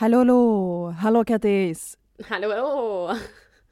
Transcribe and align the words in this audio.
Hallå, 0.00 0.18
hallå! 0.18 0.90
Hallå 0.90 1.24
Kattis! 1.24 1.98
Hallå, 2.28 2.48
hallå! 2.50 3.16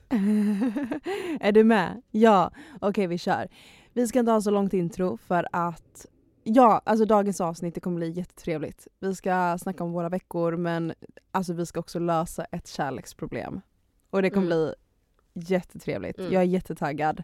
är 1.41 1.53
du 1.53 1.65
med? 1.65 2.03
Ja, 2.11 2.51
okej 2.75 2.89
okay, 2.89 3.07
vi 3.07 3.19
kör. 3.19 3.49
Vi 3.93 4.09
ska 4.09 4.19
inte 4.19 4.33
ha 4.33 4.41
så 4.41 4.51
långt 4.51 4.75
intro 4.75 5.17
för 5.17 5.49
att 5.53 6.07
Ja, 6.45 6.83
alltså 6.85 7.05
dagens 7.05 7.41
avsnitt 7.41 7.75
det 7.75 7.81
kommer 7.81 7.97
bli 7.97 8.11
jättetrevligt. 8.11 8.89
Vi 9.01 9.15
ska 9.15 9.59
snacka 9.61 9.85
om 9.85 9.93
våra 9.93 10.09
veckor 10.09 10.57
men 10.57 10.95
alltså 11.31 11.53
vi 11.53 11.67
ska 11.67 11.81
också 11.81 11.99
lösa 11.99 12.45
ett 12.45 12.67
kärleksproblem. 12.67 13.61
Och 14.11 14.23
det 14.23 14.31
kommer 14.31 14.47
mm. 14.47 14.59
bli 14.59 14.75
jättetrevligt. 15.55 16.19
Mm. 16.19 16.33
Jag 16.33 16.43
är 16.43 16.47
jättetaggad. 16.47 17.23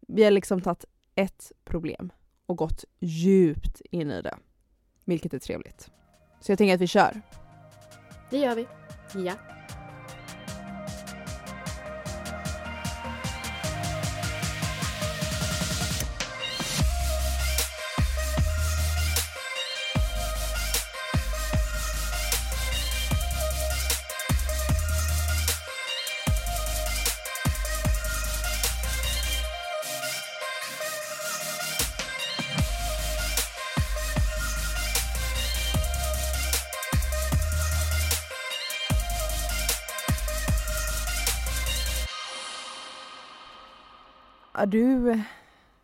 Vi 0.00 0.24
har 0.24 0.30
liksom 0.30 0.60
tagit 0.60 0.84
ett 1.14 1.52
problem 1.64 2.12
och 2.46 2.56
gått 2.56 2.84
djupt 2.98 3.80
in 3.80 4.10
i 4.10 4.22
det. 4.22 4.36
Vilket 5.04 5.34
är 5.34 5.38
trevligt. 5.38 5.90
Så 6.40 6.52
jag 6.52 6.58
tänker 6.58 6.74
att 6.74 6.80
vi 6.80 6.86
kör. 6.86 7.22
Det 8.32 8.38
gör 8.38 8.54
vi. 8.54 8.66
Ja. 9.14 9.32
Du, 44.66 45.20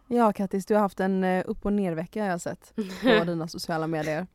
ja 0.06 0.32
Kattis, 0.32 0.66
du 0.66 0.74
har 0.74 0.80
haft 0.80 1.00
en 1.00 1.24
eh, 1.24 1.44
upp 1.46 1.66
och 1.66 1.72
ner 1.72 1.92
vecka 1.92 2.22
har 2.22 2.30
jag 2.30 2.40
sett 2.40 2.72
på 3.02 3.24
dina 3.26 3.48
sociala 3.48 3.86
medier. 3.86 4.26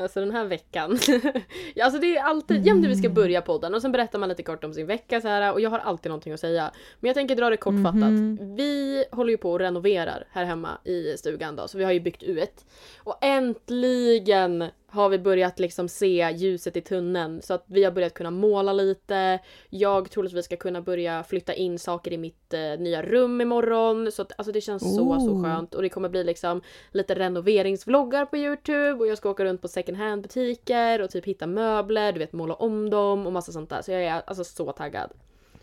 Alltså 0.00 0.20
den 0.20 0.30
här 0.30 0.44
veckan. 0.44 0.90
alltså 1.82 2.00
det 2.00 2.16
är 2.16 2.22
alltid 2.22 2.56
mm. 2.56 2.66
jämt 2.66 2.82
när 2.82 2.88
vi 2.88 2.96
ska 2.96 3.08
börja 3.08 3.42
podden 3.42 3.74
och 3.74 3.82
sen 3.82 3.92
berättar 3.92 4.18
man 4.18 4.28
lite 4.28 4.42
kort 4.42 4.64
om 4.64 4.74
sin 4.74 4.86
vecka 4.86 5.20
så 5.20 5.28
här 5.28 5.52
och 5.52 5.60
jag 5.60 5.70
har 5.70 5.78
alltid 5.78 6.10
någonting 6.10 6.32
att 6.32 6.40
säga. 6.40 6.70
Men 7.00 7.08
jag 7.08 7.14
tänker 7.14 7.36
dra 7.36 7.50
det 7.50 7.56
kortfattat. 7.56 8.02
Mm. 8.02 8.56
Vi 8.56 9.04
håller 9.12 9.30
ju 9.30 9.36
på 9.36 9.52
och 9.52 9.58
renoverar 9.58 10.24
här 10.30 10.44
hemma 10.44 10.78
i 10.84 11.16
stugan 11.16 11.56
då 11.56 11.68
så 11.68 11.78
vi 11.78 11.84
har 11.84 11.92
ju 11.92 12.00
byggt 12.00 12.22
ut. 12.22 12.64
Och 12.98 13.18
äntligen 13.20 14.64
har 14.90 15.08
vi 15.08 15.18
börjat 15.18 15.58
liksom 15.58 15.88
se 15.88 16.30
ljuset 16.36 16.76
i 16.76 16.80
tunneln 16.80 17.42
så 17.42 17.54
att 17.54 17.64
vi 17.66 17.84
har 17.84 17.92
börjat 17.92 18.14
kunna 18.14 18.30
måla 18.30 18.72
lite. 18.72 19.38
Jag 19.70 20.10
tror 20.10 20.26
att 20.26 20.32
vi 20.32 20.42
ska 20.42 20.56
kunna 20.56 20.82
börja 20.82 21.24
flytta 21.24 21.54
in 21.54 21.78
saker 21.78 22.12
i 22.12 22.18
mitt 22.18 22.54
eh, 22.54 22.60
nya 22.60 23.02
rum 23.02 23.40
imorgon. 23.40 24.12
Så 24.12 24.22
att, 24.22 24.32
alltså 24.38 24.52
det 24.52 24.60
känns 24.60 24.96
så 24.96 25.20
så 25.20 25.42
skönt 25.42 25.74
och 25.74 25.82
det 25.82 25.88
kommer 25.88 26.08
bli 26.08 26.24
liksom 26.24 26.60
lite 26.90 27.14
renoveringsvloggar 27.14 28.26
på 28.26 28.36
Youtube 28.36 28.94
och 28.94 29.06
jag 29.06 29.18
ska 29.18 29.30
åka 29.30 29.44
runt 29.44 29.62
på 29.62 29.68
second 29.68 29.96
hand 29.96 30.22
butiker 30.22 31.02
och 31.02 31.10
typ 31.10 31.24
hitta 31.24 31.46
möbler, 31.46 32.12
du 32.12 32.18
vet 32.18 32.32
måla 32.32 32.54
om 32.54 32.90
dem 32.90 33.26
och 33.26 33.32
massa 33.32 33.52
sånt 33.52 33.70
där. 33.70 33.82
Så 33.82 33.92
jag 33.92 34.04
är 34.04 34.22
alltså 34.26 34.44
så 34.44 34.72
taggad. 34.72 35.10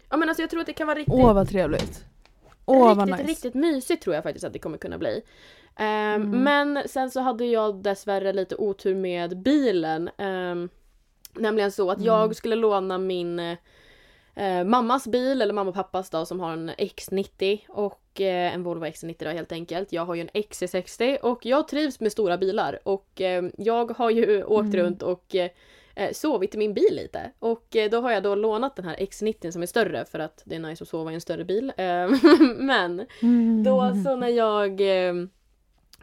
Ja 0.09 0.17
men 0.17 0.29
alltså 0.29 0.43
jag 0.43 0.49
tror 0.49 0.61
att 0.61 0.67
det 0.67 0.73
kan 0.73 0.87
vara 0.87 0.99
riktigt... 0.99 1.15
Åh 1.15 1.33
vad 1.33 1.49
trevligt! 1.49 2.05
Åh 2.65 2.89
riktigt, 2.89 2.97
vad 2.97 3.09
nice! 3.09 3.23
Riktigt 3.23 3.53
mysigt 3.53 4.03
tror 4.03 4.15
jag 4.15 4.23
faktiskt 4.23 4.45
att 4.45 4.53
det 4.53 4.59
kommer 4.59 4.77
kunna 4.77 4.97
bli. 4.97 5.21
Um, 5.79 5.85
mm. 5.85 6.43
Men 6.43 6.83
sen 6.85 7.11
så 7.11 7.19
hade 7.19 7.45
jag 7.45 7.75
dessvärre 7.75 8.33
lite 8.33 8.55
otur 8.55 8.95
med 8.95 9.37
bilen. 9.37 10.09
Um, 10.17 10.69
nämligen 11.33 11.71
så 11.71 11.91
att 11.91 11.97
mm. 11.97 12.07
jag 12.07 12.35
skulle 12.35 12.55
låna 12.55 12.97
min 12.97 13.39
uh, 13.39 14.63
mammas 14.65 15.07
bil, 15.07 15.41
eller 15.41 15.53
mamma 15.53 15.69
och 15.69 15.75
pappas 15.75 16.09
då, 16.09 16.25
som 16.25 16.39
har 16.39 16.53
en 16.53 16.69
X90 16.69 17.59
och 17.69 18.01
uh, 18.19 18.25
en 18.25 18.63
Volvo 18.63 18.85
XC90 18.85 19.23
då 19.23 19.29
helt 19.29 19.51
enkelt. 19.51 19.91
Jag 19.91 20.05
har 20.05 20.15
ju 20.15 20.21
en 20.21 20.29
XC60 20.29 21.17
och 21.17 21.45
jag 21.45 21.67
trivs 21.67 21.99
med 21.99 22.11
stora 22.11 22.37
bilar 22.37 22.79
och 22.83 23.21
uh, 23.21 23.49
jag 23.57 23.91
har 23.91 24.09
ju 24.09 24.43
åkt 24.47 24.73
mm. 24.73 24.77
runt 24.77 25.03
och 25.03 25.35
sovit 26.11 26.55
i 26.55 26.57
min 26.57 26.73
bil 26.73 26.91
lite. 26.91 27.31
Och 27.39 27.75
då 27.91 28.01
har 28.01 28.11
jag 28.11 28.23
då 28.23 28.35
lånat 28.35 28.75
den 28.75 28.85
här 28.85 28.95
X90 28.95 29.51
som 29.51 29.61
är 29.61 29.65
större 29.65 30.05
för 30.05 30.19
att 30.19 30.41
det 30.45 30.55
är 30.55 30.59
nice 30.59 30.83
att 30.83 30.87
sova 30.87 31.11
i 31.11 31.13
en 31.13 31.21
större 31.21 31.45
bil. 31.45 31.73
Men 32.57 33.05
mm. 33.21 33.63
då 33.63 33.93
så 34.05 34.15
när 34.15 34.27
jag 34.27 34.81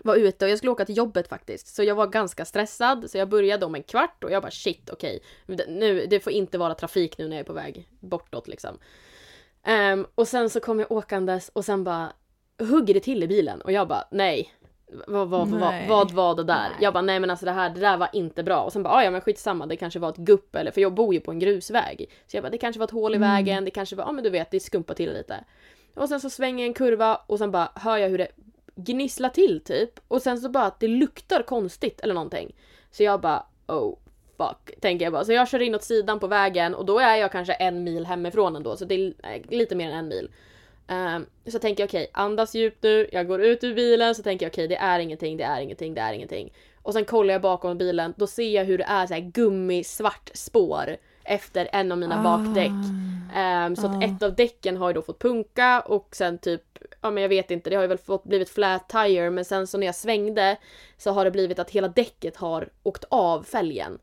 var 0.04 0.16
ute 0.16 0.44
och 0.44 0.50
jag 0.50 0.58
skulle 0.58 0.72
åka 0.72 0.84
till 0.84 0.96
jobbet 0.96 1.28
faktiskt. 1.28 1.74
Så 1.74 1.82
jag 1.82 1.94
var 1.94 2.06
ganska 2.06 2.44
stressad 2.44 3.10
så 3.10 3.18
jag 3.18 3.28
började 3.28 3.66
om 3.66 3.74
en 3.74 3.82
kvart 3.82 4.24
och 4.24 4.30
jag 4.30 4.42
bara 4.42 4.50
shit 4.50 4.90
okej. 4.90 5.20
Okay. 5.48 5.66
Nu, 5.68 6.06
det 6.06 6.20
får 6.20 6.32
inte 6.32 6.58
vara 6.58 6.74
trafik 6.74 7.18
nu 7.18 7.28
när 7.28 7.36
jag 7.36 7.40
är 7.40 7.46
på 7.46 7.52
väg 7.52 7.88
bortåt 8.00 8.48
liksom. 8.48 8.78
Um, 9.66 10.06
och 10.14 10.28
sen 10.28 10.50
så 10.50 10.60
kom 10.60 10.80
jag 10.80 10.92
åkandes 10.92 11.48
och 11.48 11.64
sen 11.64 11.84
bara 11.84 12.12
hugger 12.58 12.94
det 12.94 13.00
till 13.00 13.22
i 13.22 13.26
bilen 13.28 13.60
och 13.60 13.72
jag 13.72 13.88
bara 13.88 14.04
nej. 14.10 14.54
Vad, 15.06 15.28
vad, 15.28 15.48
vad, 15.48 15.74
vad 15.88 16.10
var 16.10 16.34
det 16.34 16.44
där? 16.44 16.68
Nej. 16.68 16.78
Jag 16.80 16.92
bara 16.92 17.02
nej 17.02 17.20
men 17.20 17.30
alltså 17.30 17.46
det 17.46 17.52
här 17.52 17.70
det 17.70 17.80
där 17.80 17.96
var 17.96 18.08
inte 18.12 18.42
bra. 18.42 18.62
Och 18.62 18.72
sen 18.72 18.82
bara 18.82 18.94
ah, 18.94 19.04
ja 19.04 19.10
men 19.10 19.20
skitsamma 19.20 19.66
det 19.66 19.76
kanske 19.76 19.98
var 19.98 20.08
ett 20.08 20.16
gupp 20.16 20.56
eller 20.56 20.70
för 20.70 20.80
jag 20.80 20.94
bor 20.94 21.14
ju 21.14 21.20
på 21.20 21.30
en 21.30 21.38
grusväg. 21.38 22.10
Så 22.26 22.36
jag 22.36 22.44
bara 22.44 22.50
det 22.50 22.58
kanske 22.58 22.78
var 22.78 22.86
ett 22.86 22.90
hål 22.90 23.12
i 23.12 23.16
mm. 23.16 23.28
vägen, 23.30 23.64
det 23.64 23.70
kanske 23.70 23.96
var, 23.96 24.04
ja 24.04 24.12
men 24.12 24.24
du 24.24 24.30
vet 24.30 24.50
det 24.50 24.60
skumpar 24.60 24.94
till 24.94 25.12
lite. 25.12 25.44
Och 25.94 26.08
sen 26.08 26.20
så 26.20 26.30
svänger 26.30 26.64
jag 26.64 26.68
en 26.68 26.74
kurva 26.74 27.16
och 27.26 27.38
sen 27.38 27.50
bara 27.50 27.68
hör 27.74 27.96
jag 27.96 28.08
hur 28.08 28.18
det 28.18 28.28
gnissla 28.74 29.30
till 29.30 29.60
typ 29.60 30.00
och 30.08 30.22
sen 30.22 30.38
så 30.38 30.48
bara 30.48 30.64
att 30.64 30.80
det 30.80 30.88
luktar 30.88 31.42
konstigt 31.42 32.00
eller 32.00 32.14
någonting. 32.14 32.54
Så 32.90 33.02
jag 33.02 33.20
bara 33.20 33.46
oh 33.66 33.96
fuck 34.36 34.80
tänker 34.80 35.06
jag 35.06 35.12
bara. 35.12 35.24
Så 35.24 35.32
jag 35.32 35.48
kör 35.48 35.62
in 35.62 35.74
åt 35.74 35.82
sidan 35.82 36.20
på 36.20 36.26
vägen 36.26 36.74
och 36.74 36.84
då 36.84 36.98
är 36.98 37.16
jag 37.16 37.32
kanske 37.32 37.52
en 37.52 37.84
mil 37.84 38.06
hemifrån 38.06 38.56
ändå 38.56 38.76
så 38.76 38.84
det 38.84 38.94
är 38.94 39.14
eh, 39.22 39.42
lite 39.48 39.76
mer 39.76 39.90
än 39.90 39.98
en 39.98 40.08
mil. 40.08 40.30
Um, 40.88 41.26
så 41.52 41.58
tänker 41.58 41.82
jag 41.82 41.88
okej, 41.88 42.02
okay, 42.02 42.22
andas 42.24 42.54
djupt 42.54 42.82
nu, 42.82 43.08
jag 43.12 43.28
går 43.28 43.42
ut 43.42 43.64
ur 43.64 43.74
bilen 43.74 44.14
så 44.14 44.22
tänker 44.22 44.46
jag 44.46 44.50
okej 44.50 44.64
okay, 44.64 44.76
det 44.76 44.82
är 44.82 44.98
ingenting, 44.98 45.36
det 45.36 45.44
är 45.44 45.60
ingenting, 45.60 45.94
det 45.94 46.00
är 46.00 46.12
ingenting. 46.12 46.52
Och 46.82 46.92
sen 46.92 47.04
kollar 47.04 47.34
jag 47.34 47.42
bakom 47.42 47.78
bilen, 47.78 48.14
då 48.16 48.26
ser 48.26 48.50
jag 48.50 48.64
hur 48.64 48.78
det 48.78 48.84
är 48.84 49.06
så 49.06 49.14
här 49.14 49.20
gummisvart 49.20 50.30
spår 50.34 50.96
efter 51.24 51.68
en 51.72 51.92
av 51.92 51.98
mina 51.98 52.20
ah. 52.20 52.22
bakdäck. 52.22 52.70
Um, 53.36 53.76
så 53.76 53.86
ah. 53.86 53.96
att 53.96 54.04
ett 54.04 54.22
av 54.22 54.34
däcken 54.34 54.76
har 54.76 54.88
ju 54.88 54.94
då 54.94 55.02
fått 55.02 55.18
punka 55.18 55.80
och 55.80 56.08
sen 56.12 56.38
typ, 56.38 56.62
ja 57.00 57.10
men 57.10 57.22
jag 57.22 57.28
vet 57.28 57.50
inte, 57.50 57.70
det 57.70 57.76
har 57.76 57.82
ju 57.82 57.88
väl 57.88 57.98
fått 57.98 58.24
blivit 58.24 58.50
flat 58.50 58.88
tire 58.88 59.30
men 59.30 59.44
sen 59.44 59.66
så 59.66 59.78
när 59.78 59.86
jag 59.86 59.94
svängde 59.94 60.56
så 60.96 61.10
har 61.10 61.24
det 61.24 61.30
blivit 61.30 61.58
att 61.58 61.70
hela 61.70 61.88
däcket 61.88 62.36
har 62.36 62.68
åkt 62.82 63.04
av 63.08 63.42
fälgen. 63.42 63.98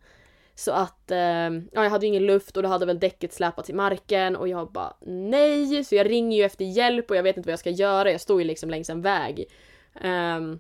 Så 0.55 0.71
att, 0.71 1.11
eh, 1.11 1.17
ja 1.17 1.83
jag 1.83 1.89
hade 1.89 2.05
ju 2.05 2.07
ingen 2.07 2.25
luft 2.25 2.57
och 2.57 2.63
då 2.63 2.69
hade 2.69 2.85
väl 2.85 2.99
däcket 2.99 3.33
släpat 3.33 3.69
i 3.69 3.73
marken 3.73 4.35
och 4.35 4.47
jag 4.47 4.71
bara 4.71 4.93
nej! 5.05 5.83
Så 5.83 5.95
jag 5.95 6.09
ringer 6.09 6.37
ju 6.37 6.43
efter 6.43 6.65
hjälp 6.65 7.09
och 7.09 7.15
jag 7.15 7.23
vet 7.23 7.37
inte 7.37 7.47
vad 7.47 7.53
jag 7.53 7.59
ska 7.59 7.69
göra, 7.69 8.11
jag 8.11 8.21
står 8.21 8.41
ju 8.41 8.47
liksom 8.47 8.69
längs 8.69 8.89
en 8.89 9.01
väg. 9.01 9.45
Um, 10.03 10.59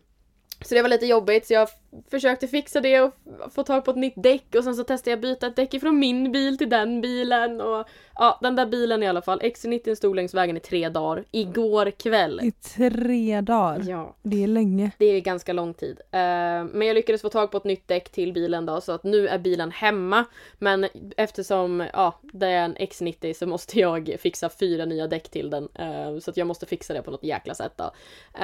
så 0.65 0.75
det 0.75 0.81
var 0.81 0.89
lite 0.89 1.05
jobbigt 1.05 1.47
så 1.47 1.53
jag 1.53 1.69
försökte 2.11 2.47
fixa 2.47 2.81
det 2.81 3.01
och 3.01 3.13
få 3.55 3.63
tag 3.63 3.85
på 3.85 3.91
ett 3.91 3.97
nytt 3.97 4.23
däck 4.23 4.55
och 4.55 4.63
sen 4.63 4.75
så 4.75 4.83
testade 4.83 5.11
jag 5.11 5.21
byta 5.21 5.47
ett 5.47 5.55
däck 5.55 5.81
från 5.81 5.99
min 5.99 6.31
bil 6.31 6.57
till 6.57 6.69
den 6.69 7.01
bilen 7.01 7.61
och 7.61 7.87
ja 8.15 8.39
den 8.41 8.55
där 8.55 8.65
bilen 8.65 9.03
i 9.03 9.07
alla 9.07 9.21
fall. 9.21 9.41
XC90 9.41 9.95
stod 9.95 10.15
längs 10.15 10.33
vägen 10.33 10.57
i 10.57 10.59
tre 10.59 10.89
dagar. 10.89 11.25
Igår 11.31 11.91
kväll. 11.91 12.39
I 12.43 12.51
tre 12.51 13.41
dagar? 13.41 13.83
Ja. 13.87 14.15
Det 14.23 14.43
är 14.43 14.47
länge. 14.47 14.91
Det 14.97 15.05
är 15.05 15.21
ganska 15.21 15.53
lång 15.53 15.73
tid. 15.73 15.99
Uh, 15.99 16.19
men 16.73 16.81
jag 16.81 16.93
lyckades 16.93 17.21
få 17.21 17.29
tag 17.29 17.51
på 17.51 17.57
ett 17.57 17.63
nytt 17.63 17.87
däck 17.87 18.11
till 18.11 18.33
bilen 18.33 18.65
då 18.65 18.81
så 18.81 18.91
att 18.91 19.03
nu 19.03 19.27
är 19.27 19.39
bilen 19.39 19.71
hemma. 19.71 20.25
Men 20.59 20.87
eftersom 21.17 21.87
ja 21.93 22.19
det 22.21 22.47
är 22.47 22.65
en 22.65 22.75
X90 22.75 23.33
så 23.33 23.47
måste 23.47 23.79
jag 23.79 24.15
fixa 24.19 24.49
fyra 24.49 24.85
nya 24.85 25.07
däck 25.07 25.29
till 25.29 25.49
den. 25.49 25.63
Uh, 25.63 26.19
så 26.19 26.31
att 26.31 26.37
jag 26.37 26.47
måste 26.47 26.65
fixa 26.65 26.93
det 26.93 27.01
på 27.01 27.11
något 27.11 27.23
jäkla 27.23 27.53
sätt 27.53 27.73
då. 27.75 27.91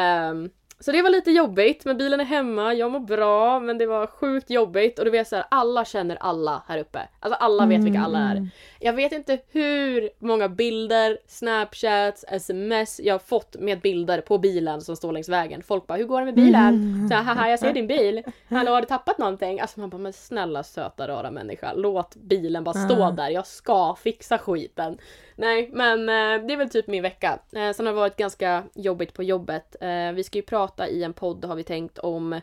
Uh, 0.02 0.50
så 0.80 0.92
det 0.92 1.02
var 1.02 1.10
lite 1.10 1.32
jobbigt, 1.32 1.86
men 1.86 1.98
bilen 1.98 2.20
är 2.20 2.26
hemma, 2.26 2.74
jag 2.74 2.92
mår 2.92 3.00
bra, 3.00 3.60
men 3.60 3.78
det 3.78 3.86
var 3.86 4.08
sjukt 4.08 4.50
jobbigt 4.50 5.00
och 5.00 5.06
du 5.06 5.12
vet 5.12 5.28
såhär, 5.28 5.46
alla 5.52 5.86
känner 5.86 6.18
alla 6.20 6.64
här 6.68 6.78
uppe. 6.78 7.00
Alltså 7.20 7.38
alla 7.40 7.66
vet 7.66 7.84
vilka 7.84 8.00
alla 8.00 8.20
är. 8.20 8.36
Mm. 8.36 8.50
Jag 8.80 8.94
vet 8.94 9.12
inte 9.12 9.40
hur 9.52 10.10
många 10.20 10.50
bilder, 10.50 11.18
snapchats, 11.28 12.26
sms 12.28 13.00
jag 13.04 13.14
har 13.14 13.20
fått 13.20 13.56
med 13.60 13.82
bilder 13.82 14.22
på 14.22 14.38
bilen 14.38 14.82
som 14.82 14.96
står 14.96 15.12
längs 15.12 15.30
vägen. 15.30 15.64
Folk 15.64 15.88
bara, 15.88 15.98
hur 15.98 16.06
går 16.06 16.20
det 16.20 16.26
med 16.26 16.36
bilen? 16.36 16.74
Mm. 16.74 17.10
Så 17.10 17.16
haha 17.16 17.50
jag 17.50 17.60
ser 17.60 17.74
din 17.74 17.88
bil. 17.88 18.24
Hallå 18.50 18.72
har 18.72 18.82
du 18.82 18.88
tappat 18.88 19.18
någonting? 19.18 19.60
Alltså 19.60 19.80
man 19.80 19.90
bara, 19.90 19.98
men 19.98 20.14
snälla 20.14 20.64
söta 20.64 21.08
rara 21.08 21.32
människa, 21.32 21.74
låt 21.74 22.16
bilen 22.16 22.64
bara 22.64 22.76
stå 22.86 23.04
mm. 23.04 23.16
där, 23.16 23.30
jag 23.30 23.48
ska 23.48 23.96
fixa 23.96 24.38
skiten. 24.38 24.98
Nej, 25.40 25.70
men 25.74 26.00
eh, 26.00 26.48
det 26.48 26.54
är 26.54 26.58
väl 26.58 26.70
typ 26.70 26.88
min 26.88 27.04
vecka. 27.04 27.40
Eh, 27.52 27.72
sen 27.72 27.86
har 27.86 27.94
det 27.94 28.00
varit 28.00 28.18
ganska 28.18 28.64
jobbigt 28.74 29.14
på 29.14 29.24
jobbet. 29.24 29.76
Eh, 29.82 30.12
vi 30.12 30.24
ska 30.24 30.38
ju 30.38 30.44
prata 30.44 30.88
i 30.88 31.04
en 31.04 31.14
podd 31.14 31.46
har 31.46 31.56
vi 31.56 31.64
tänkt 31.64 31.98
om 31.98 32.42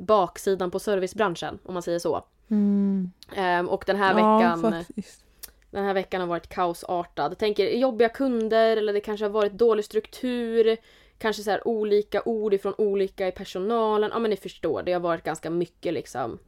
baksidan 0.00 0.70
på 0.70 0.78
servicebranschen 0.78 1.58
om 1.64 1.74
man 1.74 1.82
säger 1.82 1.98
så. 1.98 2.24
Mm. 2.50 3.10
Eh, 3.36 3.60
och 3.60 3.84
den 3.86 3.96
här 3.96 4.18
ja, 4.18 4.36
veckan 4.36 4.72
faktiskt. 4.72 5.24
Den 5.70 5.84
här 5.84 5.94
veckan 5.94 6.20
har 6.20 6.28
varit 6.28 6.48
kaosartad. 6.48 7.38
Tänker 7.38 7.68
jobbiga 7.68 8.08
kunder 8.08 8.76
eller 8.76 8.92
det 8.92 9.00
kanske 9.00 9.24
har 9.24 9.30
varit 9.30 9.52
dålig 9.52 9.84
struktur. 9.84 10.76
Kanske 11.18 11.42
så 11.42 11.58
olika 11.64 12.22
ord 12.24 12.54
ifrån 12.54 12.74
olika 12.78 13.28
i 13.28 13.32
personalen. 13.32 14.10
Ja 14.12 14.18
men 14.18 14.30
ni 14.30 14.36
förstår, 14.36 14.82
det 14.82 14.92
har 14.92 15.00
varit 15.00 15.24
ganska 15.24 15.50
mycket 15.50 15.94
liksom 15.94 16.38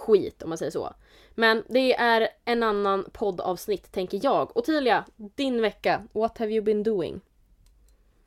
skit 0.00 0.42
om 0.42 0.48
man 0.48 0.58
säger 0.58 0.70
så. 0.72 0.92
Men 1.34 1.62
det 1.68 1.94
är 1.94 2.28
en 2.44 2.62
annan 2.62 3.04
poddavsnitt 3.12 3.92
tänker 3.92 4.20
jag. 4.22 4.56
Ottilia, 4.56 5.04
din 5.16 5.62
vecka. 5.62 6.02
What 6.12 6.38
have 6.38 6.50
you 6.52 6.64
been 6.64 6.82
doing? 6.82 7.20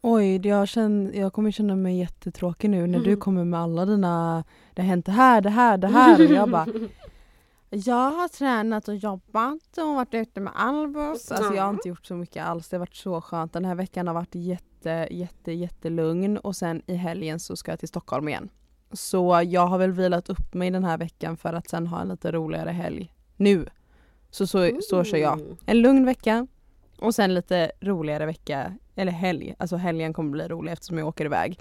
Oj, 0.01 0.47
jag, 0.47 0.67
känner, 0.67 1.13
jag 1.13 1.33
kommer 1.33 1.51
känna 1.51 1.75
mig 1.75 1.99
jättetråkig 1.99 2.69
nu 2.69 2.77
när 2.87 2.97
Mm. 2.99 3.03
du 3.03 3.15
kommer 3.15 3.43
med 3.45 3.59
alla 3.59 3.85
dina 3.85 4.43
Det 4.73 4.81
har 4.81 4.87
hänt 4.89 5.05
det 5.05 5.11
här, 5.11 5.41
det 5.41 5.49
här, 5.49 5.77
det 5.77 5.87
här 5.87 6.25
och 6.25 6.31
jag 6.31 6.49
bara 6.49 6.67
Jag 7.69 8.11
har 8.11 8.27
tränat 8.27 8.87
och 8.87 8.95
jobbat 8.95 9.77
och 9.77 9.95
varit 9.95 10.13
ute 10.13 10.39
med 10.39 10.53
Albus. 10.55 11.31
Alltså 11.31 11.53
jag 11.53 11.63
har 11.63 11.69
inte 11.69 11.89
gjort 11.89 12.05
så 12.05 12.13
mycket 12.15 12.45
alls. 12.45 12.69
Det 12.69 12.75
har 12.75 12.79
varit 12.79 12.95
så 12.95 13.21
skönt. 13.21 13.53
Den 13.53 13.65
här 13.65 13.75
veckan 13.75 14.07
har 14.07 14.13
varit 14.13 14.35
jätte, 14.35 15.07
jätte, 15.11 15.51
jättelugn 15.51 16.37
och 16.37 16.55
sen 16.55 16.81
i 16.87 16.93
helgen 16.95 17.39
så 17.39 17.55
ska 17.55 17.71
jag 17.71 17.79
till 17.79 17.87
Stockholm 17.87 18.27
igen. 18.27 18.49
Så 18.93 19.41
jag 19.45 19.67
har 19.67 19.77
väl 19.77 19.91
vilat 19.91 20.29
upp 20.29 20.53
mig 20.53 20.71
den 20.71 20.83
här 20.83 20.97
veckan 20.97 21.37
för 21.37 21.53
att 21.53 21.69
sen 21.69 21.87
ha 21.87 22.01
en 22.01 22.07
lite 22.07 22.31
roligare 22.31 22.69
helg 22.69 23.13
nu. 23.37 23.65
Så 24.31 24.47
så, 24.47 24.71
så 24.81 25.03
kör 25.03 25.17
jag. 25.17 25.39
Mm. 25.39 25.57
En 25.65 25.81
lugn 25.81 26.05
vecka 26.05 26.47
och 26.99 27.15
sen 27.15 27.33
lite 27.33 27.71
roligare 27.81 28.25
vecka, 28.25 28.73
eller 28.95 29.11
helg. 29.11 29.55
Alltså 29.59 29.75
helgen 29.75 30.13
kommer 30.13 30.31
bli 30.31 30.47
rolig 30.47 30.71
eftersom 30.71 30.97
jag 30.97 31.07
åker 31.07 31.25
iväg. 31.25 31.59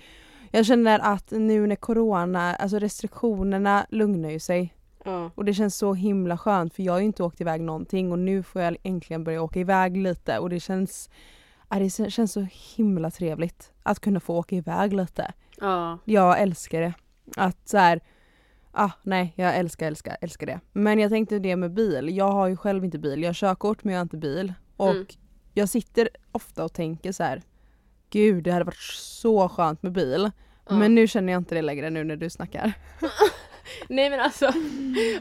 Jag 0.51 0.67
känner 0.67 0.99
att 0.99 1.31
nu 1.31 1.67
när 1.67 1.77
corona, 1.77 2.55
alltså 2.55 2.79
restriktionerna 2.79 3.87
lugnar 3.91 4.31
ju 4.31 4.39
sig 4.39 4.75
Ja. 5.05 5.31
och 5.35 5.45
det 5.45 5.55
känns 5.55 5.77
så 5.77 5.95
himla 5.95 6.39
skönt 6.39 6.75
för 6.75 6.83
jag 6.83 6.93
har 6.93 7.01
ju 7.01 7.07
inte 7.07 7.23
åkt 7.23 7.41
iväg 7.41 7.61
någonting 7.61 8.13
och 8.13 8.19
nu 8.19 8.43
får 8.43 8.63
jag 8.63 8.77
äntligen 8.83 9.25
börja 9.25 9.43
åka 9.43 9.61
iväg 9.61 9.97
lite 9.97 10.39
och 10.39 10.51
det 10.51 10.61
känns, 10.61 11.11
det 11.69 12.11
känns 12.11 12.33
så 12.33 12.47
himla 12.77 13.11
trevligt 13.11 13.73
att 13.83 14.01
kunna 14.01 14.21
få 14.21 14.39
åka 14.39 14.57
iväg 14.57 14.93
lite. 14.93 15.33
ja. 15.61 15.99
Jag 16.05 16.41
älskar 16.41 16.81
det. 16.81 16.95
Att 17.37 17.69
så 17.69 17.79
här, 17.79 18.01
ah, 18.73 18.91
nej 19.03 19.33
jag 19.37 19.57
älskar, 19.57 19.87
älskar, 19.87 20.17
älskar 20.21 20.47
det. 20.47 20.61
Men 20.73 20.99
jag 20.99 21.11
tänkte 21.11 21.39
det 21.39 21.57
med 21.57 21.73
bil, 21.75 22.17
jag 22.17 22.33
har 22.33 22.49
ju 22.49 22.57
själv 22.57 22.85
inte 22.85 22.99
bil, 22.99 23.23
jag 23.23 23.29
har 23.29 23.35
körkort 23.35 23.85
men 23.85 23.95
jag 23.95 23.99
har 24.01 24.03
inte 24.05 24.17
bil. 24.17 24.53
Och 24.77 24.91
Mm. 24.91 25.07
jag 25.55 25.69
sitter 25.69 26.09
ofta 26.33 26.65
och 26.65 26.73
tänker 26.73 27.13
så 27.13 27.23
här. 27.23 27.43
Gud 28.11 28.45
det 28.45 28.53
hade 28.53 28.65
varit 28.65 28.83
så 28.99 29.49
skönt 29.49 29.83
med 29.83 29.93
bil. 29.93 30.31
Ja. 30.69 30.75
Men 30.75 30.95
nu 30.95 31.09
känner 31.09 31.33
jag 31.33 31.41
inte 31.41 31.55
det 31.55 31.63
längre 31.63 31.91
nu 31.91 32.05
när 32.05 32.17
du 32.17 32.31
snackar. 32.31 32.73
Nej 33.89 34.11
men 34.11 34.21
alltså, 34.21 34.47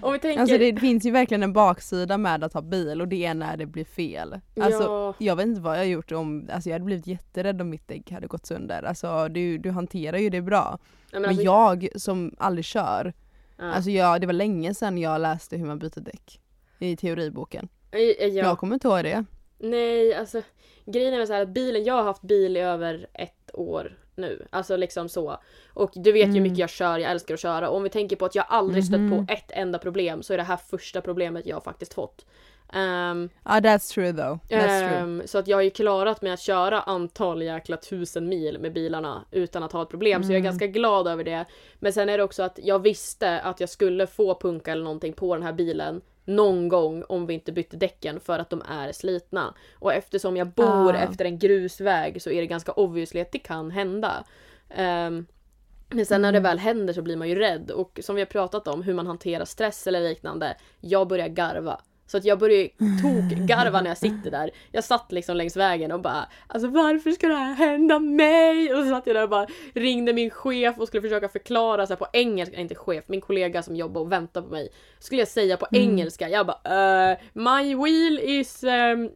om 0.02 0.14
vi 0.14 0.20
tänker... 0.20 0.42
Alltså 0.42 0.58
det 0.58 0.80
finns 0.80 1.06
ju 1.06 1.12
verkligen 1.12 1.44
en 1.44 1.54
baksida 1.54 2.18
med 2.18 2.44
att 2.44 2.54
ha 2.54 2.62
bil 2.62 3.02
och 3.02 3.08
det 3.08 3.26
är 3.26 3.34
när 3.34 3.58
det 3.58 3.66
blir 3.66 3.86
fel. 3.86 4.40
Alltså 4.62 4.84
ja. 4.84 5.14
jag 5.18 5.36
vet 5.36 5.46
inte 5.46 5.62
vad 5.62 5.78
jag 5.78 5.88
gjort 5.88 6.12
om, 6.12 6.50
alltså 6.54 6.70
jag 6.70 6.76
hade 6.76 6.86
blivit 6.86 7.08
jätterädd 7.08 7.62
om 7.62 7.70
mitt 7.70 7.88
däck 7.88 8.12
hade 8.12 8.28
gått 8.28 8.46
sönder. 8.46 8.84
Alltså 8.84 9.28
du, 9.28 9.58
du 9.58 9.72
hanterar 9.72 10.18
ju 10.18 10.30
det 10.30 10.42
bra. 10.42 10.80
Nej, 11.12 11.22
Men, 11.22 11.30
alltså, 11.30 11.44
jag 11.44 11.88
som 11.96 12.36
aldrig 12.38 12.66
kör, 12.66 13.14
ja. 13.58 13.64
alltså 13.64 13.90
jag, 13.92 14.22
det 14.22 14.28
var 14.28 14.34
länge 14.34 14.74
sedan 14.74 14.98
jag 14.98 15.22
läste 15.22 15.58
hur 15.58 15.66
man 15.66 15.80
byter 15.80 16.00
däck. 16.02 16.40
I 16.80 16.98
teoriboken. 16.98 17.68
Ja. 17.92 18.28
Jag 18.28 18.58
kommer 18.58 18.74
inte 18.74 18.88
ihåg 18.88 19.04
det. 19.04 19.26
Nej, 19.58 20.16
alltså 20.16 20.42
grejen 20.86 21.14
är 21.14 21.26
så 21.26 21.34
här 21.34 21.42
att 21.42 21.50
bilen, 21.50 21.84
jag 21.84 21.94
har 21.94 22.04
haft 22.04 22.22
bil 22.22 22.58
i 22.58 22.60
över 22.60 23.08
ett 23.14 23.50
år 23.54 23.98
nu. 24.16 24.46
Alltså 24.50 24.76
liksom 24.78 25.10
så. 25.10 25.38
Och 25.74 25.92
du 25.96 26.12
vet 26.12 26.22
ju 26.22 26.26
hur 26.26 26.30
Mm. 26.32 26.44
mycket 26.44 26.58
jag 26.58 26.70
kör, 26.70 26.98
jag 26.98 27.12
älskar 27.12 27.34
att 27.34 27.40
köra. 27.40 27.70
Och 27.70 27.76
om 27.78 27.84
vi 27.84 27.90
tänker 27.90 28.16
på 28.16 28.26
att 28.26 28.36
jag 28.36 28.46
aldrig 28.50 28.86
stött 28.86 29.00
Mhm. 29.00 29.26
på 29.28 29.34
ett 29.34 29.52
enda 29.52 29.80
problem 29.80 30.24
så 30.24 30.34
är 30.34 30.38
det 30.38 30.44
här 30.44 30.58
första 30.58 31.02
problemet 31.02 31.46
jag 31.46 31.64
faktiskt 31.64 31.94
fått. 31.94 32.26
Ehm, 32.74 33.30
Ja 33.46 33.52
that's 33.52 33.94
true 33.94 34.14
though. 34.14 34.38
That's 34.50 34.80
true. 34.90 35.00
ehm, 35.00 35.22
så 35.26 35.38
att 35.38 35.48
jag 35.48 35.58
har 35.58 35.62
ju 35.62 35.70
klarat 35.70 36.22
med 36.22 36.34
att 36.34 36.40
köra 36.40 36.82
antal 36.82 37.42
jäkla 37.42 37.78
tusen 37.78 38.30
mil 38.30 38.60
med 38.60 38.74
bilarna 38.74 39.26
utan 39.32 39.64
att 39.64 39.72
ha 39.72 39.82
ett 39.84 39.90
problem. 39.90 40.24
Så 40.24 40.28
jag 40.32 40.36
är 40.36 40.40
Mm. 40.40 40.44
ganska 40.52 40.68
glad 40.68 41.08
över 41.08 41.24
det. 41.24 41.46
Men 41.80 41.94
sen 41.94 42.10
är 42.10 42.18
det 42.18 42.24
också 42.24 42.44
att 42.44 42.60
jag 42.64 42.80
visste 42.80 43.40
att 43.42 43.60
jag 43.60 43.70
skulle 43.70 44.08
få 44.08 44.36
punka 44.40 44.72
eller 44.72 44.84
någonting 44.84 45.14
på 45.14 45.36
den 45.36 45.44
här 45.44 45.54
bilen 45.54 46.02
någon 46.26 46.70
gång 46.70 47.04
om 47.10 47.26
vi 47.26 47.34
inte 47.34 47.52
bytte 47.52 47.78
däcken 47.78 48.20
för 48.20 48.40
att 48.40 48.50
de 48.50 48.62
är 48.70 48.92
slitna. 48.92 49.54
Och 49.80 49.94
eftersom 49.94 50.38
jag 50.38 50.48
bor 50.48 50.96
Ah. 50.96 50.98
efter 50.98 51.26
en 51.26 51.40
grusväg 51.40 52.22
så 52.22 52.30
är 52.32 52.42
det 52.42 52.48
ganska 52.48 52.72
obviously 52.72 53.22
att 53.22 53.32
det 53.32 53.40
kan 53.40 53.72
hända. 53.72 54.24
Ehm, 54.70 55.26
men 55.90 56.06
sen 56.06 56.22
när 56.22 56.32
det 56.32 56.38
Mm. 56.38 56.50
väl 56.50 56.60
händer 56.60 56.94
så 56.94 57.02
blir 57.02 57.18
man 57.18 57.30
ju 57.30 57.36
rädd 57.36 57.72
och 57.72 58.00
som 58.04 58.16
vi 58.16 58.22
har 58.22 58.26
pratat 58.26 58.68
om 58.68 58.84
hur 58.84 58.94
man 58.94 59.08
hanterar 59.08 59.46
stress 59.46 59.88
eller 59.88 60.02
liknande. 60.02 60.58
Jag 60.80 61.08
börjar 61.08 61.28
garva. 61.28 61.82
Så 62.12 62.18
att 62.18 62.26
jag 62.26 62.40
börjar 62.40 62.58
ju 62.58 62.68
tok-garva 63.02 63.82
när 63.82 63.90
jag 63.90 63.98
sitter 63.98 64.32
där. 64.32 64.50
Jag 64.72 64.84
satt 64.84 65.12
liksom 65.12 65.38
längs 65.38 65.58
vägen 65.58 65.92
och 65.92 66.02
bara 66.02 66.26
Alltså 66.48 66.68
varför 66.68 67.12
ska 67.12 67.28
det 67.28 67.34
här 67.36 67.54
hända 67.54 68.00
mig? 68.00 68.74
Och 68.74 68.84
så 68.84 68.90
satt 68.90 69.08
jag 69.08 69.16
där 69.16 69.24
och 69.24 69.30
bara 69.30 69.48
ringde 69.74 70.14
min 70.14 70.30
chef 70.30 70.76
och 70.78 70.88
skulle 70.88 71.02
försöka 71.02 71.30
förklara 71.30 71.86
så 71.88 71.94
här 71.94 71.98
på 71.98 72.08
engelska, 72.14 72.58
inte 72.58 72.76
chef, 72.76 73.04
min 73.08 73.22
kollega 73.22 73.64
som 73.64 73.76
jobbar 73.76 74.02
och 74.02 74.12
väntar 74.12 74.42
på 74.42 74.48
mig. 74.48 74.70
Skulle 75.00 75.22
jag 75.22 75.28
säga 75.28 75.58
på 75.58 75.68
Mm. 75.72 75.90
engelska, 75.90 76.30
jag 76.30 76.46
bara 76.48 77.12
uh, 77.12 77.18
My 77.34 77.76
wheel 77.76 78.20
is 78.24 78.64
um, 78.64 79.10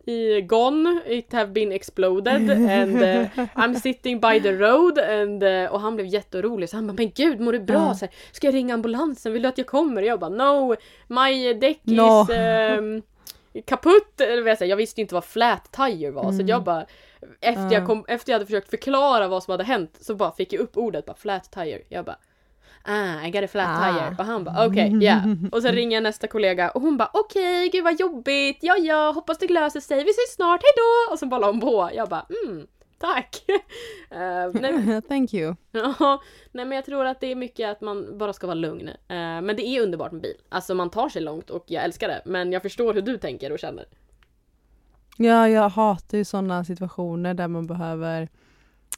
gone, 0.47 1.01
it 1.07 1.33
have 1.33 1.47
been 1.51 1.71
exploded 1.71 2.49
and 2.51 2.95
uh, 3.03 3.27
I'm 3.55 3.75
sitting 3.79 4.19
by 4.19 4.41
the 4.41 4.51
road 4.51 4.99
and, 4.99 5.43
uh, 5.43 5.65
och 5.73 5.79
han 5.81 5.95
blev 5.95 6.07
jätteorolig 6.07 6.69
så 6.69 6.77
han 6.77 6.87
bara 6.87 6.93
men 6.93 7.11
gud 7.15 7.39
mår 7.39 7.53
du 7.53 7.59
bra? 7.59 7.93
Så 7.93 8.05
här, 8.05 8.13
Ska 8.31 8.47
jag 8.47 8.53
ringa 8.53 8.73
ambulansen? 8.73 9.33
Vill 9.33 9.41
du 9.41 9.47
att 9.47 9.57
jag 9.57 9.67
kommer? 9.67 10.01
Och 10.01 10.07
jag 10.07 10.19
bara 10.19 10.29
no, 10.29 10.75
my 11.07 11.53
deck 11.53 11.79
No. 11.83 12.21
is 12.23 12.29
um, 12.29 12.84
kaputt. 13.65 14.21
Eller 14.21 14.41
vad 14.41 14.51
jag, 14.51 14.57
säger. 14.57 14.69
jag 14.69 14.77
visste 14.77 15.01
inte 15.01 15.13
vad 15.13 15.25
flat 15.25 15.71
tire 15.71 16.11
var 16.11 16.23
så 16.23 16.29
Mm. 16.29 16.47
jag 16.47 16.63
bara 16.63 16.85
efter, 17.41 17.63
Ja. 17.63 17.71
jag 17.73 17.85
kom, 17.85 18.05
efter 18.07 18.31
jag 18.31 18.35
hade 18.35 18.45
försökt 18.45 18.69
förklara 18.69 19.27
vad 19.27 19.43
som 19.43 19.51
hade 19.51 19.63
hänt 19.63 19.97
så 20.01 20.15
bara 20.15 20.31
fick 20.31 20.53
jag 20.53 20.59
upp 20.61 20.77
ordet 20.77 21.05
bara 21.05 21.15
flat 21.15 21.51
tire. 21.51 21.81
Jag 21.89 22.05
bara 22.05 22.17
Ah, 22.87 23.25
I 23.27 23.31
got 23.31 23.43
a 23.43 23.47
flat 23.47 23.67
Ah. 23.81 23.93
tire. 23.93 24.15
Och 24.19 24.25
han 24.25 24.43
bara 24.43 24.65
okej, 24.67 24.87
okay, 24.87 25.03
yeah. 25.03 25.23
Och 25.51 25.61
sen 25.61 25.71
ringer 25.75 25.97
jag 25.97 26.03
nästa 26.03 26.27
kollega 26.27 26.69
och 26.71 26.81
hon 26.81 26.97
bara 26.97 27.09
okej, 27.13 27.69
gud 27.69 27.83
vad 27.83 27.99
jobbigt. 27.99 28.57
Ja, 28.61 28.77
ja, 28.77 29.11
hoppas 29.11 29.37
det 29.37 29.47
löser 29.47 29.79
sig. 29.79 30.03
Vi 30.03 30.09
ses 30.09 30.35
snart, 30.35 30.61
hejdå! 30.63 31.13
Och 31.13 31.19
så 31.19 31.25
bara 31.25 31.39
la 31.39 31.47
hon 31.47 31.61
på. 31.61 31.89
Jag 31.93 32.09
bara 32.09 32.25
mm, 32.45 32.67
tack. 32.97 33.45
Eh, 34.09 34.51
nej, 34.53 35.01
Thank 35.07 35.33
you. 35.33 35.55
Ja, 35.71 36.21
nej 36.51 36.65
men 36.65 36.75
jag 36.75 36.85
tror 36.85 37.05
att 37.05 37.19
det 37.19 37.31
är 37.31 37.35
mycket 37.35 37.69
att 37.69 37.81
man 37.81 38.17
bara 38.17 38.33
ska 38.33 38.47
vara 38.47 38.55
lugn. 38.55 38.87
Eh, 38.87 38.95
men 39.07 39.47
det 39.47 39.67
är 39.67 39.81
underbart 39.81 40.11
med 40.11 40.21
bil. 40.21 40.35
Alltså 40.49 40.75
man 40.75 40.89
tar 40.89 41.09
sig 41.09 41.21
långt 41.21 41.49
och 41.49 41.63
jag 41.67 41.83
älskar 41.83 42.07
det. 42.07 42.21
Men 42.25 42.51
jag 42.51 42.61
förstår 42.61 42.93
hur 42.93 43.01
du 43.01 43.17
tänker 43.17 43.51
och 43.51 43.59
känner. 43.59 43.85
Ja, 45.17 45.49
jag 45.49 45.69
hatar 45.69 46.17
ju 46.17 46.25
sådana 46.25 46.63
situationer 46.63 47.33
där 47.33 47.47
man 47.47 47.67
behöver 47.67 48.29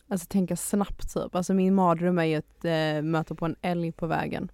alltså, 0.08 0.28
tänka 0.28 0.56
snabbt 0.56 1.14
typ. 1.14 1.36
Alltså 1.36 1.54
min 1.54 1.76
mardröm 1.76 2.18
är 2.20 2.26
ju 2.26 2.36
att 2.36 2.66
eh, 2.66 3.02
möta 3.02 3.36
på 3.36 3.46
en 3.46 3.56
älg 3.62 3.92
på 3.92 4.08
vägen. 4.08 4.52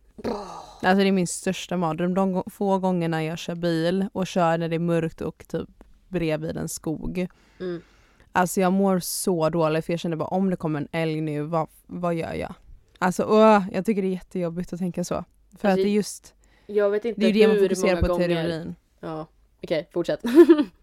Alltså 0.82 1.04
det 1.04 1.08
är 1.08 1.12
min 1.12 1.28
största 1.28 1.78
mardröm. 1.78 2.14
De 2.14 2.44
få 2.52 2.80
gångerna 2.80 3.24
jag 3.24 3.38
kör 3.38 3.56
bil 3.56 4.06
och 4.14 4.28
kör 4.28 4.58
när 4.58 4.70
det 4.70 4.76
är 4.76 4.80
mörkt 4.80 5.22
och 5.22 5.46
typ 5.48 5.70
bredvid 6.08 6.58
en 6.58 6.70
skog. 6.70 7.28
Mm. 7.60 7.82
Alltså 8.36 8.62
jag 8.62 8.74
mår 8.74 9.00
så 9.00 9.50
dåligt 9.50 9.86
för 9.86 9.94
jag 9.94 10.00
känner 10.00 10.16
bara 10.16 10.28
om 10.28 10.50
det 10.50 10.56
kommer 10.56 10.80
en 10.82 10.88
älg 10.92 11.22
nu, 11.22 11.42
vad, 11.42 11.68
vad 11.88 12.16
gör 12.16 12.34
jag? 12.34 12.54
Alltså 13.00 13.24
åh, 13.24 13.64
jag 13.72 13.86
tycker 13.86 14.02
det 14.02 14.08
är 14.08 14.14
jättejobbigt 14.14 14.74
att 14.74 14.80
tänka 14.80 15.04
så. 15.04 15.14
För 15.16 15.24
Alltså, 15.52 15.68
att 15.68 15.76
det 15.76 15.82
är 15.82 15.94
just, 15.94 16.34
Jag 16.66 16.90
vet 16.90 17.06
inte 17.06 17.22
det 17.22 17.26
är 17.28 17.34
ju 17.34 17.42
det 17.42 17.48
man 17.48 17.58
fokuserar 17.58 18.02
på 18.02 18.08
gånger... 18.08 18.28
teorin. 18.28 18.76
Ja, 19.00 19.28
okej, 19.64 19.90
fortsätt. 19.94 20.20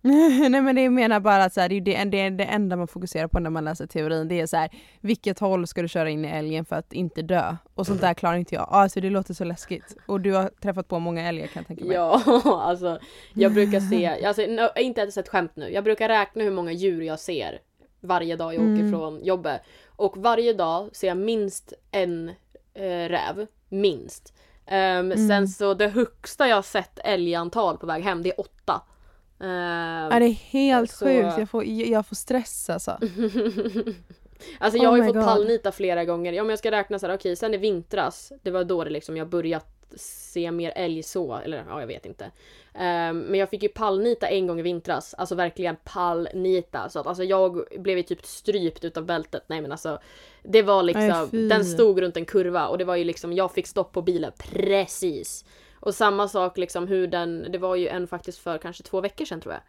Nej 0.50 0.60
men 0.62 0.74
det 0.76 0.82
jag 0.82 0.92
menar 0.92 1.20
bara 1.20 1.44
att 1.44 1.52
så 1.54 1.60
här, 1.60 1.68
det 1.68 1.74
är 1.76 1.80
det, 1.80 2.04
det, 2.04 2.30
det 2.30 2.44
enda 2.44 2.76
man 2.76 2.88
fokuserar 2.88 3.28
på 3.28 3.38
när 3.38 3.50
man 3.50 3.64
läser 3.64 3.86
teorin. 3.86 4.28
Det 4.28 4.40
är 4.40 4.46
så 4.46 4.56
här, 4.56 4.70
vilket 5.00 5.38
håll 5.38 5.66
ska 5.66 5.82
du 5.82 5.88
köra 5.88 6.10
in 6.10 6.24
i 6.24 6.28
älgen 6.28 6.64
för 6.64 6.76
att 6.76 6.92
inte 6.92 7.22
dö? 7.22 7.56
Och 7.74 7.86
sånt 7.86 8.00
där 8.00 8.14
klarar 8.14 8.36
inte 8.36 8.54
jag. 8.54 8.68
Alltså 8.70 9.00
det 9.00 9.10
låter 9.10 9.34
så 9.34 9.44
läskigt. 9.44 9.96
Och 10.06 10.20
du 10.20 10.32
har 10.32 10.48
träffat 10.62 10.88
på 10.88 10.98
många 10.98 11.28
älgar 11.28 11.46
kan 11.46 11.60
jag 11.60 11.66
tänka 11.66 11.84
mig. 11.84 11.94
ja, 11.94 12.22
alltså 12.44 12.98
jag 13.34 13.52
brukar 13.54 13.80
se, 13.80 14.26
alltså 14.26 14.42
no, 14.42 14.80
inte 14.80 15.00
ens 15.00 15.18
ett 15.18 15.28
skämt 15.28 15.52
nu. 15.56 15.68
Jag 15.72 15.84
brukar 15.84 16.08
räkna 16.08 16.44
hur 16.44 16.50
många 16.50 16.72
djur 16.72 17.02
jag 17.02 17.18
ser 17.20 17.58
varje 18.00 18.36
dag 18.36 18.54
jag 18.54 18.60
åker 18.62 18.72
Mm. 18.72 18.92
från 18.92 19.24
jobbet. 19.24 19.60
Och 19.96 20.16
varje 20.16 20.52
dag 20.52 20.88
ser 20.92 21.08
jag 21.08 21.16
minst 21.16 21.72
en 21.90 22.28
eh, 22.74 22.82
räv. 23.08 23.46
Minst. 23.68 24.34
Ehm, 24.66 25.12
Mm. 25.12 25.28
Sen 25.28 25.48
så 25.48 25.74
det 25.74 25.88
högsta 25.88 26.48
jag 26.48 26.64
sett 26.64 26.98
älgantal 27.04 27.78
på 27.78 27.86
väg 27.86 28.02
hem, 28.02 28.22
det 28.22 28.28
är 28.30 28.40
åtta. 28.40 28.82
Ehm, 29.40 30.08
Ja, 30.12 30.18
det 30.18 30.24
är 30.26 30.32
helt 30.50 30.90
Så- 30.90 31.04
sjukt, 31.04 31.38
jag 31.38 31.50
får, 31.50 31.64
jag 31.64 32.06
får 32.06 32.16
stress 32.16 32.70
alltså. 32.70 32.90
alltså 34.58 34.78
jag 34.78 34.84
Oh 34.84 34.90
har 34.90 34.96
ju 34.96 35.04
fått 35.04 35.14
God. 35.14 35.24
pallnita 35.24 35.72
flera 35.72 36.04
gånger. 36.04 36.40
Om 36.40 36.50
jag 36.50 36.58
ska 36.58 36.70
räkna 36.70 36.98
så 36.98 37.06
här, 37.06 37.14
okej 37.16 37.36
sen 37.36 37.54
i 37.54 37.56
vintras, 37.56 38.32
det 38.42 38.50
var 38.50 38.64
då 38.64 38.84
det 38.84 38.90
liksom 38.90 39.16
jag 39.16 39.28
börjat 39.28 39.66
se 39.96 40.50
mer 40.50 40.72
älg 40.76 41.02
så, 41.02 41.36
eller 41.36 41.64
ja 41.68 41.80
jag 41.80 41.86
vet 41.86 42.06
inte. 42.06 42.30
Ehm, 42.74 43.18
men 43.18 43.40
jag 43.40 43.50
fick 43.50 43.62
ju 43.62 43.68
pallnita 43.68 44.26
en 44.28 44.46
gång 44.46 44.58
i 44.60 44.62
vintras, 44.62 45.14
alltså 45.14 45.34
verkligen 45.34 45.76
pallnita. 45.84 46.88
Så 46.88 47.00
att 47.00 47.06
alltså 47.06 47.24
jag 47.24 47.64
blev 47.78 47.96
ju 47.96 48.02
typ 48.02 48.26
strypt 48.26 48.84
utav 48.84 49.04
bältet. 49.04 49.42
Nej 49.46 49.60
men 49.60 49.72
alltså 49.72 49.98
det 50.42 50.62
var 50.62 50.82
liksom, 50.82 51.28
fy. 51.30 51.48
den 51.48 51.64
stod 51.64 52.00
runt 52.00 52.16
en 52.16 52.24
kurva 52.24 52.66
och 52.68 52.78
det 52.78 52.84
var 52.84 52.96
ju 52.96 53.04
liksom, 53.04 53.32
jag 53.32 53.52
fick 53.52 53.66
stopp 53.66 53.92
på 53.92 54.02
bilen 54.02 54.32
precis. 54.38 55.44
Och 55.80 55.94
samma 55.94 56.28
sak 56.28 56.58
liksom 56.58 56.88
hur 56.88 57.06
den, 57.06 57.46
det 57.52 57.58
var 57.58 57.76
ju 57.76 57.88
en 57.88 58.06
faktiskt 58.06 58.38
för 58.38 58.58
kanske 58.58 58.82
två 58.82 59.00
veckor 59.00 59.24
sedan 59.24 59.40
tror 59.40 59.54
jag. 59.54 59.62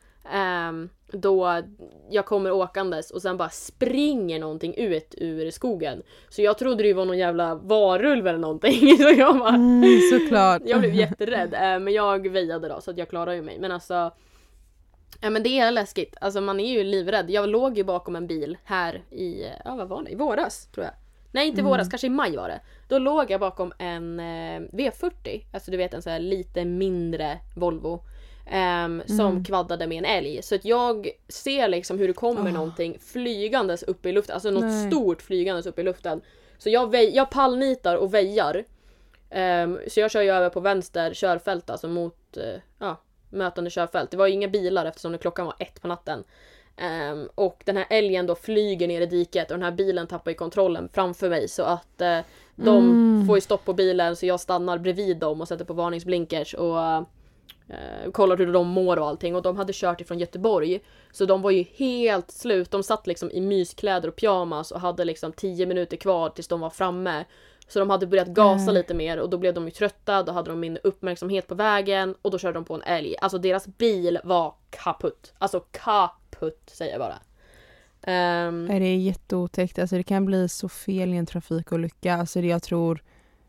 Um, 0.69 0.89
då 1.07 1.61
jag 2.09 2.25
kommer 2.25 2.51
åkandes 2.51 3.11
och 3.11 3.21
sen 3.21 3.37
bara 3.37 3.49
springer 3.49 4.39
någonting 4.39 4.75
ut 4.75 5.15
ur 5.17 5.51
skogen. 5.51 6.03
Så 6.29 6.41
jag 6.41 6.57
trodde 6.57 6.83
det 6.83 6.93
var 6.93 7.05
någon 7.05 7.17
jävla 7.17 7.55
varulv 7.55 8.27
eller 8.27 8.39
någonting. 8.39 8.97
Så 8.97 9.09
jag 9.17 9.39
bara, 9.39 9.55
mm, 9.55 9.99
såklart. 10.11 10.61
jag 10.65 10.79
blev 10.79 10.93
jätterädd. 10.95 11.53
Uh, 11.53 11.83
men 11.83 11.93
jag 11.93 12.29
väjade 12.29 12.67
då 12.67 12.81
så 12.81 12.91
att 12.91 12.97
jag 12.97 13.09
klarade 13.09 13.35
ju 13.35 13.41
mig. 13.41 13.59
Men 13.59 13.71
alltså 13.71 14.11
Ja 15.21 15.29
men 15.29 15.43
det 15.43 15.59
är 15.59 15.71
läskigt. 15.71 16.15
Alltså 16.21 16.41
man 16.41 16.59
är 16.59 16.73
ju 16.73 16.83
livrädd. 16.83 17.29
Jag 17.29 17.49
låg 17.49 17.77
ju 17.77 17.83
bakom 17.83 18.15
en 18.15 18.27
bil 18.27 18.57
här 18.63 19.03
i, 19.11 19.51
ja 19.65 19.75
vad 19.75 19.87
var 19.87 20.03
det? 20.03 20.11
I 20.11 20.15
våras 20.15 20.67
tror 20.71 20.85
jag. 20.85 20.93
Nej 21.31 21.47
inte 21.47 21.61
i 21.61 21.63
våras, 21.63 21.81
mm. 21.81 21.89
kanske 21.89 22.07
i 22.07 22.09
maj 22.09 22.35
var 22.35 22.47
det. 22.47 22.59
Då 22.87 22.99
låg 22.99 23.31
jag 23.31 23.39
bakom 23.39 23.73
en 23.77 24.19
eh, 24.19 24.59
V40. 24.59 25.45
Alltså 25.53 25.71
du 25.71 25.77
vet 25.77 25.93
en 25.93 26.01
sån 26.01 26.11
här 26.11 26.19
lite 26.19 26.65
mindre 26.65 27.39
Volvo. 27.55 28.03
Um, 28.85 29.03
som 29.05 29.31
mm. 29.31 29.43
kvaddade 29.43 29.87
med 29.87 29.97
en 29.97 30.05
älg. 30.05 30.41
Så 30.43 30.55
att 30.55 30.65
jag 30.65 31.09
ser 31.27 31.67
liksom 31.67 31.99
hur 31.99 32.07
det 32.07 32.13
kommer 32.13 32.49
oh. 32.49 32.53
någonting 32.53 32.97
flygandes 32.99 33.83
upp 33.83 34.05
i 34.05 34.11
luften. 34.11 34.33
Alltså 34.33 34.51
något 34.51 34.63
Nej. 34.63 34.91
stort 34.91 35.21
flygandes 35.21 35.65
upp 35.65 35.79
i 35.79 35.83
luften. 35.83 36.21
Så 36.57 36.69
jag, 36.69 36.95
väj- 36.95 37.11
jag 37.13 37.29
pallnitar 37.29 37.95
och 37.95 38.13
väjar. 38.13 38.63
Um, 39.63 39.79
så 39.87 39.99
jag 39.99 40.11
kör 40.11 40.21
ju 40.21 40.29
över 40.29 40.49
på 40.49 40.59
vänster 40.59 41.13
körfält 41.13 41.69
alltså 41.69 41.87
mot 41.87 42.37
uh, 42.37 42.43
ja, 42.79 43.01
mötande 43.29 43.69
körfält. 43.69 44.11
Det 44.11 44.17
var 44.17 44.27
ju 44.27 44.33
inga 44.33 44.47
bilar 44.47 44.85
eftersom 44.85 45.17
klockan 45.17 45.45
var 45.45 45.55
ett 45.59 45.81
på 45.81 45.87
natten. 45.87 46.23
Um, 47.11 47.29
och 47.35 47.61
den 47.65 47.77
här 47.77 47.85
älgen 47.89 48.27
då 48.27 48.35
flyger 48.35 48.87
ner 48.87 49.01
i 49.01 49.05
diket 49.05 49.51
och 49.51 49.57
den 49.57 49.63
här 49.63 49.71
bilen 49.71 50.07
tappar 50.07 50.31
ju 50.31 50.35
kontrollen 50.35 50.89
framför 50.93 51.29
mig 51.29 51.47
så 51.47 51.63
att 51.63 52.01
uh, 52.01 52.19
de 52.55 52.77
mm. 52.77 53.27
får 53.27 53.37
ju 53.37 53.41
stopp 53.41 53.65
på 53.65 53.73
bilen 53.73 54.15
så 54.15 54.25
jag 54.25 54.39
stannar 54.39 54.77
bredvid 54.77 55.17
dem 55.17 55.41
och 55.41 55.47
sätter 55.47 55.65
på 55.65 55.73
varningsblinkers 55.73 56.53
och 56.53 56.75
uh, 56.77 57.01
kollar 58.11 58.37
hur 58.37 58.53
de 58.53 58.67
mår 58.67 58.99
och 58.99 59.07
allting 59.07 59.35
och 59.35 59.41
de 59.41 59.57
hade 59.57 59.73
kört 59.73 60.01
ifrån 60.01 60.19
Göteborg. 60.19 60.79
Så 61.11 61.25
de 61.25 61.41
var 61.41 61.51
ju 61.51 61.65
helt 61.75 62.31
slut. 62.31 62.71
De 62.71 62.83
satt 62.83 63.07
liksom 63.07 63.31
i 63.31 63.41
myskläder 63.41 64.07
och 64.09 64.15
pyjamas 64.15 64.71
och 64.71 64.79
hade 64.79 65.05
liksom 65.05 65.31
10 65.31 65.65
minuter 65.65 65.97
kvar 65.97 66.29
tills 66.29 66.47
de 66.47 66.59
var 66.59 66.69
framme. 66.69 67.25
Så 67.67 67.79
de 67.79 67.89
hade 67.89 68.07
börjat 68.07 68.27
gasa 68.27 68.63
mm. 68.63 68.75
lite 68.75 68.93
mer 68.93 69.19
och 69.19 69.29
då 69.29 69.37
blev 69.37 69.53
de 69.53 69.65
ju 69.65 69.71
trötta, 69.71 70.23
då 70.23 70.31
hade 70.31 70.49
de 70.49 70.59
min 70.59 70.77
uppmärksamhet 70.83 71.47
på 71.47 71.55
vägen 71.55 72.15
och 72.21 72.31
då 72.31 72.37
körde 72.37 72.53
de 72.53 72.65
på 72.65 72.73
en 72.73 72.81
älg. 72.81 73.15
Alltså 73.21 73.37
deras 73.37 73.67
bil 73.67 74.19
var 74.23 74.53
kaputt. 74.69 75.33
Alltså 75.37 75.59
kaputt 75.59 76.18
säger 76.67 76.91
jag 76.91 76.99
bara. 76.99 77.19
Um, 78.47 78.67
det 78.67 78.73
är 78.73 78.97
jätteotäckt, 78.97 79.79
alltså 79.79 79.95
det 79.95 80.03
kan 80.03 80.25
bli 80.25 80.49
så 80.49 80.69
fel 80.69 81.13
i 81.13 81.17
en 81.17 81.25
trafikolycka. 81.25 82.15
Alltså 82.15 82.41
det 82.41 82.47
jag 82.47 82.63
tror, 82.63 83.03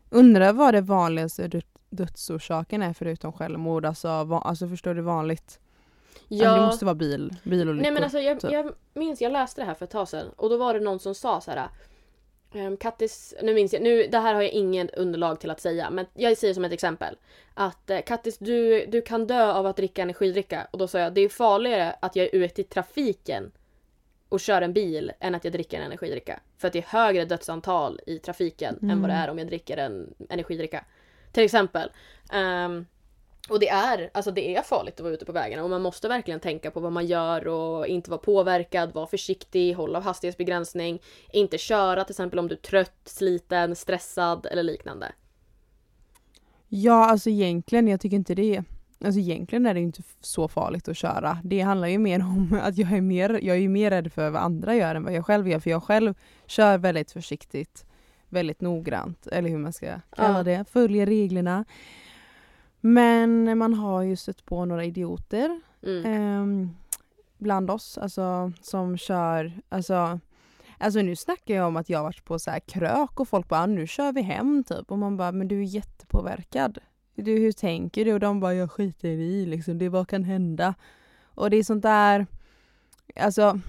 undrar 0.09 0.53
vad 0.53 0.73
det 0.73 0.81
vanligaste 0.81 1.61
dödsorsaken 1.89 2.81
är 2.81 2.93
förutom 2.93 3.33
självmord. 3.33 3.85
Alltså, 3.85 4.23
va, 4.23 4.41
alltså 4.41 4.67
förstår 4.67 4.93
du 4.93 5.01
vanligt? 5.01 5.59
Ja. 6.27 6.49
Alltså 6.49 6.61
det 6.61 6.65
måste 6.65 6.85
vara 6.85 6.95
bil, 6.95 7.35
bilolyckor. 7.43 7.83
Nej 7.83 7.91
men 7.91 8.03
alltså 8.03 8.19
jag, 8.19 8.39
typ. 8.39 8.51
jag 8.51 8.73
minns, 8.93 9.21
jag 9.21 9.31
läste 9.31 9.61
det 9.61 9.65
här 9.65 9.73
för 9.73 9.85
ett 9.85 9.91
tag 9.91 10.07
sedan 10.07 10.27
och 10.35 10.49
då 10.49 10.57
var 10.57 10.73
det 10.73 10.79
någon 10.79 10.99
som 10.99 11.15
sa 11.15 11.41
så 11.41 11.51
här 11.51 11.69
Kattis, 12.79 13.33
nu 13.41 13.53
minns 13.53 13.73
jag, 13.73 13.81
nu, 13.81 14.07
det 14.07 14.19
här 14.19 14.33
har 14.33 14.41
jag 14.41 14.51
inget 14.51 14.95
underlag 14.95 15.39
till 15.39 15.51
att 15.51 15.59
säga 15.61 15.89
men 15.89 16.05
jag 16.13 16.37
säger 16.37 16.53
som 16.53 16.65
ett 16.65 16.71
exempel. 16.71 17.17
Att 17.53 17.89
uh, 17.91 18.01
Kattis 18.01 18.37
du, 18.37 18.85
du 18.85 19.01
kan 19.01 19.27
dö 19.27 19.51
av 19.53 19.65
att 19.65 19.77
dricka 19.77 20.01
energidricka 20.01 20.67
och 20.71 20.77
då 20.77 20.87
sa 20.87 20.99
jag 20.99 21.13
det 21.13 21.21
är 21.21 21.29
farligare 21.29 21.95
att 22.01 22.15
jag 22.15 22.25
är 22.25 22.35
ute 22.35 22.61
i 22.61 22.63
trafiken 22.63 23.51
och 24.29 24.39
kör 24.39 24.61
en 24.61 24.73
bil 24.73 25.11
än 25.19 25.35
att 25.35 25.43
jag 25.43 25.53
dricker 25.53 25.77
en 25.77 25.85
energidricka. 25.85 26.39
För 26.57 26.67
att 26.67 26.73
det 26.73 26.79
är 26.79 26.87
högre 26.87 27.25
dödsantal 27.25 27.99
i 28.05 28.19
trafiken 28.19 28.77
mm. 28.77 28.89
än 28.89 29.01
vad 29.01 29.09
det 29.09 29.13
mm. 29.13 29.23
är 29.23 29.31
om 29.31 29.37
jag 29.37 29.47
dricker 29.47 29.77
en 29.77 30.13
energidricka. 30.29 30.85
Till 31.31 31.43
exempel. 31.43 31.91
Um, 32.33 32.85
och 33.49 33.59
det 33.59 33.69
är, 33.69 34.09
alltså 34.13 34.31
det 34.31 34.55
är 34.55 34.61
farligt 34.61 34.93
att 34.93 34.99
vara 34.99 35.13
ute 35.13 35.25
på 35.25 35.31
vägarna 35.31 35.63
och 35.63 35.69
man 35.69 35.81
måste 35.81 36.07
verkligen 36.07 36.39
tänka 36.39 36.71
på 36.71 36.79
vad 36.79 36.91
man 36.91 37.05
gör 37.05 37.47
och 37.47 37.87
inte 37.87 38.09
vara 38.09 38.21
påverkad, 38.21 38.93
vara 38.93 39.07
försiktig, 39.07 39.73
hålla 39.73 39.99
hastighetsbegränsning, 39.99 41.01
inte 41.33 41.57
köra 41.57 42.03
till 42.03 42.13
exempel 42.13 42.39
om 42.39 42.47
du 42.47 42.55
är 42.55 42.59
trött, 42.59 43.01
sliten, 43.05 43.75
stressad 43.75 44.45
eller 44.45 44.63
liknande. 44.63 45.11
Ja, 46.67 47.05
alltså 47.05 47.29
egentligen, 47.29 47.87
jag 47.87 48.01
tycker 48.01 48.17
inte 48.17 48.35
det 48.35 48.63
Alltså 49.05 49.19
egentligen 49.19 49.65
är 49.65 49.73
det 49.73 49.79
inte 49.79 50.01
så 50.21 50.47
farligt 50.47 50.87
att 50.87 50.97
köra. 50.97 51.37
Det 51.43 51.61
handlar 51.61 51.87
ju 51.87 51.97
mer 51.97 52.19
om 52.19 52.59
att 52.63 52.77
jag 52.77 52.91
är 52.91 53.01
mer, 53.01 53.39
jag 53.43 53.57
är 53.57 53.69
mer 53.69 53.89
rädd 53.89 54.11
för 54.11 54.29
vad 54.29 54.41
andra 54.41 54.75
gör 54.75 54.95
än 54.95 55.03
vad 55.03 55.13
jag 55.13 55.25
själv 55.25 55.47
gör. 55.47 55.59
För 55.59 55.69
jag 55.69 55.83
själv 55.83 56.13
kör 56.45 56.77
väldigt 56.77 57.11
försiktigt, 57.11 57.85
väldigt 58.29 58.61
noggrant, 58.61 59.27
eller 59.27 59.49
hur 59.49 59.57
man 59.57 59.73
ska 59.73 59.99
kalla 60.15 60.37
ja. 60.37 60.43
det. 60.43 60.65
Följer 60.69 61.05
reglerna. 61.05 61.65
Men 62.81 63.57
man 63.57 63.73
har 63.73 64.01
ju 64.01 64.15
stött 64.15 64.45
på 64.45 64.65
några 64.65 64.85
idioter 64.85 65.61
mm. 65.83 66.05
eh, 66.05 66.69
bland 67.37 67.71
oss, 67.71 67.97
alltså 67.97 68.51
som 68.61 68.97
kör, 68.97 69.61
alltså 69.69 70.19
Alltså 70.81 71.01
nu 71.01 71.15
snackar 71.15 71.55
jag 71.55 71.67
om 71.67 71.77
att 71.77 71.89
jag 71.89 72.03
varit 72.03 72.25
på 72.25 72.39
så 72.39 72.51
här 72.51 72.59
krök 72.59 73.19
och 73.19 73.27
folk 73.27 73.47
bara 73.47 73.65
nu 73.65 73.87
kör 73.87 74.11
vi 74.13 74.21
hem 74.21 74.63
typ 74.63 74.91
och 74.91 74.97
man 74.97 75.17
bara 75.17 75.31
men 75.31 75.47
du 75.47 75.59
är 75.59 75.63
jättepåverkad. 75.65 76.77
Du, 77.15 77.39
hur 77.39 77.51
tänker 77.51 78.05
du? 78.05 78.13
Och 78.13 78.19
de 78.19 78.39
bara 78.39 78.53
jag 78.53 78.71
skiter 78.71 79.09
i 79.09 79.45
liksom, 79.45 79.77
det 79.77 79.89
vad 79.89 80.07
kan 80.07 80.23
hända? 80.23 80.73
Och 81.23 81.49
det 81.49 81.57
är 81.57 81.63
sånt 81.63 81.81
där, 81.83 82.27
alltså 83.15 83.59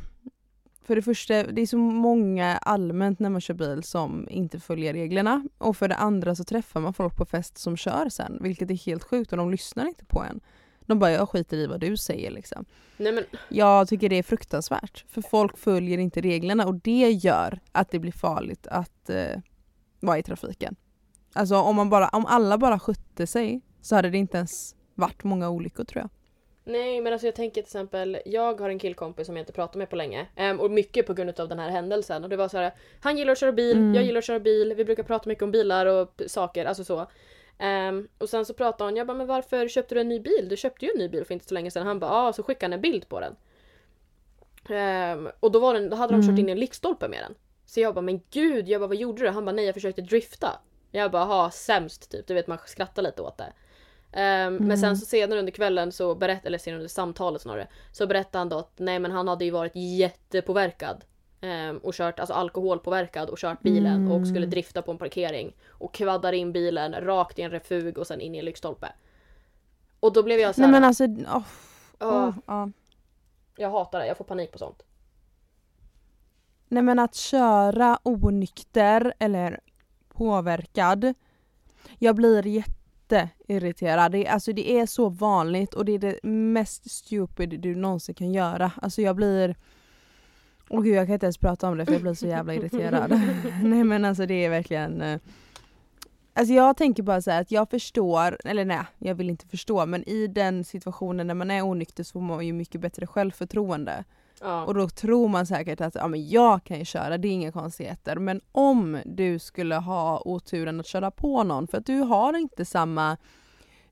för 0.84 0.96
det 0.96 1.02
första, 1.02 1.42
det 1.42 1.62
är 1.62 1.66
så 1.66 1.78
många 1.78 2.56
allmänt 2.56 3.18
när 3.18 3.30
man 3.30 3.40
kör 3.40 3.54
bil 3.54 3.82
som 3.82 4.28
inte 4.30 4.60
följer 4.60 4.92
reglerna. 4.92 5.48
Och 5.58 5.76
för 5.76 5.88
det 5.88 5.94
andra 5.94 6.34
så 6.34 6.44
träffar 6.44 6.80
man 6.80 6.94
folk 6.94 7.16
på 7.16 7.24
fest 7.24 7.58
som 7.58 7.76
kör 7.76 8.08
sen, 8.08 8.38
vilket 8.40 8.70
är 8.70 8.74
helt 8.74 9.04
sjukt 9.04 9.32
och 9.32 9.38
de 9.38 9.50
lyssnar 9.50 9.86
inte 9.86 10.04
på 10.04 10.22
en. 10.22 10.40
De 10.86 10.98
bara 10.98 11.10
jag 11.10 11.28
skiter 11.28 11.56
i 11.56 11.66
vad 11.66 11.80
du 11.80 11.96
säger 11.96 12.30
liksom. 12.30 12.64
Nej, 12.96 13.12
men... 13.12 13.24
Jag 13.48 13.88
tycker 13.88 14.08
det 14.08 14.16
är 14.16 14.22
fruktansvärt. 14.22 15.04
För 15.08 15.22
folk 15.22 15.58
följer 15.58 15.98
inte 15.98 16.20
reglerna 16.20 16.66
och 16.66 16.74
det 16.74 17.10
gör 17.10 17.60
att 17.72 17.90
det 17.90 17.98
blir 17.98 18.12
farligt 18.12 18.66
att 18.66 19.10
eh, 19.10 19.40
vara 20.00 20.18
i 20.18 20.22
trafiken. 20.22 20.76
Alltså 21.32 21.56
om, 21.56 21.76
man 21.76 21.90
bara, 21.90 22.08
om 22.08 22.26
alla 22.26 22.58
bara 22.58 22.78
skötte 22.78 23.26
sig 23.26 23.60
så 23.80 23.96
hade 23.96 24.10
det 24.10 24.18
inte 24.18 24.36
ens 24.36 24.74
varit 24.94 25.24
många 25.24 25.50
olyckor 25.50 25.84
tror 25.84 26.00
jag. 26.00 26.10
Nej 26.64 27.00
men 27.00 27.12
alltså 27.12 27.26
jag 27.26 27.34
tänker 27.34 27.54
till 27.54 27.62
exempel, 27.62 28.18
jag 28.24 28.60
har 28.60 28.68
en 28.68 28.78
killkompis 28.78 29.26
som 29.26 29.36
jag 29.36 29.42
inte 29.42 29.52
pratat 29.52 29.74
med 29.74 29.90
på 29.90 29.96
länge. 29.96 30.26
Um, 30.36 30.60
och 30.60 30.70
mycket 30.70 31.06
på 31.06 31.14
grund 31.14 31.40
av 31.40 31.48
den 31.48 31.58
här 31.58 31.70
händelsen. 31.70 32.24
Och 32.24 32.30
det 32.30 32.36
var 32.36 32.48
så 32.48 32.58
här, 32.58 32.72
han 33.00 33.18
gillar 33.18 33.32
att 33.32 33.38
köra 33.38 33.52
bil, 33.52 33.76
mm. 33.76 33.94
jag 33.94 34.04
gillar 34.04 34.18
att 34.18 34.24
köra 34.24 34.40
bil, 34.40 34.74
vi 34.76 34.84
brukar 34.84 35.02
prata 35.02 35.28
mycket 35.28 35.42
om 35.42 35.50
bilar 35.50 35.86
och 35.86 36.22
saker, 36.26 36.64
alltså 36.64 36.84
så. 36.84 37.06
Um, 37.88 38.08
och 38.18 38.28
sen 38.28 38.46
så 38.46 38.54
pratade 38.54 38.90
hon, 38.90 38.96
jag 38.96 39.06
bara 39.06 39.16
men 39.16 39.26
varför 39.26 39.68
köpte 39.68 39.94
du 39.94 40.00
en 40.00 40.08
ny 40.08 40.20
bil? 40.20 40.46
Du 40.48 40.56
köpte 40.56 40.84
ju 40.84 40.90
en 40.90 40.98
ny 40.98 41.08
bil 41.08 41.24
för 41.24 41.34
inte 41.34 41.46
så 41.46 41.54
länge 41.54 41.70
sedan. 41.70 41.86
Han 41.86 41.98
bara 41.98 42.10
ja, 42.10 42.28
ah, 42.28 42.32
så 42.32 42.42
skickade 42.42 42.64
han 42.64 42.72
en 42.72 42.80
bild 42.80 43.08
på 43.08 43.20
den. 43.20 43.36
Um, 44.68 45.30
och 45.40 45.52
då, 45.52 45.58
var 45.58 45.74
den, 45.74 45.90
då 45.90 45.96
hade 45.96 46.12
de 46.12 46.20
mm. 46.20 46.28
kört 46.28 46.38
in 46.38 46.48
i 46.48 46.52
en 46.52 46.60
lyktstolpe 46.60 47.08
med 47.08 47.22
den. 47.22 47.34
Så 47.66 47.80
jag 47.80 47.94
bara 47.94 48.00
men 48.02 48.20
gud, 48.30 48.68
jag 48.68 48.80
bara 48.80 48.88
vad 48.88 48.96
gjorde 48.96 49.22
du? 49.22 49.28
Han 49.28 49.44
bara 49.44 49.52
nej 49.52 49.64
jag 49.64 49.74
försökte 49.74 50.02
drifta. 50.02 50.60
Jag 50.90 51.10
bara 51.10 51.24
ha 51.24 51.50
sämst 51.50 52.10
typ, 52.10 52.26
du 52.26 52.34
vet 52.34 52.46
man 52.46 52.58
skrattar 52.66 53.02
lite 53.02 53.22
åt 53.22 53.38
det. 53.38 53.52
Um, 54.14 54.20
mm. 54.20 54.66
Men 54.66 54.78
sen 54.78 54.96
så 54.96 55.06
senare 55.06 55.38
under 55.38 55.52
kvällen 55.52 55.92
så 55.92 56.14
berättade, 56.14 56.46
eller 56.46 56.58
senare 56.58 56.78
under 56.78 56.88
samtalet 56.88 57.42
snarare, 57.42 57.68
så 57.92 58.06
berättade 58.06 58.38
han 58.38 58.48
då 58.48 58.58
att 58.58 58.72
nej 58.76 58.98
men 58.98 59.10
han 59.10 59.28
hade 59.28 59.44
ju 59.44 59.50
varit 59.50 59.72
jättepåverkad. 59.74 61.04
Um, 61.40 61.78
och 61.78 61.94
kört, 61.94 62.20
alltså 62.20 62.34
alkoholpåverkad 62.34 63.28
och 63.30 63.38
kört 63.38 63.62
bilen 63.62 64.06
mm. 64.06 64.12
och 64.12 64.26
skulle 64.26 64.46
drifta 64.46 64.82
på 64.82 64.90
en 64.90 64.98
parkering. 64.98 65.56
Och 65.68 65.94
kvaddar 65.94 66.32
in 66.32 66.52
bilen 66.52 66.92
rakt 66.92 67.38
i 67.38 67.42
en 67.42 67.50
refug 67.50 67.98
och 67.98 68.06
sen 68.06 68.20
in 68.20 68.34
i 68.34 68.38
en 68.38 68.44
lyktstolpe. 68.44 68.92
Och 70.00 70.12
då 70.12 70.22
blev 70.22 70.40
jag 70.40 70.54
såhär... 70.54 70.68
Nej 70.68 70.80
men 70.80 70.88
alltså... 70.88 71.04
Oh, 71.04 71.42
oh, 72.00 72.38
oh. 72.46 72.68
Jag 73.56 73.70
hatar 73.70 73.98
det, 73.98 74.06
jag 74.06 74.16
får 74.16 74.24
panik 74.24 74.52
på 74.52 74.58
sånt. 74.58 74.82
Nej 76.68 76.82
men 76.82 76.98
att 76.98 77.14
köra 77.14 77.98
onykter 78.02 79.14
eller 79.18 79.60
påverkad. 80.08 81.14
Jag 81.98 82.16
blir 82.16 82.46
jätte 82.46 82.81
jätteirriterad. 83.10 84.12
Det, 84.12 84.26
alltså 84.26 84.52
det 84.52 84.78
är 84.78 84.86
så 84.86 85.08
vanligt 85.08 85.74
och 85.74 85.84
det 85.84 85.92
är 85.92 85.98
det 85.98 86.22
mest 86.28 86.90
stupid 86.90 87.60
du 87.60 87.74
någonsin 87.74 88.14
kan 88.14 88.32
göra. 88.32 88.72
Alltså 88.82 89.02
jag 89.02 89.16
blir... 89.16 89.56
Åh 90.68 90.80
oh 90.80 90.84
gud 90.84 90.94
jag 90.94 91.06
kan 91.06 91.14
inte 91.14 91.26
ens 91.26 91.38
prata 91.38 91.68
om 91.68 91.78
det 91.78 91.86
för 91.86 91.92
jag 91.92 92.02
blir 92.02 92.14
så 92.14 92.26
jävla 92.26 92.54
irriterad. 92.54 93.10
nej 93.62 93.84
men 93.84 94.04
alltså 94.04 94.26
det 94.26 94.44
är 94.44 94.50
verkligen... 94.50 95.00
Eh, 95.00 95.20
alltså 96.34 96.54
jag 96.54 96.76
tänker 96.76 97.02
bara 97.02 97.22
så 97.22 97.30
att 97.30 97.50
jag 97.50 97.70
förstår, 97.70 98.38
eller 98.44 98.64
nej 98.64 98.82
jag 98.98 99.14
vill 99.14 99.30
inte 99.30 99.46
förstå 99.46 99.86
men 99.86 100.08
i 100.08 100.26
den 100.26 100.64
situationen 100.64 101.26
när 101.26 101.34
man 101.34 101.50
är 101.50 101.62
onykter 101.62 102.04
så 102.04 102.12
får 102.12 102.20
man 102.20 102.46
ju 102.46 102.52
mycket 102.52 102.80
bättre 102.80 103.06
självförtroende. 103.06 104.04
Ja. 104.42 104.64
Och 104.64 104.74
då 104.74 104.88
tror 104.88 105.28
man 105.28 105.46
säkert 105.46 105.80
att 105.80 105.94
ja, 105.94 106.08
men 106.08 106.28
jag 106.28 106.64
kan 106.64 106.78
ju 106.78 106.84
köra, 106.84 107.18
det 107.18 107.28
är 107.28 107.32
inga 107.32 107.52
konstigheter. 107.52 108.16
Men 108.16 108.40
om 108.52 109.00
du 109.04 109.38
skulle 109.38 109.74
ha 109.74 110.22
oturen 110.24 110.80
att 110.80 110.86
köra 110.86 111.10
på 111.10 111.42
någon 111.42 111.66
för 111.66 111.78
att 111.78 111.86
du 111.86 111.98
har 111.98 112.36
inte 112.38 112.64
samma 112.64 113.16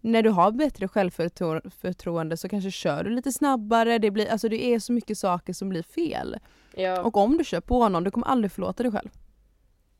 när 0.00 0.22
du 0.22 0.30
har 0.30 0.50
bättre 0.50 0.88
självförtroende 0.88 2.36
så 2.36 2.48
kanske 2.48 2.70
kör 2.70 3.04
du 3.04 3.10
lite 3.10 3.32
snabbare, 3.32 3.98
det, 3.98 4.10
blir, 4.10 4.30
alltså 4.30 4.48
det 4.48 4.64
är 4.64 4.78
så 4.78 4.92
mycket 4.92 5.18
saker 5.18 5.52
som 5.52 5.68
blir 5.68 5.82
fel. 5.82 6.36
Ja. 6.74 7.02
Och 7.02 7.16
om 7.16 7.38
du 7.38 7.44
kör 7.44 7.60
på 7.60 7.88
någon, 7.88 8.04
du 8.04 8.10
kommer 8.10 8.26
aldrig 8.26 8.52
förlåta 8.52 8.82
dig 8.82 8.92
själv. 8.92 9.10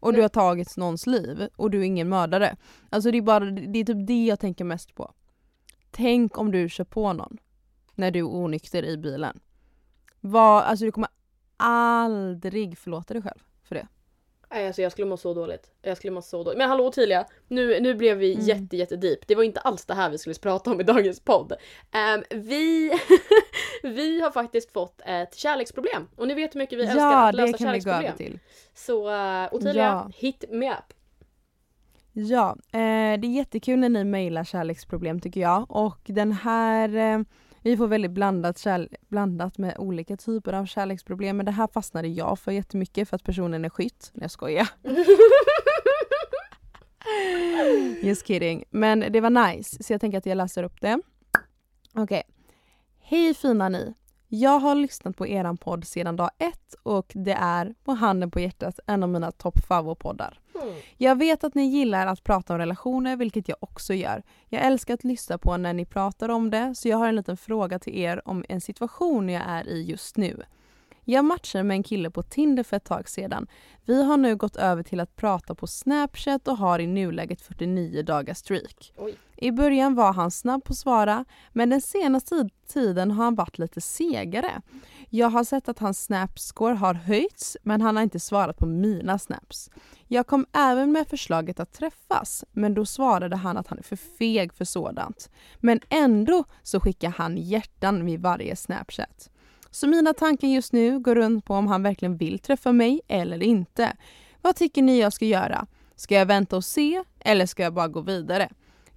och 0.01 0.13
du 0.13 0.17
Nej. 0.17 0.23
har 0.23 0.29
tagit 0.29 0.77
någons 0.77 1.07
liv 1.07 1.49
och 1.57 1.71
du 1.71 1.81
är 1.81 1.85
ingen 1.85 2.09
mördare. 2.09 2.57
Alltså 2.91 3.11
det 3.11 3.19
är, 3.19 3.23
bara, 3.23 3.45
det 3.51 3.79
är 3.79 3.85
typ 3.85 4.07
det 4.07 4.25
jag 4.25 4.41
tänker 4.41 4.65
mest 4.65 4.95
på. 4.95 5.13
Tänk 5.91 6.39
om 6.39 6.51
du 6.51 6.69
kör 6.69 6.85
på 6.85 7.13
någon 7.13 7.37
när 7.95 8.11
du 8.11 8.19
är 8.19 8.35
onykter 8.35 8.85
i 8.85 8.97
bilen. 8.97 9.41
Vad, 10.21 10.63
alltså 10.63 10.85
du 10.85 10.93
kommer 10.93 11.09
aldrig 11.57 12.79
förlåta 12.79 13.15
dig 13.15 13.23
själv 13.23 13.39
för 13.69 13.75
det. 13.75 13.87
Nej, 14.53 14.67
alltså 14.67 14.83
jag 14.83 14.93
skulle 14.93 15.07
må 15.09 15.17
så 15.17 15.35
dåligt. 15.35 15.71
Jag 15.83 15.97
skulle 15.97 16.11
må 16.11 16.23
så 16.23 16.45
dåligt. 16.45 16.59
Men 16.59 16.69
hallå 16.69 16.87
Ottilia, 16.87 17.27
nu, 17.49 17.81
nu 17.81 17.95
blev 17.95 18.17
vi 18.17 18.35
Mm. 18.35 18.47
jätte 18.47 18.77
jätte 18.77 18.97
deep. 18.97 19.27
Det 19.27 19.35
var 19.35 19.43
inte 19.43 19.61
alls 19.61 19.85
det 19.85 19.95
här 19.95 20.11
vi 20.11 20.19
skulle 20.19 20.35
prata 20.35 20.71
om 20.71 20.81
i 20.81 20.85
dagens 20.85 21.21
podd. 21.21 21.53
Ehm, 21.93 22.23
vi, 22.31 22.93
vi 23.83 24.21
har 24.21 24.31
faktiskt 24.31 24.73
fått 24.73 25.01
ett 25.07 25.35
kärleksproblem. 25.35 26.09
Och 26.17 26.29
ni 26.29 26.35
vet 26.35 26.55
hur 26.55 26.59
mycket 26.59 26.79
vi 26.79 26.83
älskar 26.83 26.99
Ja, 27.01 27.29
att 27.29 27.35
lösa 27.35 27.53
det 27.53 27.59
kan 27.59 27.73
vi 27.73 27.79
gå 27.79 27.91
över 27.91 28.03
kärleksproblem. 28.03 28.17
till. 28.17 28.39
Så 28.75 29.09
uh, 29.11 29.55
Ottilia, 29.55 29.85
Ja. 29.85 30.11
hit 30.17 30.45
me 30.51 30.71
up. 30.73 30.95
Ja, 32.13 32.51
eh, 32.73 32.79
det 33.21 33.27
är 33.27 33.37
jättekul 33.37 33.79
när 33.79 33.89
ni 33.89 34.05
mejlar 34.05 34.45
kärleksproblem 34.45 35.21
tycker 35.21 35.41
jag. 35.41 35.71
Och 35.71 36.01
den 36.05 36.33
här, 36.33 36.97
eh, 36.97 37.21
vi 37.63 37.77
får 37.77 37.87
väldigt 37.89 38.11
blandat, 38.11 38.57
kärle- 38.57 38.95
blandat 39.09 39.59
med 39.59 39.75
olika 39.79 40.17
typer 40.17 40.53
av 40.53 40.67
kärleksproblem. 40.67 41.37
Men 41.37 41.47
det 41.47 41.53
här 41.53 41.69
fastnade 41.73 42.09
jag 42.09 42.39
för 42.39 42.53
jättemycket 42.53 43.09
för 43.09 43.17
att 43.17 43.25
personen 43.25 43.65
är 43.65 43.69
skytt. 43.71 44.11
Nej 44.15 44.25
jag 44.25 44.31
skojar. 44.31 44.69
Just 48.03 48.27
kidding. 48.27 48.65
Men 48.71 49.05
det 49.11 49.21
var 49.21 49.31
nice, 49.31 49.83
så 49.83 49.93
jag 49.93 50.01
tänker 50.01 50.19
att 50.19 50.27
jag 50.27 50.37
läser 50.37 50.63
upp 50.63 50.81
det. 50.81 51.01
Okej. 51.95 52.23
Hej 53.01 53.35
fina 53.35 53.69
ni. 53.69 53.95
Jag 54.29 54.59
har 54.59 54.75
lyssnat 54.75 55.17
på 55.17 55.27
eran 55.27 55.57
podd 55.57 55.87
sedan 55.87 56.17
dag 56.17 56.31
ett 56.39 56.75
och 56.83 57.13
det 57.15 57.33
är, 57.33 57.75
på 57.85 57.93
handen 57.93 58.31
på 58.31 58.41
hjärtat, 58.41 58.81
en 58.87 59.03
av 59.03 59.09
mina 59.09 59.33
topp 59.33 59.55
poddar. 59.99 60.41
Jag 60.97 61.19
vet 61.19 61.45
att 61.45 61.55
ni 61.55 61.65
gillar 61.67 62.07
att 62.07 62.25
prata 62.25 62.53
om 62.53 62.59
relationer, 62.59 63.17
vilket 63.17 63.49
jag 63.49 63.57
också 63.61 63.95
gör. 63.95 64.23
Jag 64.49 64.67
älskar 64.67 64.95
att 64.95 65.05
lyssna 65.05 65.39
på 65.39 65.57
när 65.57 65.73
ni 65.73 65.85
pratar 65.85 66.29
om 66.29 66.51
det, 66.51 66.75
så 66.75 66.89
jag 66.89 66.97
har 66.97 67.09
en 67.09 67.17
liten 67.17 67.37
fråga 67.37 67.79
till 67.79 67.99
er 67.99 68.29
om 68.29 68.45
en 68.49 68.61
situation 68.61 69.29
jag 69.29 69.43
är 69.47 69.69
i 69.69 69.83
just 69.83 70.17
nu. 70.17 70.43
Jag 71.05 71.25
matchade 71.25 71.65
med 71.65 71.75
en 71.75 71.83
kille 71.83 72.11
på 72.11 72.23
Tinder 72.23 72.63
för 72.63 72.77
ett 72.77 72.85
tag 72.85 73.09
sedan. 73.09 73.47
Vi 73.85 74.05
har 74.05 74.17
nu 74.17 74.37
gått 74.37 74.57
över 74.57 74.83
till 74.83 75.01
att 75.01 75.17
prata 75.17 75.55
på 75.55 75.67
Snapchat 75.67 76.49
och 76.49 76.57
har 76.57 76.79
i 76.79 76.87
nuläget 76.87 77.41
49 77.41 78.03
dagars 78.03 78.37
streak. 78.37 78.93
Oj. 78.97 79.15
I 79.37 79.51
början 79.51 79.95
var 79.95 80.13
han 80.13 80.31
snabb 80.31 80.65
på 80.65 80.73
att 80.73 80.79
svara, 80.79 81.25
men 81.53 81.71
den 81.71 81.81
senaste 81.81 82.35
tid- 82.35 82.51
tiden 82.67 83.11
har 83.11 83.25
han 83.25 83.35
varit 83.35 83.59
lite 83.59 83.81
segare. 83.81 84.63
Jag 85.13 85.31
har 85.31 85.45
sett 85.45 85.69
att 85.69 85.79
hans 85.79 86.05
snapscore 86.05 86.75
har 86.75 86.95
höjts, 86.95 87.57
men 87.63 87.81
han 87.81 87.97
har 87.97 88.03
inte 88.03 88.21
svarat 88.21 88.57
på 88.57 88.67
mina 88.67 89.19
snaps. 89.19 89.71
Jag 90.09 90.27
kom 90.27 90.47
även 90.53 90.93
med 90.93 91.09
förslaget 91.09 91.61
att 91.61 91.73
träffas, 91.73 92.45
men 92.53 92.75
då 92.75 92.87
svarade 92.87 93.37
han 93.37 93.57
att 93.57 93.67
han 93.67 93.79
är 93.79 93.83
för 93.83 93.97
feg 93.97 94.53
för 94.55 94.65
sådant. 94.65 95.31
Men 95.57 95.81
ändå 95.89 96.45
så 96.63 96.81
skickar 96.81 97.11
han 97.11 97.37
hjärtan 97.37 98.07
vid 98.07 98.21
varje 98.21 98.57
snapchat. 98.57 99.31
Så 99.71 99.89
mina 99.89 100.15
tankar 100.15 100.49
just 100.49 100.73
nu 100.73 100.99
går 100.99 101.15
runt 101.15 101.45
på 101.45 101.55
om 101.55 101.67
han 101.67 101.83
verkligen 101.83 102.17
vill 102.17 102.39
träffa 102.39 102.73
mig 102.73 103.01
eller 103.09 103.43
inte. 103.43 103.97
Vad 104.43 104.57
tycker 104.57 104.83
ni 104.83 105.01
jag 105.01 105.13
ska 105.13 105.25
göra? 105.25 105.67
Ska 105.97 106.15
jag 106.15 106.27
vänta 106.27 106.57
och 106.57 106.65
se 106.65 107.03
eller 107.21 107.47
ska 107.47 107.63
jag 107.63 107.75
bara 107.75 107.89
gå 107.89 108.01
vidare? 108.01 108.49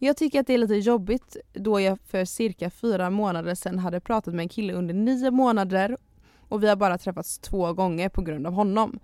Jag 0.05 0.17
tycker 0.17 0.39
att 0.39 0.47
det 0.47 0.53
är 0.53 0.57
lite 0.57 0.75
jobbigt 0.75 1.37
då 1.53 1.79
jag 1.79 1.99
för 1.99 2.25
cirka 2.25 2.69
fyra 2.69 3.09
månader 3.09 3.55
sedan 3.55 3.79
hade 3.79 3.99
pratat 3.99 4.33
med 4.33 4.43
en 4.43 4.49
kille 4.49 4.73
under 4.73 4.93
nio 4.93 5.31
månader 5.31 5.97
och 6.49 6.63
vi 6.63 6.67
har 6.69 6.75
bara 6.75 6.97
träffats 6.97 7.39
två 7.39 7.73
gånger 7.73 8.09
på 8.09 8.21
grund 8.21 8.47
av 8.47 8.53
honom. 8.53 8.99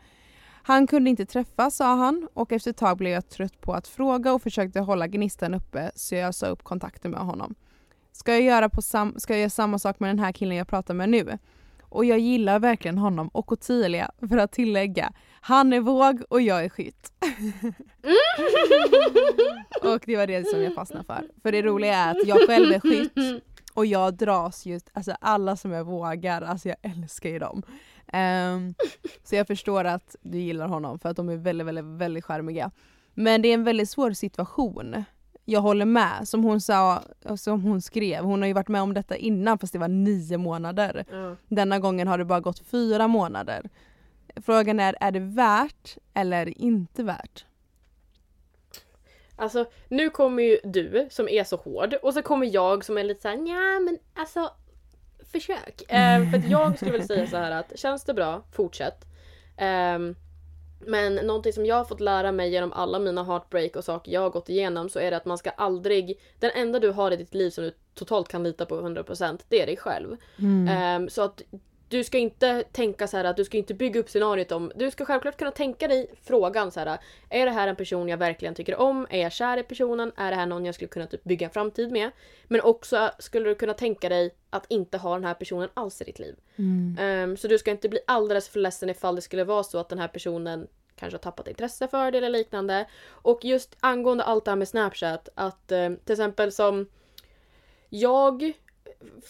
Han 0.63 0.87
kunde 0.87 1.09
inte 1.09 1.25
träffas 1.25 1.75
sa 1.75 1.95
han 1.95 2.27
och 2.33 2.51
efter 2.51 2.71
ett 2.71 2.77
tag 2.77 2.97
blev 2.97 3.13
jag 3.13 3.29
trött 3.29 3.61
på 3.61 3.73
att 3.73 3.87
fråga 3.87 4.33
och 4.33 4.41
försökte 4.41 4.79
hålla 4.79 5.07
gnistan 5.07 5.53
uppe 5.53 5.91
så 5.95 6.15
jag 6.15 6.35
sa 6.35 6.47
upp 6.47 6.63
kontakten 6.63 7.11
med 7.11 7.21
honom. 7.21 7.55
Ska 8.11 8.31
jag, 8.31 8.41
göra 8.41 8.69
på 8.69 8.81
sam- 8.81 9.19
ska 9.19 9.33
jag 9.33 9.39
göra 9.39 9.49
samma 9.49 9.79
sak 9.79 9.99
med 9.99 10.09
den 10.09 10.19
här 10.19 10.31
killen 10.31 10.57
jag 10.57 10.67
pratar 10.67 10.93
med 10.93 11.09
nu? 11.09 11.37
Och 11.89 12.05
jag 12.05 12.19
gillar 12.19 12.59
verkligen 12.59 12.97
honom 12.97 13.27
och 13.27 13.51
Ottilia 13.51 14.11
för 14.29 14.37
att 14.37 14.51
tillägga. 14.51 15.13
Han 15.41 15.73
är 15.73 15.79
våg 15.79 16.21
och 16.29 16.41
jag 16.41 16.65
är 16.65 16.69
skytt. 16.69 17.11
och 19.83 20.01
det 20.05 20.17
var 20.17 20.27
det 20.27 20.47
som 20.47 20.61
jag 20.61 20.75
fastnade 20.75 21.05
för. 21.05 21.23
För 21.41 21.51
det 21.51 21.61
roliga 21.61 21.95
är 21.95 22.11
att 22.11 22.27
jag 22.27 22.47
själv 22.47 22.73
är 22.73 22.79
skytt 22.79 23.43
och 23.73 23.85
jag 23.85 24.13
dras 24.13 24.65
just, 24.65 24.89
alltså 24.93 25.15
alla 25.21 25.55
som 25.55 25.73
är 25.73 25.83
vågar, 25.83 26.41
alltså 26.41 26.69
jag 26.69 26.77
älskar 26.81 27.29
ju 27.29 27.39
dem. 27.39 27.63
Ehm, 28.07 28.73
så 29.23 29.35
jag 29.35 29.47
förstår 29.47 29.83
att 29.83 30.15
du 30.21 30.37
gillar 30.37 30.67
honom 30.67 30.99
för 30.99 31.09
att 31.09 31.17
de 31.17 31.29
är 31.29 31.35
väldigt, 31.35 31.67
väldigt, 31.67 31.85
väldigt 31.85 32.25
charmiga. 32.25 32.71
Men 33.13 33.41
det 33.41 33.47
är 33.47 33.53
en 33.53 33.63
väldigt 33.63 33.89
svår 33.89 34.11
situation. 34.11 35.03
Jag 35.49 35.61
håller 35.61 35.85
med, 35.85 36.27
som 36.27 36.43
hon 36.43 36.61
sa, 36.61 37.03
som 37.37 37.61
hon 37.61 37.81
skrev, 37.81 38.23
hon 38.23 38.41
har 38.41 38.47
ju 38.47 38.53
varit 38.53 38.67
med 38.67 38.81
om 38.81 38.93
detta 38.93 39.15
innan 39.15 39.57
fast 39.57 39.73
det 39.73 39.79
var 39.79 39.87
nio 39.87 40.37
månader. 40.37 41.05
Ja. 41.11 41.35
Denna 41.47 41.79
gången 41.79 42.07
har 42.07 42.17
det 42.17 42.25
bara 42.25 42.39
gått 42.39 42.59
fyra 42.59 43.07
månader. 43.07 43.69
Frågan 44.35 44.79
är, 44.79 44.95
är 44.99 45.11
det 45.11 45.19
värt 45.19 45.97
eller 46.13 46.61
inte 46.61 47.03
värt? 47.03 47.45
Alltså 49.35 49.65
nu 49.87 50.09
kommer 50.09 50.43
ju 50.43 50.59
du 50.63 51.07
som 51.11 51.29
är 51.29 51.43
så 51.43 51.55
hård 51.55 51.93
och 51.93 52.13
så 52.13 52.21
kommer 52.21 52.53
jag 52.53 52.85
som 52.85 52.97
är 52.97 53.03
lite 53.03 53.21
såhär 53.21 53.35
ja 53.35 53.79
men 53.79 53.97
alltså 54.13 54.51
försök. 55.31 55.91
Eh, 55.91 56.31
för 56.31 56.51
jag 56.51 56.75
skulle 56.75 56.91
väl 56.91 57.07
säga 57.07 57.27
så 57.27 57.37
här 57.37 57.51
att 57.51 57.79
känns 57.79 58.03
det 58.03 58.13
bra, 58.13 58.43
fortsätt. 58.51 59.05
Ehm, 59.57 60.15
men 60.79 61.15
någonting 61.15 61.53
som 61.53 61.65
jag 61.65 61.75
har 61.75 61.85
fått 61.85 61.99
lära 61.99 62.31
mig 62.31 62.49
genom 62.49 62.73
alla 62.73 62.99
mina 62.99 63.23
heartbreak 63.23 63.75
och 63.75 63.83
saker 63.83 64.11
jag 64.11 64.21
har 64.21 64.29
gått 64.29 64.49
igenom 64.49 64.89
så 64.89 64.99
är 64.99 65.11
det 65.11 65.17
att 65.17 65.25
man 65.25 65.37
ska 65.37 65.49
aldrig, 65.49 66.19
den 66.39 66.51
enda 66.55 66.79
du 66.79 66.91
har 66.91 67.11
i 67.11 67.15
ditt 67.15 67.33
liv 67.33 67.49
som 67.49 67.63
du 67.63 67.73
totalt 67.93 68.27
kan 68.27 68.43
lita 68.43 68.65
på 68.65 68.81
100% 68.81 69.39
det 69.49 69.61
är 69.61 69.65
dig 69.65 69.77
själv. 69.77 70.17
Ehm, 70.69 71.09
så 71.09 71.21
att 71.21 71.41
du 71.89 72.03
ska 72.03 72.17
inte 72.17 72.63
tänka 72.71 73.07
så 73.07 73.17
här 73.17 73.23
att 73.23 73.37
du 73.37 73.45
ska 73.45 73.57
inte 73.57 73.73
bygga 73.73 73.99
upp 73.99 74.09
scenariot 74.09 74.51
om... 74.51 74.71
Du 74.75 74.91
ska 74.91 75.05
självklart 75.05 75.37
kunna 75.37 75.51
tänka 75.51 75.87
dig 75.87 76.11
frågan 76.23 76.71
så 76.71 76.79
här. 76.79 76.97
Är 77.29 77.45
det 77.45 77.51
här 77.51 77.67
en 77.67 77.75
person 77.75 78.07
jag 78.07 78.17
verkligen 78.17 78.55
tycker 78.55 78.75
om? 78.75 79.07
Är 79.09 79.21
jag 79.21 79.31
kär 79.31 79.57
i 79.57 79.63
personen? 79.63 80.11
Är 80.15 80.31
det 80.31 80.37
här 80.37 80.45
någon 80.45 80.65
jag 80.65 80.75
skulle 80.75 80.89
kunna 80.89 81.07
typ 81.07 81.23
bygga 81.23 81.47
en 81.47 81.53
framtid 81.53 81.91
med? 81.91 82.11
Men 82.47 82.61
också 82.61 83.11
skulle 83.19 83.49
du 83.49 83.55
kunna 83.55 83.73
tänka 83.73 84.09
dig 84.09 84.35
att 84.49 84.65
inte 84.69 84.97
ha 84.97 85.13
den 85.13 85.25
här 85.25 85.33
personen 85.33 85.69
alls 85.73 86.01
i 86.01 86.03
ditt 86.03 86.19
liv. 86.19 86.35
Mm. 86.55 86.97
Ehm, 86.99 87.37
så 87.37 87.47
du 87.47 87.57
ska 87.57 87.71
inte 87.71 87.89
bli 87.89 87.99
alldeles 88.07 88.49
för 88.49 88.59
ledsen 88.59 88.89
ifall 88.89 89.15
det 89.15 89.21
skulle 89.21 89.43
vara 89.43 89.63
så 89.63 89.77
att 89.77 89.89
den 89.89 89.99
här 89.99 90.07
personen 90.07 90.67
kanske 90.95 91.15
har 91.15 91.21
tappat 91.21 91.47
intresse 91.47 91.87
för 91.87 92.11
det 92.11 92.17
eller 92.17 92.29
liknande. 92.29 92.85
Och 93.07 93.45
just 93.45 93.75
angående 93.79 94.23
allt 94.23 94.45
det 94.45 94.51
här 94.51 94.55
med 94.55 94.67
Snapchat, 94.67 95.29
att 95.35 95.71
eh, 95.71 95.89
till 95.89 96.13
exempel 96.13 96.51
som 96.51 96.87
jag 97.89 98.53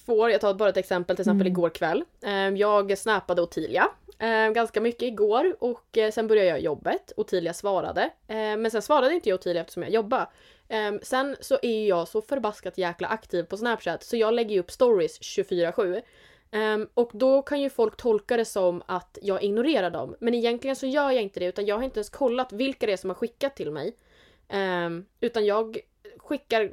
får, 0.05 0.32
jag 0.32 0.41
tar 0.41 0.53
bara 0.53 0.69
ett 0.69 0.77
exempel, 0.77 1.15
till 1.15 1.21
exempel 1.21 1.47
Mm. 1.47 1.51
igår 1.51 1.69
kväll. 1.69 2.03
Eh, 2.23 2.32
jag 2.49 2.97
snappade 2.97 3.41
Ottilia 3.41 3.88
eh, 4.19 4.49
ganska 4.49 4.82
mycket 4.82 5.01
igår 5.01 5.55
och 5.60 5.97
eh, 5.97 6.12
sen 6.12 6.27
började 6.27 6.49
jag 6.49 6.60
jobbet. 6.60 7.12
Ottilia 7.17 7.53
svarade. 7.53 8.01
Eh, 8.27 8.36
men 8.36 8.71
sen 8.71 8.82
svarade 8.82 9.13
inte 9.13 9.29
jag 9.29 9.36
Ottilia 9.39 9.62
eftersom 9.62 9.84
jag 9.84 9.91
jobbade. 9.91 10.27
Sen 11.01 11.36
så 11.39 11.60
är 11.62 11.88
jag 11.88 12.08
så 12.08 12.21
förbaskat 12.21 12.77
jäkla 12.77 13.08
aktiv 13.08 13.43
på 13.43 13.58
Snapchat 13.58 14.03
så 14.03 14.17
jag 14.17 14.34
lägger 14.34 14.60
upp 14.60 14.71
stories 14.71 15.19
24-7. 15.21 16.01
Ehm, 16.51 16.88
och 16.93 17.12
då 17.13 17.41
kan 17.41 17.62
ju 17.62 17.69
folk 17.69 17.97
tolka 17.97 18.38
det 18.38 18.45
som 18.45 18.84
att 18.86 19.17
jag 19.21 19.43
ignorerar 19.43 19.89
dem. 19.89 20.15
Men 20.19 20.34
egentligen 20.34 20.75
så 20.75 20.86
gör 20.88 21.12
jag 21.12 21.21
inte 21.23 21.39
det 21.39 21.45
utan 21.45 21.65
jag 21.65 21.75
har 21.75 21.84
inte 21.84 21.99
ens 21.99 22.10
kollat 22.10 22.53
vilka 22.53 22.86
det 22.86 22.93
är 22.93 22.97
som 22.97 23.10
har 23.10 23.15
skickat 23.15 23.55
till 23.55 23.71
mig. 23.71 23.95
Ehm, 24.49 25.05
utan 25.19 25.45
jag 25.45 25.77
skickar 26.17 26.71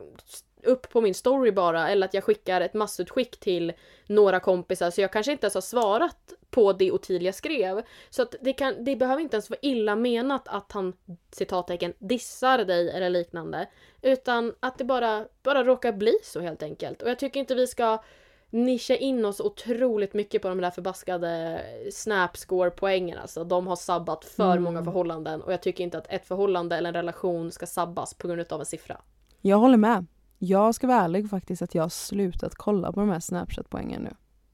upp 0.66 0.88
på 0.90 1.00
min 1.00 1.14
story 1.14 1.52
bara 1.52 1.88
eller 1.90 2.06
att 2.06 2.14
jag 2.14 2.24
skickar 2.24 2.60
ett 2.60 2.74
massutskick 2.74 3.40
till 3.40 3.72
några 4.06 4.40
kompisar 4.40 4.90
så 4.90 5.00
jag 5.00 5.12
kanske 5.12 5.32
inte 5.32 5.44
ens 5.44 5.54
har 5.54 5.60
svarat 5.60 6.32
på 6.50 6.72
det 6.72 6.92
Ottilia 6.92 7.32
skrev. 7.32 7.82
Så 8.10 8.22
att 8.22 8.34
det, 8.40 8.52
kan, 8.52 8.84
det 8.84 8.96
behöver 8.96 9.22
inte 9.22 9.36
ens 9.36 9.50
vara 9.50 9.58
illa 9.62 9.96
menat 9.96 10.48
att 10.48 10.72
han 10.72 10.92
citattecken 11.32 11.92
dissar 11.98 12.58
dig 12.64 12.90
eller 12.90 13.10
liknande. 13.10 13.68
Utan 14.02 14.54
att 14.60 14.78
det 14.78 14.84
bara, 14.84 15.24
bara 15.42 15.64
råkar 15.64 15.92
bli 15.92 16.14
så 16.22 16.40
helt 16.40 16.62
enkelt. 16.62 17.02
Och 17.02 17.10
jag 17.10 17.18
tycker 17.18 17.40
inte 17.40 17.54
vi 17.54 17.66
ska 17.66 18.02
nischa 18.50 18.94
in 18.96 19.24
oss 19.24 19.40
otroligt 19.40 20.14
mycket 20.14 20.42
på 20.42 20.48
de 20.48 20.60
där 20.60 20.70
förbaskade 20.70 21.60
snapscore-poängen. 21.92 23.18
Alltså, 23.18 23.44
de 23.44 23.66
har 23.66 23.76
sabbat 23.76 24.24
för 24.24 24.52
Mm. 24.52 24.62
många 24.62 24.84
förhållanden 24.84 25.42
och 25.42 25.52
jag 25.52 25.62
tycker 25.62 25.84
inte 25.84 25.98
att 25.98 26.12
ett 26.12 26.26
förhållande 26.26 26.76
eller 26.76 26.88
en 26.88 26.94
relation 26.94 27.52
ska 27.52 27.66
sabbas 27.66 28.14
på 28.14 28.28
grund 28.28 28.52
av 28.52 28.60
en 28.60 28.66
siffra. 28.66 29.00
Jag 29.40 29.56
håller 29.56 29.76
med. 29.76 30.06
Jag 30.38 30.74
ska 30.74 30.86
vara 30.86 31.00
ärlig 31.00 31.30
faktiskt 31.30 31.62
att 31.62 31.74
jag 31.74 31.82
har 31.82 31.88
slutat 31.88 32.54
kolla 32.54 32.92
på 32.92 33.00
de 33.00 33.08
här 33.08 33.20
Snapchat-poängen 33.20 34.02
nu. 34.02 34.10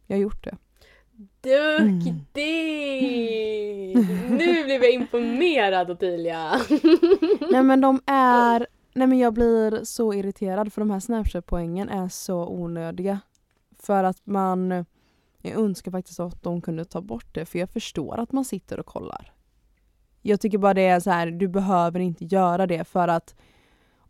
Jag 0.07 0.16
har 0.16 0.23
gjort 0.23 0.45
det. 0.45 0.57
Duktig! 1.40 2.42
Nu 4.31 4.64
blev 4.64 4.83
jag 4.83 4.92
imponerad 4.92 5.90
Ottilia! 5.90 6.51
Nej 7.51 7.62
men 7.62 7.81
de 7.81 8.01
är... 8.07 8.66
Nej 8.95 9.07
men 9.07 9.18
jag 9.18 9.35
blir 9.35 9.85
så 9.85 10.14
irriterad 10.14 10.73
för 10.73 10.81
de 10.81 10.90
här 10.90 11.01
Snapchat-poängen 11.01 11.88
är 11.88 12.09
så 12.09 12.49
onödiga. 12.49 13.21
För 13.79 14.05
att 14.05 14.27
man... 14.27 14.85
Jag 15.45 15.55
önskar 15.55 15.90
faktiskt 15.90 16.21
att 16.21 16.42
de 16.42 16.61
kunde 16.61 16.85
ta 16.85 17.01
bort 17.01 17.35
det 17.35 17.47
för 17.47 17.59
jag 17.59 17.71
förstår 17.71 18.21
att 18.21 18.33
man 18.33 18.45
sitter 18.45 18.81
och 18.81 18.87
kollar. 18.87 19.33
Jag 20.23 20.40
tycker 20.40 20.59
bara 20.59 20.75
det 20.75 20.87
är 20.87 21.01
så 21.01 21.11
här, 21.11 21.27
du 21.31 21.49
behöver 21.49 22.01
inte 22.01 22.25
göra 22.25 22.66
det 22.66 22.85
för 22.85 23.09
att 23.09 23.35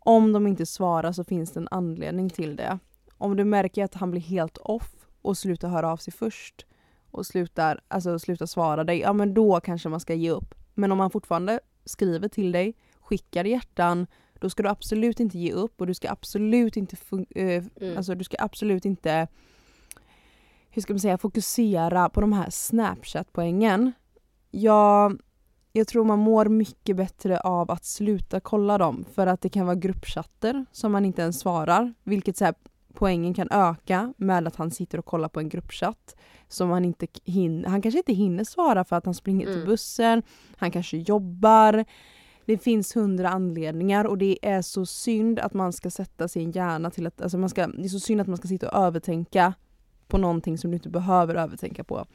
om 0.05 0.33
de 0.33 0.47
inte 0.47 0.65
svarar 0.65 1.11
så 1.11 1.23
finns 1.23 1.51
det 1.51 1.59
en 1.59 1.67
anledning 1.71 2.29
till 2.29 2.55
det. 2.55 2.79
Om 3.17 3.37
du 3.37 3.43
märker 3.43 3.83
att 3.83 3.93
han 3.93 4.11
blir 4.11 4.21
helt 4.21 4.57
off 4.57 4.91
och 5.21 5.37
slutar 5.37 5.69
höra 5.69 5.91
av 5.91 5.97
sig 5.97 6.13
först 6.13 6.65
och 7.11 7.25
slutar, 7.25 7.81
alltså 7.87 8.19
slutar 8.19 8.45
svara 8.45 8.83
dig, 8.83 8.99
ja 8.99 9.13
men 9.13 9.33
då 9.33 9.59
kanske 9.59 9.89
man 9.89 9.99
ska 9.99 10.13
ge 10.13 10.29
upp. 10.29 10.55
Men 10.73 10.91
om 10.91 10.99
han 10.99 11.11
fortfarande 11.11 11.59
skriver 11.85 12.27
till 12.27 12.51
dig, 12.51 12.75
skickar 13.01 13.45
hjärtan, 13.45 14.07
då 14.39 14.49
ska 14.49 14.63
du 14.63 14.69
absolut 14.69 15.19
inte 15.19 15.37
ge 15.37 15.51
upp 15.51 15.81
och 15.81 15.87
du 15.87 15.93
ska 15.93 16.11
absolut 16.11 16.77
inte, 16.77 16.97
äh, 17.35 17.63
mm. 17.75 17.97
alltså 17.97 18.15
du 18.15 18.23
ska 18.23 18.37
absolut 18.39 18.85
inte 18.85 19.27
hur 20.69 20.81
ska 20.81 20.93
man 20.93 20.99
säga, 20.99 21.17
fokusera 21.17 22.09
på 22.09 22.21
de 22.21 22.33
här 22.33 22.49
Snapchat-poängen. 22.49 23.91
Jag, 24.51 25.21
jag 25.75 25.87
tror 25.87 26.03
man 26.03 26.19
mår 26.19 26.45
mycket 26.45 26.95
bättre 26.95 27.39
av 27.39 27.71
att 27.71 27.85
sluta 27.85 28.39
kolla 28.39 28.77
dem 28.77 29.05
för 29.13 29.27
att 29.27 29.41
det 29.41 29.49
kan 29.49 29.65
vara 29.65 29.75
gruppchatter 29.75 30.65
som 30.71 30.91
man 30.91 31.05
inte 31.05 31.21
ens 31.21 31.39
svarar, 31.39 31.93
vilket 32.03 32.37
så 32.37 32.45
här, 32.45 32.53
poängen 32.93 33.33
kan 33.33 33.47
öka 33.51 34.13
med 34.17 34.47
att 34.47 34.55
han 34.55 34.71
sitter 34.71 34.97
och 34.97 35.05
kollar 35.05 35.29
på 35.29 35.39
en 35.39 35.49
gruppchatt 35.49 36.15
som 36.47 36.69
han 36.69 36.85
inte 36.85 37.07
hinner, 37.25 37.69
han 37.69 37.81
kanske 37.81 37.97
inte 37.97 38.13
hinner 38.13 38.43
svara 38.43 38.83
för 38.83 38.95
att 38.95 39.05
han 39.05 39.13
springer 39.13 39.47
mm. 39.47 39.59
till 39.59 39.67
bussen, 39.67 40.23
han 40.57 40.71
kanske 40.71 40.97
jobbar. 40.97 41.85
Det 42.45 42.57
finns 42.57 42.95
hundra 42.95 43.29
anledningar 43.29 44.05
och 44.05 44.17
det 44.17 44.37
är 44.41 44.61
så 44.61 44.85
synd 44.85 45.39
att 45.39 45.53
man 45.53 45.73
ska 45.73 45.89
sätta 45.89 46.27
sin 46.27 46.51
hjärna 46.51 46.89
till 46.91 47.07
att, 47.07 47.21
alltså 47.21 47.37
man 47.37 47.49
ska, 47.49 47.67
det 47.67 47.85
är 47.85 47.89
så 47.89 47.99
synd 47.99 48.21
att 48.21 48.27
man 48.27 48.37
ska 48.37 48.47
sitta 48.47 48.69
och 48.69 48.85
övertänka 48.85 49.53
på 50.07 50.17
någonting 50.17 50.57
som 50.57 50.71
du 50.71 50.75
inte 50.75 50.89
behöver 50.89 51.35
övertänka 51.35 51.83
på. 51.83 52.05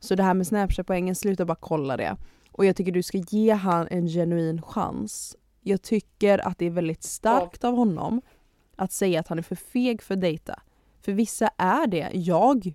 Så 0.00 0.14
det 0.14 0.22
här 0.22 0.34
med 0.34 0.46
Snapchat-poängen, 0.46 1.14
sluta 1.14 1.44
bara 1.44 1.56
kolla 1.60 1.96
det. 1.96 2.16
Och 2.56 2.64
jag 2.64 2.76
tycker 2.76 2.92
du 2.92 3.02
ska 3.02 3.18
ge 3.18 3.52
han 3.52 3.88
en 3.90 4.08
genuin 4.08 4.62
chans. 4.62 5.36
Jag 5.60 5.82
tycker 5.82 6.46
att 6.46 6.58
det 6.58 6.66
är 6.66 6.70
väldigt 6.70 7.02
starkt 7.02 7.62
ja. 7.62 7.68
av 7.68 7.76
honom 7.76 8.22
att 8.76 8.92
säga 8.92 9.20
att 9.20 9.28
han 9.28 9.38
är 9.38 9.42
för 9.42 9.54
feg 9.56 10.02
för 10.02 10.14
att 10.14 10.20
dejta. 10.20 10.62
För 11.00 11.12
vissa 11.12 11.50
är 11.56 11.86
det. 11.86 12.10
Jag, 12.12 12.74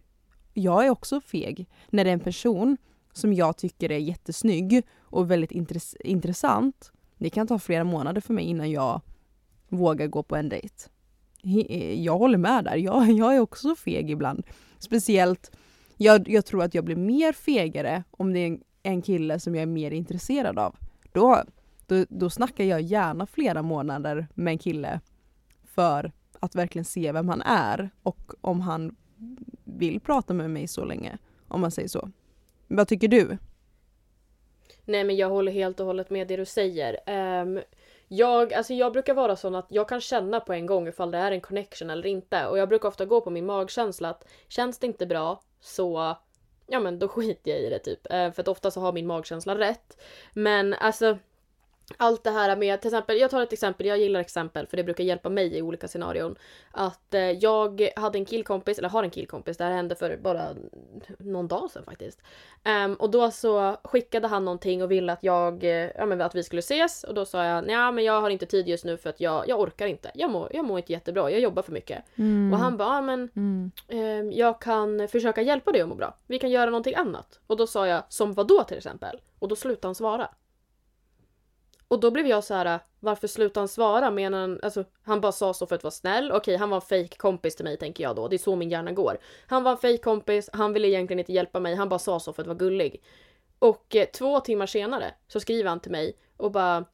jag 0.54 0.86
är 0.86 0.90
också 0.90 1.22
feg. 1.22 1.68
När 1.90 2.04
det 2.04 2.10
är 2.10 2.14
en 2.14 2.20
person 2.20 2.78
som 3.14 3.34
jag 3.34 3.58
tycker 3.58 3.92
är 3.92 3.98
jättesnygg 3.98 4.84
och 5.00 5.32
väldigt 5.32 5.52
intress 5.52 5.96
intressant. 6.00 6.92
Det 7.18 7.30
kan 7.30 7.48
ta 7.48 7.60
flera 7.60 7.84
månader 7.84 8.22
för 8.22 8.34
mig 8.34 8.46
innan 8.46 8.72
jag 8.72 9.02
vågar 9.70 10.08
gå 10.08 10.24
på 10.24 10.36
en 10.36 10.50
dejt. 10.50 10.76
Eh, 11.44 12.04
jag 12.04 12.18
håller 12.18 12.38
med 12.38 12.64
där. 12.64 12.76
Jag, 12.76 13.12
jag 13.12 13.36
är 13.36 13.40
också 13.40 13.76
feg 13.76 14.10
ibland. 14.10 14.44
Speciellt, 14.80 15.52
jag, 15.98 16.30
jag 16.30 16.46
tror 16.46 16.64
att 16.64 16.74
jag 16.74 16.86
blir 16.86 16.96
mer 16.96 17.34
fegare 17.34 18.04
om 18.12 18.34
det 18.34 18.40
är 18.40 18.48
en, 18.48 18.62
en 18.84 19.02
kille 19.02 19.40
som 19.40 19.56
jag 19.56 19.62
är 19.62 19.68
mer 19.68 19.92
intresserad 19.92 20.60
av. 20.60 20.76
Då, 21.12 21.44
då, 21.88 22.06
då 22.10 22.30
snackar 22.30 22.64
jag 22.64 22.82
gärna 22.82 23.26
flera 23.26 23.62
månader 23.62 24.28
med 24.34 24.52
en 24.52 24.58
kille 24.58 25.00
för 25.66 26.12
att 26.40 26.56
verkligen 26.56 26.86
se 26.86 27.12
vem 27.12 27.30
han 27.30 27.42
är 27.42 27.90
och 28.04 28.34
om 28.42 28.62
han 28.62 28.96
vill 29.64 30.00
prata 30.00 30.34
med 30.34 30.50
mig 30.50 30.68
så 30.68 30.86
länge. 30.86 31.18
Om 31.48 31.62
man 31.62 31.72
säger 31.72 31.90
så. 31.90 32.10
Vad 32.68 32.88
tycker 32.88 33.08
du? 33.08 33.38
Nej 34.86 35.04
men 35.04 35.16
jag 35.16 35.30
håller 35.30 35.52
helt 35.52 35.80
och 35.80 35.86
hållet 35.86 36.10
med 36.10 36.28
det 36.28 36.38
du 36.38 36.46
säger. 36.46 37.00
Um, 37.42 37.62
jag, 38.08 38.54
alltså 38.54 38.74
jag 38.74 38.94
brukar 38.94 39.14
vara 39.14 39.36
sån 39.36 39.56
att 39.56 39.68
jag 39.70 39.90
kan 39.90 40.02
känna 40.02 40.40
på 40.40 40.54
en 40.54 40.66
gång 40.66 40.88
ifall 40.88 41.12
det 41.12 41.18
är 41.18 41.32
en 41.32 41.42
connection 41.42 41.90
eller 41.90 42.06
inte. 42.06 42.48
Och 42.48 42.58
jag 42.58 42.70
brukar 42.70 42.90
ofta 42.90 43.06
gå 43.06 43.22
på 43.22 43.30
min 43.30 43.46
magkänsla 43.46 44.10
att 44.10 44.28
känns 44.48 44.80
det 44.80 44.88
inte 44.88 45.06
bra 45.06 45.42
så 45.60 46.16
ja 46.70 46.80
men 46.80 47.00
då 47.00 47.08
skiter 47.08 47.52
jag 47.52 47.60
i 47.60 47.70
det 47.70 47.80
typ. 47.80 48.12
Eh, 48.12 48.32
för 48.32 48.42
att 48.42 48.48
ofta 48.48 48.72
så 48.72 48.82
har 48.82 48.94
min 48.94 49.08
magkänsla 49.08 49.58
rätt. 49.58 50.02
Men 50.34 50.74
alltså 50.74 51.18
allt 51.98 52.24
det 52.24 52.32
här 52.32 52.56
med, 52.56 52.82
till 52.82 52.88
exempel, 52.88 53.18
jag 53.18 53.32
tar 53.32 53.44
ett 53.44 53.54
exempel, 53.54 53.88
jag 53.88 53.98
gillar 53.98 54.20
exempel 54.20 54.68
för 54.68 54.78
det 54.78 54.84
brukar 54.84 55.04
hjälpa 55.04 55.30
mig 55.30 55.58
i 55.58 55.62
olika 55.62 55.88
scenarion. 55.88 56.36
Att 56.72 57.14
eh, 57.14 57.22
jag 57.22 57.90
hade 57.96 58.18
en 58.18 58.26
killkompis, 58.26 58.78
eller 58.78 58.90
har 58.90 59.04
en 59.04 59.10
killkompis, 59.10 59.58
det 59.58 59.64
här 59.64 59.72
hände 59.72 59.96
för 59.96 60.18
bara 60.18 60.50
någon 61.18 61.48
dag 61.48 61.72
sedan 61.72 61.84
faktiskt. 61.84 62.22
Um, 62.86 62.94
och 62.94 63.10
då 63.10 63.32
så 63.32 63.78
skickade 63.84 64.28
han 64.28 64.46
någonting 64.46 64.84
och 64.84 64.92
ville 64.92 65.14
att 65.14 65.24
jag, 65.24 65.64
eh, 65.64 65.90
ja 65.96 66.06
men 66.06 66.22
att 66.22 66.36
vi 66.36 66.44
skulle 66.44 66.60
ses 66.60 67.04
och 67.04 67.14
då 67.14 67.26
sa 67.26 67.46
jag 67.46 67.70
ja 67.70 67.92
men 67.92 68.04
jag 68.04 68.22
har 68.22 68.30
inte 68.30 68.46
tid 68.46 68.68
just 68.68 68.86
nu 68.86 68.98
för 68.98 69.10
att 69.10 69.20
jag, 69.20 69.48
jag 69.48 69.60
orkar 69.60 69.88
inte. 69.88 70.12
Jag 70.14 70.30
mår, 70.30 70.50
jag 70.54 70.66
mår 70.66 70.80
inte 70.80 70.92
jättebra, 70.92 71.32
jag 71.32 71.40
jobbar 71.40 71.62
för 71.62 71.72
mycket. 71.72 72.04
Mm. 72.16 72.54
Och 72.54 72.60
han 72.60 72.78
bara, 72.78 72.96
ja 72.96 73.02
men 73.02 73.30
mm. 73.36 73.72
um, 73.88 74.32
jag 74.32 74.62
kan 74.62 75.08
försöka 75.08 75.42
hjälpa 75.42 75.72
dig 75.72 75.82
att 75.82 75.90
må 75.90 75.96
bra. 75.96 76.18
Vi 76.28 76.40
kan 76.40 76.50
göra 76.50 76.70
någonting 76.70 76.96
annat. 76.96 77.40
Och 77.48 77.58
då 77.58 77.68
sa 77.68 77.88
jag, 77.88 78.04
som 78.10 78.34
vad 78.34 78.48
då 78.48 78.64
till 78.64 78.78
exempel? 78.78 79.22
Och 79.40 79.48
då 79.48 79.56
slutade 79.56 79.88
han 79.88 79.96
svara. 79.96 80.30
Och 81.90 82.00
då 82.00 82.12
blev 82.12 82.28
jag 82.28 82.44
så 82.44 82.54
här: 82.54 82.80
varför 83.00 83.28
slutade 83.28 83.62
han 83.62 83.68
svara? 83.68 84.12
Menar 84.12 84.40
han, 84.40 84.60
alltså, 84.64 84.84
han 85.04 85.22
bara 85.22 85.32
sa 85.32 85.54
så 85.54 85.68
för 85.68 85.76
att 85.76 85.84
vara 85.84 85.92
snäll. 85.92 86.32
Okej, 86.32 86.56
han 86.56 86.70
var 86.70 86.78
en 86.78 86.82
fake 86.82 87.18
kompis 87.18 87.56
till 87.56 87.66
mig 87.66 87.78
tänker 87.78 88.04
jag 88.04 88.16
då. 88.16 88.28
Det 88.28 88.36
är 88.36 88.38
så 88.38 88.56
min 88.56 88.70
hjärna 88.70 88.92
går. 88.92 89.18
Han 89.48 89.64
var 89.64 89.72
en 89.72 89.78
fake 89.78 89.98
kompis, 89.98 90.50
han 90.54 90.74
ville 90.74 90.88
egentligen 90.88 91.20
inte 91.20 91.34
hjälpa 91.34 91.60
mig, 91.60 91.76
han 91.76 91.90
bara 91.90 92.00
sa 92.00 92.20
så 92.20 92.34
för 92.34 92.42
att 92.44 92.48
vara 92.48 92.58
gullig. 92.58 93.04
Och 93.60 93.96
eh, 93.96 94.06
två 94.06 94.40
timmar 94.40 94.66
senare 94.66 95.14
så 95.28 95.40
skriver 95.40 95.70
han 95.70 95.80
till 95.80 95.92
mig 95.92 96.18
och 96.38 96.52
bara 96.52 96.86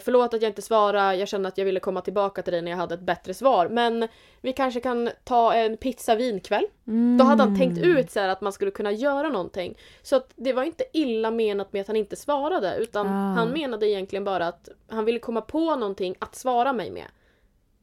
förlåt 0.00 0.34
att 0.34 0.42
jag 0.42 0.50
inte 0.50 0.62
svarade, 0.62 1.16
jag 1.16 1.28
kände 1.28 1.48
att 1.48 1.58
jag 1.58 1.64
ville 1.64 1.80
komma 1.80 2.00
tillbaka 2.00 2.42
till 2.42 2.52
dig 2.52 2.62
när 2.62 2.70
jag 2.70 2.78
hade 2.78 2.94
ett 2.94 3.00
bättre 3.00 3.34
svar. 3.34 3.68
Men 3.68 4.08
vi 4.40 4.52
kanske 4.52 4.80
kan 4.80 5.10
ta 5.24 5.54
en 5.54 5.76
pizza 5.76 6.14
vinkväll. 6.14 6.66
Mm. 6.86 7.18
Då 7.18 7.24
hade 7.24 7.42
han 7.42 7.58
tänkt 7.58 7.78
mm. 7.78 7.96
ut 7.96 8.10
så 8.10 8.20
att 8.20 8.40
man 8.40 8.52
skulle 8.52 8.70
kunna 8.70 8.92
göra 8.92 9.28
någonting. 9.28 9.78
Så 10.02 10.16
att 10.16 10.32
det 10.36 10.52
var 10.52 10.62
inte 10.62 10.84
illa 10.92 11.30
menat 11.30 11.72
med 11.72 11.80
att 11.80 11.86
han 11.86 11.96
inte 11.96 12.16
svarade 12.16 12.76
utan 12.80 13.06
ah. 13.06 13.34
han 13.34 13.48
menade 13.48 13.88
egentligen 13.88 14.24
bara 14.24 14.46
att 14.46 14.68
han 14.88 15.04
ville 15.04 15.18
komma 15.18 15.40
på 15.40 15.76
någonting 15.76 16.14
att 16.18 16.34
svara 16.34 16.72
mig 16.72 16.90
med. 16.90 17.06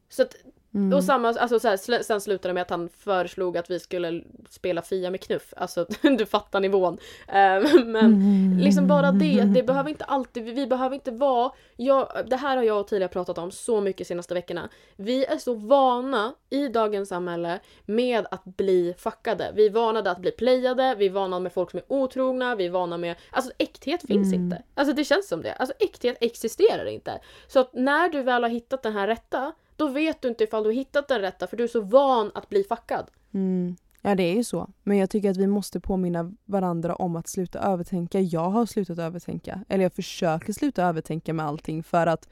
Så 0.09 0.21
att 0.21 0.35
Mm. 0.75 0.93
Och 0.93 1.03
samma, 1.03 1.27
alltså 1.27 1.59
så 1.59 1.67
här, 1.67 2.03
sen 2.03 2.21
slutade 2.21 2.49
det 2.49 2.53
med 2.53 2.61
att 2.61 2.69
han 2.69 2.89
föreslog 2.89 3.57
att 3.57 3.69
vi 3.69 3.79
skulle 3.79 4.23
spela 4.49 4.81
Fia 4.81 5.11
med 5.11 5.21
knuff. 5.21 5.53
Alltså 5.57 5.85
du 6.17 6.25
fattar 6.25 6.59
nivån. 6.59 6.93
Uh, 6.93 7.85
men 7.85 7.95
mm. 7.95 8.57
liksom 8.57 8.87
bara 8.87 9.11
det, 9.11 9.41
det 9.43 9.63
behöver 9.63 9.89
inte 9.89 10.05
alltid, 10.05 10.43
vi 10.43 10.67
behöver 10.67 10.95
inte 10.95 11.11
vara, 11.11 11.51
jag, 11.75 12.09
det 12.27 12.35
här 12.35 12.57
har 12.57 12.63
jag 12.63 12.79
och 12.79 12.87
tidigare 12.87 13.11
pratat 13.11 13.37
om 13.37 13.51
så 13.51 13.81
mycket 13.81 14.07
senaste 14.07 14.33
veckorna. 14.33 14.69
Vi 14.95 15.25
är 15.25 15.37
så 15.37 15.53
vana 15.53 16.33
i 16.49 16.67
dagens 16.67 17.09
samhälle 17.09 17.59
med 17.85 18.25
att 18.31 18.43
bli 18.43 18.93
fuckade. 18.97 19.51
Vi 19.55 19.65
är 19.65 19.71
vana 19.71 20.11
att 20.11 20.19
bli 20.19 20.31
playade, 20.31 20.95
vi 20.97 21.05
är 21.05 21.09
vana 21.09 21.39
med 21.39 21.53
folk 21.53 21.71
som 21.71 21.77
är 21.77 21.85
otrogna, 21.87 22.55
vi 22.55 22.65
är 22.65 22.69
vana 22.69 22.97
med, 22.97 23.15
alltså 23.29 23.51
äkthet 23.57 24.01
finns 24.01 24.33
mm. 24.33 24.43
inte. 24.43 24.63
Alltså 24.73 24.93
det 24.93 25.03
känns 25.03 25.27
som 25.27 25.41
det. 25.41 25.53
Alltså 25.53 25.75
äkthet 25.79 26.17
existerar 26.21 26.85
inte. 26.85 27.19
Så 27.47 27.59
att 27.59 27.73
när 27.73 28.09
du 28.09 28.21
väl 28.21 28.43
har 28.43 28.49
hittat 28.49 28.83
den 28.83 28.93
här 28.93 29.07
rätta 29.07 29.51
då 29.75 29.87
vet 29.87 30.21
du 30.21 30.27
inte 30.27 30.43
ifall 30.43 30.63
du 30.63 30.73
hittat 30.73 31.07
den 31.07 31.21
rätta 31.21 31.47
för 31.47 31.57
du 31.57 31.63
är 31.63 31.67
så 31.67 31.81
van 31.81 32.31
att 32.33 32.49
bli 32.49 32.63
fuckad. 32.63 33.11
Mm. 33.33 33.75
Ja 34.01 34.15
det 34.15 34.23
är 34.23 34.35
ju 34.35 34.43
så. 34.43 34.69
Men 34.83 34.97
jag 34.97 35.09
tycker 35.09 35.29
att 35.29 35.37
vi 35.37 35.47
måste 35.47 35.79
påminna 35.79 36.33
varandra 36.45 36.95
om 36.95 37.15
att 37.15 37.27
sluta 37.27 37.59
övertänka. 37.59 38.19
Jag 38.19 38.49
har 38.49 38.65
slutat 38.65 38.99
övertänka. 38.99 39.59
Eller 39.69 39.83
jag 39.83 39.93
försöker 39.93 40.53
sluta 40.53 40.83
övertänka 40.83 41.33
med 41.33 41.45
allting 41.45 41.83
för 41.83 42.07
att 42.07 42.29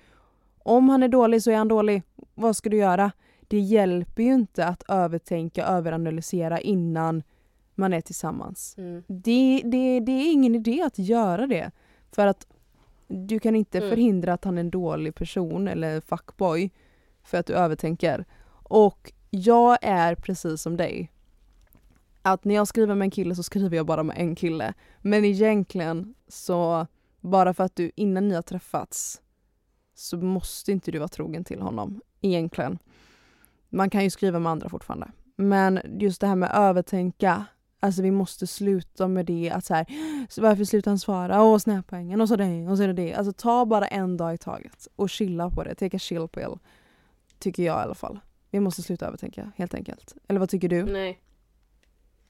om 0.63 0.89
han 0.89 1.03
är 1.03 1.07
dålig 1.07 1.43
så 1.43 1.51
är 1.51 1.55
han 1.55 1.67
dålig. 1.67 2.03
Vad 2.35 2.55
ska 2.55 2.69
du 2.69 2.77
göra? 2.77 3.11
Det 3.47 3.59
hjälper 3.59 4.23
ju 4.23 4.33
inte 4.33 4.65
att 4.65 4.83
övertänka, 4.87 5.65
överanalysera 5.65 6.59
innan 6.59 7.23
man 7.75 7.93
är 7.93 8.01
tillsammans. 8.01 8.75
Mm. 8.77 9.03
Det, 9.07 9.61
det, 9.65 9.99
det 9.99 10.11
är 10.11 10.31
ingen 10.31 10.55
idé 10.55 10.81
att 10.81 10.99
göra 10.99 11.47
det. 11.47 11.71
För 12.11 12.27
att 12.27 12.47
du 13.07 13.39
kan 13.39 13.55
inte 13.55 13.77
mm. 13.77 13.89
förhindra 13.89 14.33
att 14.33 14.43
han 14.43 14.57
är 14.57 14.61
en 14.61 14.69
dålig 14.69 15.15
person 15.15 15.67
eller 15.67 16.01
fuckboy 16.01 16.71
för 17.23 17.37
att 17.37 17.45
du 17.45 17.53
övertänker. 17.53 18.25
Och 18.63 19.13
jag 19.29 19.77
är 19.81 20.15
precis 20.15 20.61
som 20.61 20.77
dig. 20.77 21.11
Att 22.21 22.45
när 22.45 22.55
jag 22.55 22.67
skriver 22.67 22.95
med 22.95 23.05
en 23.05 23.11
kille 23.11 23.35
så 23.35 23.43
skriver 23.43 23.77
jag 23.77 23.85
bara 23.85 24.03
med 24.03 24.17
en 24.17 24.35
kille. 24.35 24.73
Men 25.01 25.25
egentligen 25.25 26.15
så, 26.27 26.87
bara 27.21 27.53
för 27.53 27.63
att 27.63 27.75
du 27.75 27.91
innan 27.95 28.27
ni 28.27 28.35
har 28.35 28.41
träffats 28.41 29.21
så 29.95 30.17
måste 30.17 30.71
inte 30.71 30.91
du 30.91 30.99
vara 30.99 31.07
trogen 31.07 31.43
till 31.43 31.61
honom. 31.61 32.01
Egentligen. 32.21 32.79
Man 33.69 33.89
kan 33.89 34.03
ju 34.03 34.09
skriva 34.09 34.39
med 34.39 34.51
andra 34.51 34.69
fortfarande. 34.69 35.11
Men 35.35 35.79
just 35.99 36.21
det 36.21 36.27
här 36.27 36.35
med 36.35 36.51
övertänka, 36.53 37.45
Alltså 37.83 38.01
vi 38.01 38.11
måste 38.11 38.47
sluta 38.47 39.07
med 39.07 39.25
det 39.25 39.51
att 39.51 39.65
så 39.65 39.73
här, 39.73 39.85
varför 40.41 40.63
slutar 40.63 40.91
han 40.91 40.99
svara? 40.99 41.43
Åh 41.43 41.57
snappoängen 41.57 42.21
och 42.21 42.27
så 42.27 42.35
det 42.35 42.67
och 42.67 42.77
så 42.77 42.83
är 42.83 42.87
det 42.87 42.93
det. 42.93 43.13
Alltså 43.13 43.33
ta 43.33 43.65
bara 43.65 43.87
en 43.87 44.17
dag 44.17 44.33
i 44.33 44.37
taget 44.37 44.87
och 44.95 45.09
chilla 45.09 45.49
på 45.49 45.63
det. 45.63 45.75
Take 45.75 45.97
a 45.97 45.99
chill 45.99 46.27
pill. 46.27 46.57
Tycker 47.43 47.63
jag 47.63 47.79
i 47.79 47.83
alla 47.83 47.95
fall. 47.95 48.19
Vi 48.51 48.59
måste 48.59 48.81
sluta 48.81 49.07
övertänka 49.07 49.51
helt 49.55 49.73
enkelt. 49.73 50.15
Eller 50.27 50.39
vad 50.39 50.49
tycker 50.49 50.69
du? 50.69 50.83
Nej. 50.83 51.21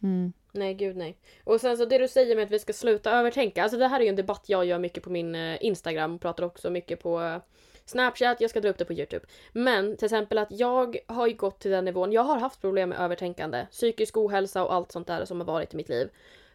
Mm. 0.04 0.34
Nej 0.52 0.74
gud 0.74 0.98
nej. 0.98 1.18
Och 1.44 1.62
sen 1.62 1.78
så 1.78 1.86
det 1.86 1.98
du 1.98 2.08
säger 2.08 2.36
med 2.36 2.46
att 2.46 2.52
vi 2.52 2.60
ska 2.60 2.74
sluta 2.74 3.12
övertänka. 3.12 3.64
Alltså 3.64 3.78
det 3.78 3.88
här 3.88 4.00
är 4.00 4.04
ju 4.04 4.10
en 4.10 4.16
debatt 4.16 4.44
jag 4.48 4.66
gör 4.66 4.80
mycket 4.80 5.04
på 5.04 5.10
min 5.10 5.36
eh, 5.36 5.58
Instagram. 5.66 6.20
Pratar 6.20 6.44
också 6.44 6.70
mycket 6.70 7.00
på 7.00 7.22
eh, 7.22 7.38
Snapchat, 7.86 8.42
jag 8.42 8.50
ska 8.50 8.62
dra 8.62 8.70
upp 8.70 8.78
det 8.78 8.86
på 8.86 8.94
Youtube. 8.94 9.26
Men 9.52 9.98
till 9.98 10.06
exempel 10.06 10.38
att 10.38 10.52
jag 10.52 10.98
har 11.08 11.28
ju 11.28 11.34
gått 11.34 11.60
till 11.60 11.72
den 11.72 11.86
nivån. 11.86 12.12
Jag 12.12 12.24
har 12.24 12.38
haft 12.40 12.62
problem 12.62 12.90
med 12.90 13.00
övertänkande. 13.00 13.68
Psykisk 13.72 14.18
ohälsa 14.18 14.66
och 14.66 14.74
allt 14.74 14.92
sånt 14.92 15.08
där 15.08 15.26
som 15.26 15.40
har 15.40 15.48
varit 15.48 15.74
i 15.74 15.78
mitt 15.78 15.90
liv. 15.90 16.10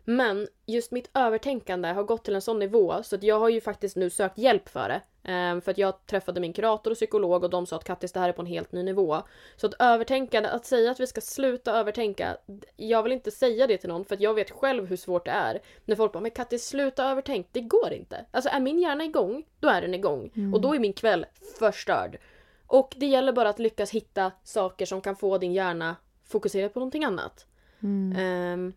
Men 0.05 0.49
just 0.66 0.92
mitt 0.92 1.11
övertänkande 1.14 1.88
har 1.88 2.05
gått 2.05 2.25
till 2.25 2.35
en 2.35 2.42
sån 2.42 2.59
nivå 2.59 3.03
så 3.03 3.16
att 3.16 3.23
jag 3.23 3.38
har 3.38 3.49
ju 3.49 3.61
faktiskt 3.61 3.97
nu 3.97 4.11
sökt 4.11 4.38
hjälp 4.38 4.68
för 4.68 4.88
det. 4.88 5.01
Um, 5.29 5.61
för 5.61 5.71
att 5.71 5.79
jag 5.79 6.07
träffade 6.07 6.41
min 6.41 6.53
kurator 6.53 6.91
och 6.91 6.97
psykolog 6.97 7.45
och 7.45 7.51
de 7.51 7.67
sa 7.67 7.77
att 7.77 7.85
Kattis 7.85 8.12
det 8.12 8.21
här 8.21 8.29
är 8.29 8.33
på 8.33 8.43
en 8.43 8.47
helt 8.47 8.73
ny 8.73 8.83
nivå. 8.83 9.23
Så 9.57 9.67
att 9.67 9.75
övertänkande, 9.79 10.49
att 10.49 10.67
säga 10.67 10.91
att 10.91 11.01
vi 11.01 11.07
ska 11.07 11.21
sluta 11.21 11.73
övertänka, 11.73 12.37
jag 12.77 13.03
vill 13.03 13.12
inte 13.12 13.31
säga 13.31 13.67
det 13.67 13.79
till 13.79 13.88
någon 13.88 14.05
för 14.05 14.14
att 14.14 14.21
jag 14.21 14.35
vet 14.35 14.51
själv 14.51 14.87
hur 14.87 14.97
svårt 14.97 15.25
det 15.25 15.31
är. 15.31 15.61
När 15.85 15.97
folk 15.97 16.12
bara 16.12 16.21
“men 16.21 16.31
Kattis 16.31 16.67
sluta 16.67 17.05
övertänk”, 17.11 17.49
det 17.53 17.61
går 17.61 17.93
inte. 17.93 18.25
Alltså 18.31 18.51
är 18.51 18.61
min 18.61 18.79
hjärna 18.79 19.05
igång, 19.05 19.45
då 19.61 19.69
är 19.69 19.83
den 19.83 19.95
igång. 19.95 20.31
Mm. 20.37 20.55
Och 20.55 20.61
då 20.61 20.75
är 20.75 20.79
min 20.79 20.93
kväll 20.93 21.27
förstörd. 21.59 22.19
Och 22.67 22.95
det 22.97 23.07
gäller 23.07 23.33
bara 23.33 23.49
att 23.49 23.59
lyckas 23.59 23.91
hitta 23.91 24.33
saker 24.45 24.87
som 24.87 25.01
kan 25.01 25.17
få 25.17 25.38
din 25.38 25.53
hjärna 25.53 25.97
fokusera 26.29 26.69
på 26.69 26.79
någonting 26.79 27.05
annat. 27.05 27.47
Mm. 27.83 28.53
Um, 28.53 28.73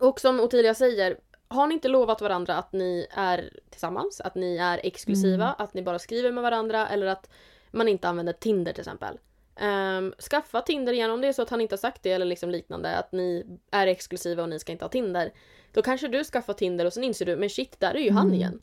och 0.00 0.20
som 0.20 0.40
Ottilia 0.40 0.74
säger, 0.74 1.16
har 1.54 1.66
ni 1.66 1.74
inte 1.74 1.88
lovat 1.88 2.20
varandra 2.20 2.56
att 2.56 2.72
ni 2.72 3.06
är 3.10 3.50
tillsammans, 3.70 4.20
att 4.20 4.34
ni 4.34 4.56
är 4.56 4.80
exklusiva, 4.82 5.44
mm. 5.44 5.54
att 5.58 5.74
ni 5.74 5.82
bara 5.82 5.98
skriver 5.98 6.32
med 6.32 6.42
varandra 6.42 6.88
eller 6.88 7.06
att 7.06 7.30
man 7.70 7.88
inte 7.88 8.08
använder 8.08 8.32
Tinder 8.32 8.72
till 8.72 8.80
exempel. 8.80 9.18
Um, 9.60 10.14
skaffa 10.30 10.60
Tinder 10.60 10.92
igen 10.92 11.10
om 11.10 11.20
det 11.20 11.28
är 11.28 11.32
så 11.32 11.42
att 11.42 11.50
han 11.50 11.60
inte 11.60 11.72
har 11.72 11.78
sagt 11.78 12.02
det 12.02 12.12
eller 12.12 12.26
liksom 12.26 12.50
liknande, 12.50 12.96
att 12.96 13.12
ni 13.12 13.58
är 13.70 13.86
exklusiva 13.86 14.42
och 14.42 14.48
ni 14.48 14.58
ska 14.58 14.72
inte 14.72 14.84
ha 14.84 14.90
Tinder. 14.90 15.32
Då 15.72 15.82
kanske 15.82 16.08
du 16.08 16.24
skaffar 16.24 16.52
Tinder 16.52 16.84
och 16.84 16.92
sen 16.92 17.04
inser 17.04 17.26
du, 17.26 17.36
men 17.36 17.50
shit, 17.50 17.80
där 17.80 17.94
är 17.94 17.98
ju 17.98 18.08
mm. 18.08 18.16
han 18.16 18.34
igen. 18.34 18.62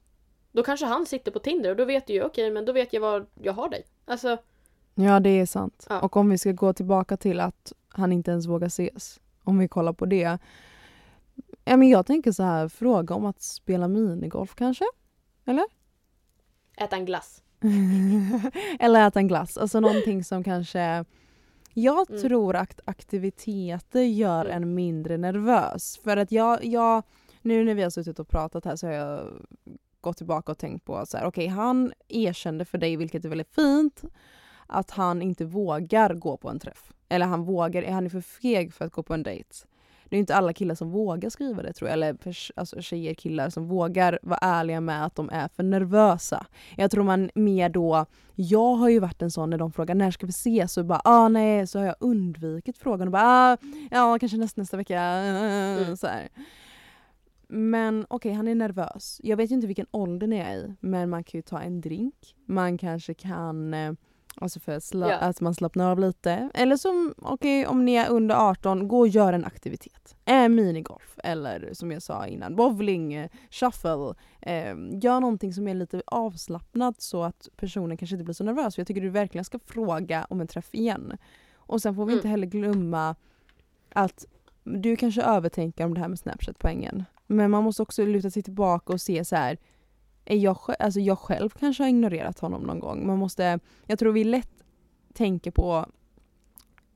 Då 0.52 0.64
kanske 0.64 0.86
han 0.86 1.06
sitter 1.06 1.32
på 1.32 1.40
Tinder 1.40 1.70
och 1.70 1.76
då 1.76 1.86
vet 1.86 2.08
du 2.08 2.14
ju, 2.14 2.24
okej, 2.24 2.44
okay, 2.44 2.54
men 2.54 2.66
då 2.66 2.72
vet 2.72 2.94
jag 2.94 3.02
var 3.02 3.26
jag 3.42 3.54
har 3.54 3.70
dig. 3.70 3.86
Alltså. 4.06 4.38
Ja, 4.96 5.20
det 5.20 5.30
är 5.30 5.46
sant. 5.46 5.86
Ja. 5.90 6.00
Och 6.00 6.18
om 6.18 6.30
vi 6.30 6.38
ska 6.38 6.52
gå 6.52 6.74
tillbaka 6.74 7.18
till 7.18 7.40
att 7.40 7.74
han 7.90 8.12
inte 8.12 8.32
ens 8.32 8.48
vågar 8.48 8.68
ses. 8.68 9.20
Om 9.44 9.60
vi 9.60 9.68
kollar 9.68 9.94
på 9.94 10.06
det 10.06 10.38
Ja, 11.72 11.78
men 11.78 11.90
jag 11.90 12.06
tänker 12.06 12.32
så 12.32 12.44
här, 12.44 12.68
fråga 12.68 13.16
om 13.16 13.26
att 13.26 13.42
spela 13.42 13.88
minigolf 13.88 14.56
kanske? 14.56 14.86
Eller? 15.46 15.66
Äta 16.78 16.96
en 16.96 17.06
glass. 17.06 17.44
Eller 18.80 19.08
äta 19.08 19.20
en 19.20 19.28
glass. 19.28 19.58
Alltså 19.58 19.80
någonting 19.80 20.24
som 20.24 20.44
kanske... 20.44 21.06
Jag 21.74 22.10
mm. 22.10 22.22
tror 22.22 22.56
att 22.56 22.80
aktiviteter 22.86 24.02
gör 24.02 24.46
mm. 24.46 24.64
en 24.64 24.76
mindre 24.76 25.18
nervös. 25.18 26.00
För 26.04 26.18
att 26.18 26.32
jag, 26.32 26.66
jag... 26.66 27.04
Nu 27.42 27.64
när 27.64 27.74
vi 27.74 27.84
har 27.84 27.90
suttit 27.90 28.20
och 28.20 28.28
pratat 28.28 28.66
här 28.66 28.76
så 28.76 28.88
har 28.88 28.94
jag 28.94 29.28
gått 30.02 30.18
tillbaka 30.18 30.52
och 30.52 30.58
tänkt 30.58 30.86
på 30.86 31.06
så 31.06 31.18
här, 31.18 31.26
okej 31.26 31.46
okay, 31.46 31.56
han 31.56 31.94
erkände 32.08 32.66
för 32.66 32.78
dig, 32.78 32.96
vilket 32.96 33.26
är 33.26 33.30
väldigt 33.30 33.56
fint, 33.56 34.04
att 34.68 34.92
han 34.92 35.22
inte 35.22 35.46
vågar 35.46 36.14
gå 36.14 36.38
på 36.38 36.50
en 36.50 36.60
träff. 36.60 36.94
Eller 37.10 37.26
han 37.26 37.44
vågar, 37.44 37.92
han 37.92 38.06
är 38.06 38.10
för 38.10 38.22
feg 38.22 38.74
för 38.74 38.86
att 38.86 38.92
gå 38.92 39.04
på 39.04 39.14
en 39.14 39.24
dejt. 39.24 39.56
Det 40.12 40.18
är 40.18 40.20
inte 40.20 40.36
alla 40.36 40.54
killar 40.54 40.76
som 40.76 40.92
vågar 40.92 41.30
skriva 41.30 41.62
det 41.62 41.74
tror 41.74 41.90
jag, 41.90 41.94
eller 41.94 42.18
alltså, 42.56 42.82
tjejer, 42.82 43.14
killar 43.14 43.50
som 43.50 43.68
vågar 43.68 44.20
vara 44.22 44.40
ärliga 44.42 44.82
med 44.82 45.06
att 45.06 45.16
de 45.16 45.30
är 45.30 45.48
för 45.48 45.64
nervösa. 45.64 46.46
Jag 46.78 46.92
tror 46.92 47.04
man 47.04 47.30
mer 47.36 47.70
då, 47.70 48.06
jag 48.36 48.76
har 48.76 48.90
ju 48.90 49.00
varit 49.00 49.22
en 49.22 49.32
sån 49.32 49.50
när 49.50 49.58
de 49.58 49.72
frågar 49.72 49.96
när 49.96 50.12
ska 50.12 50.26
vi 50.26 50.30
ses? 50.30 50.74
Så 50.74 50.84
bara 50.84 51.02
ah 51.04 51.28
nej, 51.30 51.68
så 51.68 51.80
har 51.80 51.86
jag 51.86 51.96
undvikit 52.00 52.78
frågan 52.78 53.08
och 53.08 53.12
bara 53.12 53.24
ah, 53.24 53.58
ja 53.92 54.20
kanske 54.20 54.38
nästa, 54.38 54.62
nästa 54.62 54.78
vecka. 54.78 55.00
Mm. 55.00 55.98
Så 55.98 56.08
här. 56.08 56.30
Men 57.48 58.06
okej, 58.10 58.30
okay, 58.30 58.34
han 58.34 58.48
är 58.48 58.56
nervös. 58.56 59.22
Jag 59.24 59.38
vet 59.38 59.52
inte 59.52 59.68
vilken 59.68 59.88
ålder 59.92 60.28
ni 60.28 60.38
är 60.38 60.56
i, 60.56 60.76
men 60.80 61.10
man 61.10 61.24
kan 61.24 61.38
ju 61.38 61.42
ta 61.42 61.60
en 61.60 61.82
drink. 61.82 62.36
Man 62.46 62.78
kanske 62.78 63.14
kan 63.14 63.74
eh, 63.74 63.94
Alltså 64.36 64.60
för 64.60 64.72
att, 64.72 64.94
ja. 64.94 65.16
att 65.16 65.42
man 65.42 65.56
slappnar 65.56 65.92
av 65.92 66.00
lite. 66.00 66.50
Eller 66.54 66.78
som, 66.78 67.14
okej 67.18 67.62
okay, 67.62 67.72
om 67.72 67.86
ni 67.86 67.94
är 67.94 68.10
under 68.10 68.36
18, 68.36 68.88
gå 68.88 69.00
och 69.00 69.08
gör 69.08 69.34
en 69.34 69.46
aktivitet. 69.46 70.16
Äh, 70.26 70.50
minigolf 70.50 71.20
eller 71.24 71.70
som 71.74 71.92
jag 71.92 72.02
sa 72.02 72.28
innan, 72.28 72.56
bowling, 72.56 73.14
eh, 73.14 73.30
shuffle. 73.50 74.14
Eh, 74.42 74.76
gör 75.02 75.20
någonting 75.20 75.54
som 75.54 75.68
är 75.68 75.74
lite 75.74 76.02
avslappnat 76.06 77.02
så 77.02 77.24
att 77.24 77.50
personen 77.56 77.98
kanske 77.98 78.16
inte 78.16 78.24
blir 78.24 78.34
så 78.34 78.44
nervös. 78.44 78.76
För 78.76 78.80
jag 78.80 78.88
tycker 78.88 79.02
du 79.02 79.10
verkligen 79.10 79.46
ska 79.46 79.60
fråga 79.60 80.28
om 80.30 80.42
en 80.42 80.48
träff 80.48 80.76
igen. 80.76 81.18
Och 81.54 81.82
sen 81.82 81.96
får 81.96 82.06
vi 82.06 82.12
mm. 82.12 82.20
inte 82.20 82.28
heller 82.28 82.48
glömma 82.48 83.16
att 83.94 84.26
du 84.64 84.96
kanske 84.96 85.22
övertänker 85.22 85.86
om 85.86 85.94
det 85.94 86.00
här 86.00 86.08
med 86.08 86.20
Snapchat-poängen. 86.20 87.06
Men 87.28 87.52
man 87.52 87.64
måste 87.64 87.82
också 87.82 88.06
luta 88.06 88.30
sig 88.30 88.44
tillbaka 88.44 88.94
och 88.94 89.02
se 89.02 89.26
så 89.26 89.36
här 89.36 89.58
jag, 90.26 90.58
alltså 90.80 91.00
jag 91.00 91.20
själv 91.20 91.50
kanske 91.50 91.84
har 91.84 91.88
ignorerat 91.88 92.40
honom 92.40 92.62
någon 92.62 92.80
gång. 92.80 93.08
Man 93.08 93.18
måste, 93.18 93.60
jag 93.88 94.00
tror 94.00 94.12
vi 94.12 94.24
lätt 94.24 94.64
tänker 95.14 95.52
på, 95.52 95.86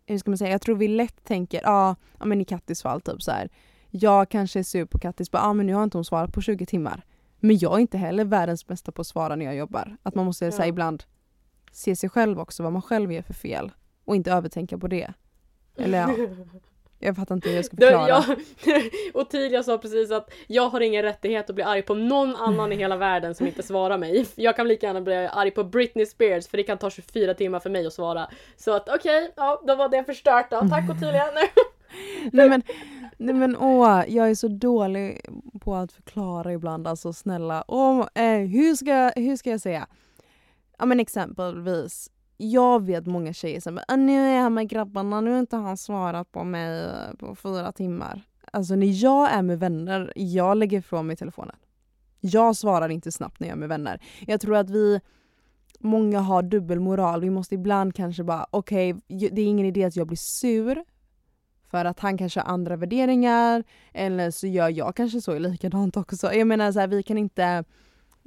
hur 0.06 0.18
ska 0.18 0.32
man 0.32 0.38
säga, 0.38 0.52
jag 0.52 0.62
tror 0.62 0.76
vi 0.76 0.88
lätt 0.88 1.24
tänker, 1.24 1.62
ja, 1.64 1.96
ja 2.20 2.26
men 2.26 2.42
i 2.42 2.46
Kattis 2.46 2.82
fall 2.82 3.02
typ 3.02 3.22
så 3.22 3.32
här. 3.32 3.50
Jag 3.90 4.30
kanske 4.30 4.60
är 4.60 4.64
sur 4.64 4.86
på 4.86 5.00
Kattis, 5.00 5.30
ja 5.32 5.54
men 5.54 5.66
nu 5.66 5.74
har 5.74 5.84
inte 5.84 5.98
hon 5.98 6.06
svarat 6.06 6.34
på 6.34 6.42
20 6.42 6.66
timmar. 6.66 7.06
Men 7.40 7.58
jag 7.58 7.74
är 7.74 7.80
inte 7.80 7.98
heller 7.98 8.26
världens 8.26 8.68
bästa 8.68 8.92
på 8.92 9.02
att 9.02 9.08
svara 9.08 9.36
när 9.36 9.46
jag 9.46 9.56
jobbar. 9.56 9.98
Att 10.04 10.16
man 10.16 10.26
måste 10.26 10.46
ja. 10.46 10.52
säga 10.52 10.68
ibland 10.68 11.04
se 11.72 11.96
sig 11.96 12.10
själv 12.10 12.40
också, 12.40 12.64
vad 12.64 12.74
man 12.74 12.82
själv 12.82 13.12
gör 13.12 13.22
för 13.22 13.34
fel. 13.34 13.72
Och 14.06 14.16
inte 14.16 14.32
övertänka 14.32 14.78
på 14.78 14.88
det. 14.88 15.14
Eller 15.76 15.98
ja. 15.98 16.16
Jag 17.06 17.16
fattar 17.16 17.36
inte 17.36 17.50
hur 17.50 17.56
jag 17.56 17.66
ska 17.66 17.78
förklara. 17.78 18.08
Jag, 18.08 18.24
och 19.14 19.30
Tilia 19.30 19.64
sa 19.64 19.78
precis 19.78 20.12
att 20.12 20.34
jag 20.48 20.70
har 20.70 20.82
ingen 20.82 21.04
rättighet 21.04 21.50
att 21.50 21.56
bli 21.56 21.64
arg 21.64 21.82
på 21.82 21.94
någon 21.94 22.36
annan 22.36 22.72
i 22.72 22.76
hela 22.76 22.98
världen 22.98 23.36
som 23.36 23.48
inte 23.48 23.64
svarar 23.64 23.98
mig. 23.98 24.26
Jag 24.36 24.56
kan 24.56 24.68
lika 24.68 24.88
gärna 24.88 25.02
bli 25.02 25.16
arg 25.16 25.52
på 25.52 25.64
Britney 25.64 26.06
Spears 26.06 26.48
för 26.48 26.58
det 26.58 26.64
kan 26.64 26.78
ta 26.78 26.90
24 26.90 27.34
timmar 27.34 27.60
för 27.60 27.70
mig 27.70 27.88
att 27.88 27.94
svara. 27.94 28.30
Så 28.58 28.74
att 28.76 28.90
okej, 28.90 29.24
okay, 29.24 29.32
ja 29.36 29.64
då 29.68 29.76
var 29.76 29.90
det 29.90 30.04
förstört 30.04 30.52
då. 30.52 30.60
Tack 30.70 30.90
Ottilia. 30.90 31.26
nej 32.32 32.50
men, 32.50 32.64
nej 33.18 33.36
men 33.36 33.58
åh, 33.58 34.04
jag 34.08 34.30
är 34.30 34.36
så 34.36 34.48
dålig 34.48 35.22
på 35.62 35.76
att 35.76 35.92
förklara 35.92 36.54
ibland. 36.54 36.88
Alltså 36.88 37.14
snälla. 37.14 37.64
Åh, 37.68 38.08
eh, 38.16 38.40
hur, 38.40 38.76
ska, 38.76 39.22
hur 39.22 39.36
ska 39.36 39.50
jag 39.50 39.62
säga? 39.62 39.88
Ja 40.78 40.86
men 40.86 41.00
exempelvis 41.00 42.10
jag 42.38 42.86
vet 42.86 43.06
många 43.06 43.34
tjejer 43.34 43.60
som 43.60 43.76
bara, 43.76 43.86
ah, 43.88 43.96
nu 43.96 44.20
är 44.20 44.44
jag 44.44 44.52
med 44.52 44.70
grabbarna, 44.70 45.22
nu 45.22 45.32
har 45.32 45.40
inte 45.40 45.56
han 45.56 45.78
svarat 45.78 46.32
på 46.32 46.44
mig 46.44 46.84
eh, 46.84 47.16
på 47.20 47.36
fyra 47.36 47.72
timmar. 47.72 48.22
Alltså 48.52 48.76
när 48.76 49.04
jag 49.04 49.32
är 49.32 49.42
med 49.42 49.60
vänner, 49.60 50.14
jag 50.16 50.58
lägger 50.58 50.78
ifrån 50.80 51.08
mig 51.08 51.16
telefonen. 51.16 51.56
Jag 52.20 52.56
svarar 52.56 52.90
inte 52.90 53.12
snabbt 53.12 53.40
när 53.40 53.48
jag 53.48 53.56
är 53.56 53.60
med 53.60 53.70
vänner. 53.70 54.02
Jag 54.28 54.42
tror 54.42 54.56
att 54.56 54.70
vi, 54.70 55.00
många 55.80 56.20
har 56.20 56.44
dubbelmoral. 56.44 57.22
Vi 57.22 57.30
måste 57.30 57.56
ibland 57.56 57.96
kanske 57.96 58.24
bara, 58.24 58.48
okej, 58.52 58.94
okay, 58.94 59.30
det 59.30 59.42
är 59.42 59.46
ingen 59.46 59.66
idé 59.66 59.84
att 59.84 59.96
jag 59.96 60.08
blir 60.08 60.18
sur 60.18 60.84
för 61.72 61.86
att 61.86 62.00
han 62.00 62.18
kanske 62.18 62.40
har 62.40 62.48
andra 62.54 62.76
värderingar 62.76 63.64
eller 63.94 64.32
så 64.32 64.48
gör 64.48 64.70
jag 64.70 64.96
kanske 64.96 65.22
så 65.22 65.40
likadant 65.40 65.98
också. 65.98 66.34
Jag 66.34 66.48
menar 66.48 66.72
så 66.72 66.80
här, 66.80 66.88
vi 66.88 67.04
kan 67.04 67.18
inte, 67.18 67.64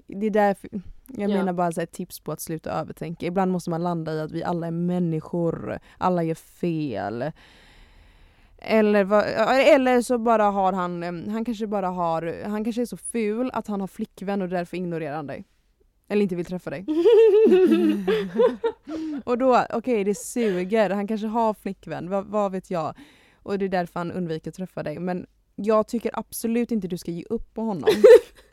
det 0.06 0.26
är 0.26 0.30
därför 0.30 0.70
jag 1.06 1.30
ja. 1.30 1.37
menar 1.37 1.52
bara 1.52 1.72
så 1.72 1.80
ett 1.80 1.92
tips 1.92 2.20
på 2.20 2.32
att 2.32 2.40
sluta 2.40 2.70
övertänka. 2.70 3.26
Ibland 3.26 3.52
måste 3.52 3.70
man 3.70 3.82
landa 3.82 4.14
i 4.14 4.20
att 4.20 4.32
vi 4.32 4.44
alla 4.44 4.66
är 4.66 4.70
människor, 4.70 5.78
alla 5.98 6.22
gör 6.22 6.34
fel. 6.34 7.32
Eller, 8.58 9.12
eller 9.74 10.02
så 10.02 10.18
bara 10.18 10.44
har 10.44 10.72
han, 10.72 11.02
han 11.28 11.44
kanske 11.44 11.66
bara 11.66 11.88
har, 11.88 12.48
han 12.48 12.64
kanske 12.64 12.82
är 12.82 12.87
så 12.87 12.96
ful 12.96 13.50
att 13.52 13.66
han 13.66 13.80
har 13.80 13.88
flickvän 13.88 14.42
och 14.42 14.48
därför 14.48 14.76
ignorerar 14.76 15.16
han 15.16 15.26
dig. 15.26 15.44
Eller 16.08 16.22
inte 16.22 16.37
vill 16.37 16.46
träffa 16.46 16.70
dig. 16.70 16.87
och 19.24 19.38
då, 19.38 19.56
okej 19.56 19.76
okay, 19.78 20.04
det 20.04 20.14
suger, 20.14 20.90
han 20.90 21.06
kanske 21.06 21.26
har 21.26 21.54
flickvän, 21.54 22.11
vad, 22.11 22.26
vad 22.26 22.52
vet 22.52 22.70
jag. 22.70 22.94
Och 23.42 23.58
det 23.58 23.64
är 23.64 23.68
därför 23.68 24.00
han 24.00 24.12
undviker 24.12 24.50
att 24.50 24.54
träffa 24.54 24.82
dig. 24.82 24.98
Men 24.98 25.26
jag 25.56 25.88
tycker 25.88 26.11
absolut 26.18 26.72
inte 26.72 26.88
du 26.88 26.98
ska 26.98 27.11
ge 27.11 27.24
upp 27.30 27.54
på 27.54 27.62
honom. 27.62 27.88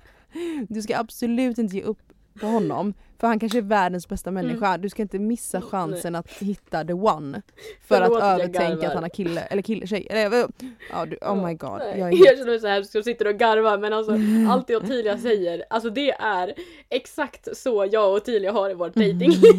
Du 0.69 0.81
ska 0.81 0.97
absolut 0.97 1.57
inte 1.57 1.75
ge 1.75 1.83
upp 1.83 1.99
på 2.39 2.47
honom. 2.47 2.93
För 3.19 3.27
han 3.27 3.39
kanske 3.39 3.57
är 3.57 3.61
världens 3.61 4.09
bästa 4.09 4.29
mm. 4.29 4.45
människa. 4.45 4.67
Mm. 4.67 4.81
Du 4.81 4.89
ska 4.89 5.01
inte 5.01 5.19
missa 5.19 5.61
chansen 5.61 6.15
att 6.15 6.31
hitta 6.31 6.83
the 6.83 6.93
one. 6.93 7.41
För 7.81 7.95
Förlåt, 7.95 8.21
att 8.21 8.39
övertänka 8.39 8.87
att 8.87 8.93
han 8.93 9.03
har 9.03 9.09
kille, 9.09 9.41
eller 9.41 9.61
kille, 9.61 9.87
tjej. 9.87 10.07
Eller, 10.09 10.47
ja, 10.91 11.05
du, 11.05 11.17
oh 11.21 11.47
my 11.47 11.53
god. 11.53 11.81
Jag, 11.81 11.99
är 11.99 12.11
jag 12.25 12.37
känner 12.37 12.45
mig 12.45 12.59
så 12.59 12.67
hemskt, 12.67 12.95
jag 12.95 13.03
sitter 13.03 13.27
och 13.27 13.35
garvar 13.35 13.77
men 13.77 13.93
alltså 13.93 14.17
allt 14.49 14.67
det 14.67 14.75
Ottilia 14.75 15.17
säger, 15.17 15.63
alltså 15.69 15.89
det 15.89 16.11
är 16.11 16.53
exakt 16.89 17.57
så 17.57 17.87
jag 17.91 18.09
och 18.09 18.15
Ottilia 18.15 18.51
har 18.51 18.69
i 18.69 18.73
vårt 18.73 18.93
dejtingliv. 18.93 19.53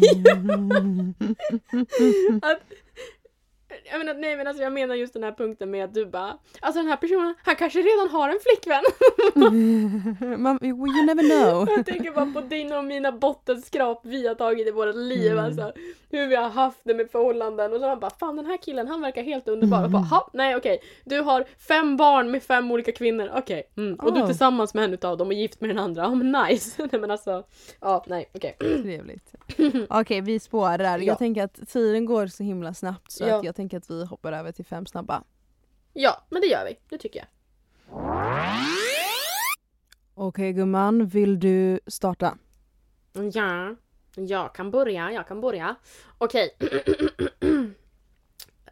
Jag 3.83 3.97
menar, 3.97 4.13
nej 4.13 4.35
men 4.35 4.47
alltså 4.47 4.63
jag 4.63 4.73
menar 4.73 4.95
just 4.95 5.13
den 5.13 5.23
här 5.23 5.31
punkten 5.31 5.71
med 5.71 5.85
att 5.85 5.93
du 5.93 6.05
bara 6.05 6.37
Alltså 6.59 6.81
den 6.81 6.87
här 6.89 6.95
personen, 6.95 7.35
han 7.43 7.55
kanske 7.55 7.79
redan 7.79 8.09
har 8.09 8.29
en 8.29 8.39
flickvän! 8.39 8.83
Man, 10.43 10.59
you 10.63 11.05
never 11.05 11.23
know! 11.23 11.67
jag 11.77 11.85
tänker 11.85 12.11
bara 12.11 12.25
på 12.25 12.41
dina 12.41 12.77
och 12.77 12.85
mina 12.85 13.11
bottenskrap 13.11 14.01
vi 14.03 14.27
har 14.27 14.35
tagit 14.35 14.67
i 14.67 14.71
våra 14.71 14.91
liv 14.91 15.31
mm. 15.31 15.45
alltså 15.45 15.73
Hur 16.09 16.27
vi 16.27 16.35
har 16.35 16.49
haft 16.49 16.79
det 16.83 16.93
med 16.93 17.11
förhållanden 17.11 17.73
och 17.73 17.79
så 17.79 17.87
man 17.87 17.99
bara 17.99 18.11
Fan 18.19 18.35
den 18.35 18.45
här 18.45 18.57
killen 18.57 18.87
han 18.87 19.01
verkar 19.01 19.23
helt 19.23 19.47
underbar 19.47 19.83
och 19.83 19.89
bara 19.89 20.03
ha 20.03 20.29
nej 20.33 20.55
okej 20.55 20.75
okay. 20.75 20.89
Du 21.05 21.21
har 21.21 21.45
fem 21.67 21.97
barn 21.97 22.31
med 22.31 22.43
fem 22.43 22.71
olika 22.71 22.91
kvinnor, 22.91 23.31
okej 23.35 23.63
okay. 23.71 23.85
mm. 23.85 23.99
Och 23.99 24.07
oh. 24.07 24.13
du 24.13 24.21
är 24.21 24.25
tillsammans 24.25 24.73
med 24.73 24.83
en 24.83 24.93
utav 24.93 25.17
dem 25.17 25.27
och 25.27 25.33
gift 25.33 25.61
med 25.61 25.69
den 25.69 25.77
andra, 25.77 26.01
ja 26.01 26.09
oh, 26.09 26.15
men 26.15 26.31
nice! 26.31 26.87
nej 26.91 27.01
men 27.01 27.11
alltså, 27.11 27.43
ja 27.81 28.05
nej 28.07 28.29
okej 28.35 28.55
okay. 28.59 28.83
Trevligt 28.83 29.35
Okej 29.89 30.21
vi 30.21 30.39
spårar, 30.39 30.99
ja. 30.99 31.03
jag 31.03 31.17
tänker 31.17 31.43
att 31.43 31.69
tiden 31.69 32.05
går 32.05 32.27
så 32.27 32.43
himla 32.43 32.73
snabbt 32.73 33.11
så 33.11 33.23
ja. 33.23 33.37
att 33.37 33.43
jag 33.43 33.55
tänker 33.55 33.66
att 33.73 33.89
vi 33.89 34.05
hoppar 34.05 34.31
över 34.33 34.51
till 34.51 34.65
fem 34.65 34.85
snabba. 34.85 35.23
Ja, 35.93 36.25
men 36.29 36.41
det 36.41 36.47
gör 36.47 36.65
vi. 36.65 36.79
Det 36.89 36.97
tycker 36.97 37.19
jag. 37.19 37.27
Okej 40.13 40.53
gumman, 40.53 41.05
vill 41.07 41.39
du 41.39 41.79
starta? 41.87 42.37
Ja, 43.33 43.75
jag 44.15 44.55
kan 44.55 44.71
börja, 44.71 45.11
jag 45.11 45.27
kan 45.27 45.41
börja. 45.41 45.75
Okej. 46.17 46.57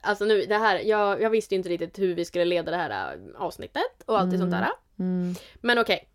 alltså 0.01 0.25
nu, 0.25 0.41
det 0.45 0.57
här, 0.57 0.79
jag, 0.79 1.21
jag 1.21 1.29
visste 1.29 1.55
inte 1.55 1.69
riktigt 1.69 1.99
hur 1.99 2.15
vi 2.15 2.25
skulle 2.25 2.45
leda 2.45 2.71
det 2.71 2.77
här 2.77 3.15
äh, 3.15 3.41
avsnittet 3.41 4.03
och 4.05 4.19
allt 4.19 4.27
Mm. 4.33 4.39
sånt 4.39 4.51
där. 4.51 4.69
Mm. 4.99 5.35
Men 5.61 5.77
okej. 5.79 6.09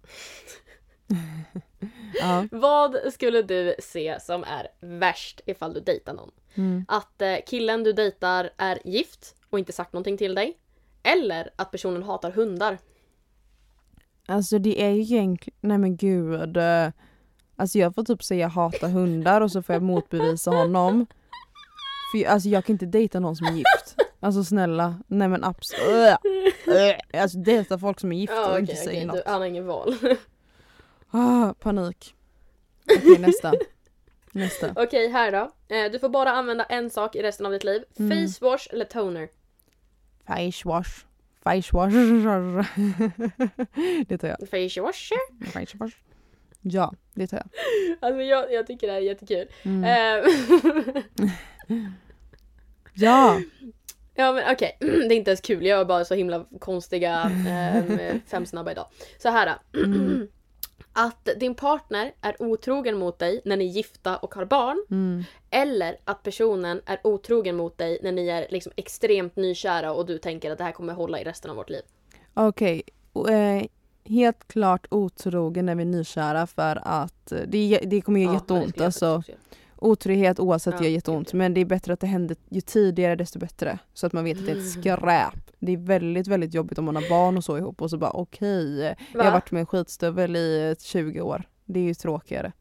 Vad 2.61 2.97
skulle 3.13 3.43
du 3.43 3.75
se 3.79 4.21
som 4.21 4.45
är 4.45 4.69
värst 4.81 5.41
ifall 5.47 5.75
du 5.75 5.81
dejtar 5.81 6.13
någon? 6.15 6.31
Mm. 6.55 6.85
Att 6.89 7.23
eh, 7.23 7.37
killen 7.47 7.85
du 7.85 7.93
dejtar 7.93 8.51
är 8.57 8.79
gift 8.85 9.35
och 9.51 9.59
inte 9.59 9.73
sagt 9.73 9.93
någonting 9.93 10.17
till 10.19 10.35
dig? 10.35 10.59
Eller 11.03 11.51
att 11.57 11.71
personen 11.71 12.03
hatar 12.03 12.31
hundar? 12.31 12.79
Alltså 14.27 14.59
det 14.59 14.83
är 14.83 14.91
ju 14.91 15.01
egentligen, 15.01 15.57
nej 15.61 15.79
men 15.79 15.97
gud. 15.97 16.57
eh, 16.57 16.89
Alltså 17.57 17.79
jag 17.79 17.95
får 17.95 18.05
typ 18.05 18.23
säga 18.25 18.49
hata 18.49 18.89
hundar 18.89 19.41
och 19.41 19.53
så 19.53 19.63
får 19.63 19.73
jag 19.75 19.83
motbevisa 19.83 20.51
honom. 20.51 21.07
För 22.13 22.25
alltså 22.29 22.49
jag 22.49 22.65
kan 22.65 22.75
inte 22.75 22.87
dejta 22.87 23.21
någon 23.21 23.37
som 23.37 23.47
är 23.47 23.53
gift. 23.53 23.97
Alltså 24.21 24.45
snälla, 24.45 24.99
nej 25.07 25.29
men 25.29 25.45
absolut. 25.45 26.17
Alltså 27.15 27.39
dejta 27.39 27.79
folk 27.79 28.01
som 28.01 28.13
är 28.13 28.17
gifta 28.17 28.47
och 28.47 28.55
Ja, 28.55 28.59
inte 28.59 28.73
okej, 28.73 28.85
säger 28.85 28.99
okej, 28.99 29.07
något. 29.07 29.17
du, 29.27 29.31
han 29.31 29.41
har 29.41 29.47
ingen 29.49 29.67
val. 29.67 29.95
Ah, 31.11 31.55
panik. 31.61 32.15
Okej 32.97 33.19
nästa. 33.19 33.53
Nästa. 34.33 34.73
Okej, 34.77 35.09
här 35.09 35.33
då. 35.33 35.51
Eh, 35.75 35.91
du 35.93 35.99
får 35.99 36.09
bara 36.09 36.31
använda 36.31 36.65
en 36.65 36.91
sak 36.91 37.17
i 37.17 37.23
resten 37.23 37.47
av 37.47 37.53
ditt 37.53 37.65
liv. 37.65 37.83
Mm. 37.99 38.29
Face 38.29 38.45
wash 38.45 38.67
eller 38.71 38.85
toner? 38.85 39.29
Face 40.27 40.69
wash. 40.69 40.91
Face 41.43 41.71
wash. 41.73 41.93
Det 44.09 44.19
tar 44.19 44.29
jag. 44.29 44.39
Face 44.39 44.81
wash? 44.81 45.11
Face 45.53 45.77
wash. 45.79 45.95
Ja, 46.63 46.95
det 47.15 47.27
tar 47.27 47.37
jag. 47.37 47.47
Alltså 48.01 48.23
jag, 48.23 48.53
jag 48.53 48.67
tycker 48.67 48.87
det 48.87 48.93
här 48.93 49.01
är 49.01 49.05
jättekul. 49.05 49.49
Mm. 49.63 49.85
Eh, 49.85 50.25
Ja! 52.95 53.41
ja 54.15 54.33
men 54.33 54.53
okej, 54.53 54.77
det 54.81 54.87
är 54.87 55.13
inte 55.13 55.31
ens 55.31 55.41
kul. 55.41 55.67
Jag 55.67 55.81
är 55.81 55.85
bara 55.85 56.05
så 56.05 56.15
himla 56.15 56.47
konstiga 56.59 57.25
um, 57.25 58.21
fem 58.27 58.47
snabba 58.47 58.73
idag. 58.73 58.87
Så 59.19 59.29
här. 59.29 59.47
då. 59.73 59.81
Mm. 59.81 60.29
Att 61.07 61.29
din 61.37 61.55
partner 61.55 62.13
är 62.21 62.43
otrogen 62.43 62.99
mot 62.99 63.19
dig 63.19 63.41
när 63.45 63.57
ni 63.57 63.65
är 63.65 63.73
gifta 63.73 64.17
och 64.17 64.35
har 64.35 64.45
barn. 64.45 64.85
Mm. 64.91 65.25
Eller 65.51 65.97
att 66.05 66.23
personen 66.23 66.81
är 66.87 66.99
otrogen 67.05 67.57
mot 67.57 67.79
dig 67.79 67.99
när 68.03 68.13
ni 68.13 68.29
är 68.29 68.47
liksom 68.51 68.73
extremt 68.77 69.37
nykära 69.37 69.93
och 69.93 70.07
du 70.07 70.19
tänker 70.19 70.51
att 70.51 70.59
det 70.59 70.65
här 70.65 70.73
kommer 70.73 70.93
hålla 70.93 71.21
i 71.21 71.25
resten 71.25 71.51
av 71.51 71.57
vårt 71.57 71.71
liv. 71.71 71.83
Okej. 72.35 72.83
och, 73.13 73.31
eh, 73.31 73.63
helt 74.05 74.49
klart 74.49 74.87
otrogen 74.91 75.67
när 75.67 75.75
vi 75.75 75.83
är 75.83 75.87
nykära 75.87 76.47
för 76.47 76.79
att 76.85 77.33
eh, 77.33 77.39
det, 77.47 77.81
det 77.87 78.01
kommer 78.01 78.21
göra 78.21 78.33
Ja, 78.33 78.39
det 78.49 78.55
jätteont. 78.55 78.69
skulle 78.69 78.83
jag 78.83 78.87
Alltså, 78.87 79.23
otrohet 79.81 80.41
oavsett 80.41 80.75
Ja, 80.79 80.83
gör 80.85 80.91
jätteont. 80.91 81.33
Men 81.33 81.55
det 81.55 81.61
är 81.61 81.65
bättre 81.65 81.93
att 81.93 82.01
det 82.01 82.07
händer 82.07 82.37
ju 82.49 82.61
tidigare 82.61 83.15
desto 83.17 83.39
bättre. 83.39 83.79
Så 83.95 84.07
att 84.07 84.13
man 84.13 84.25
vet 84.25 84.39
att 84.39 84.45
det 84.47 84.53
är 84.53 84.57
ett 84.57 84.77
Mm. 84.77 84.83
skräp. 84.97 85.35
Det 85.59 85.73
är 85.73 85.77
väldigt 85.77 86.27
väldigt 86.29 86.55
jobbigt 86.55 86.79
om 86.79 86.85
man 86.85 86.97
har 86.97 87.09
barn 87.09 87.37
och 87.37 87.45
så 87.45 87.59
ihop 87.59 87.83
och 87.83 87.91
så 87.91 87.97
bara 87.99 88.11
okej. 88.11 88.77
göra. 88.79 88.95
jag 89.13 89.19
har 89.19 89.25
Va? 89.25 89.31
varit 89.31 89.51
med 89.51 89.61
en 89.61 89.67
skitstövel 89.67 90.37
i 90.37 90.69
eh, 90.71 90.77
20 90.85 91.21
år. 91.21 91.43
Det 91.65 91.81
är 91.81 91.85
ju 91.85 91.95
tråkigare. 91.95 92.53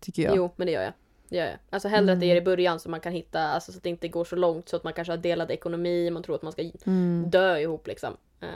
Tycker 0.00 0.22
jag. 0.22 0.36
Jo, 0.36 0.50
men 0.56 0.66
det 0.66 0.72
gör 0.72 0.82
jag. 0.82 0.92
Det 1.28 1.36
gör 1.36 1.44
jag. 1.46 1.56
Alltså 1.70 1.88
hellre 1.88 2.12
att 2.12 2.20
det 2.20 2.26
är 2.26 2.30
Mm. 2.30 2.42
i 2.42 2.44
början 2.44 2.80
så 2.80 2.90
man 2.90 3.00
kan 3.00 3.12
hitta, 3.12 3.40
alltså 3.40 3.72
så 3.72 3.78
att 3.78 3.82
det 3.82 3.90
inte 3.90 4.08
går 4.08 4.24
så 4.24 4.36
långt 4.36 4.68
så 4.68 4.76
att 4.76 4.84
man 4.84 4.92
kanske 4.92 5.12
har 5.12 5.18
delad 5.18 5.50
ekonomi, 5.50 6.10
man 6.10 6.22
tror 6.22 6.34
att 6.36 6.42
man 6.42 6.52
ska 6.52 6.62
Mm, 6.86 7.24
dö 7.30 7.58
ihop 7.58 7.86
liksom. 7.86 8.16
Ehm, 8.40 8.48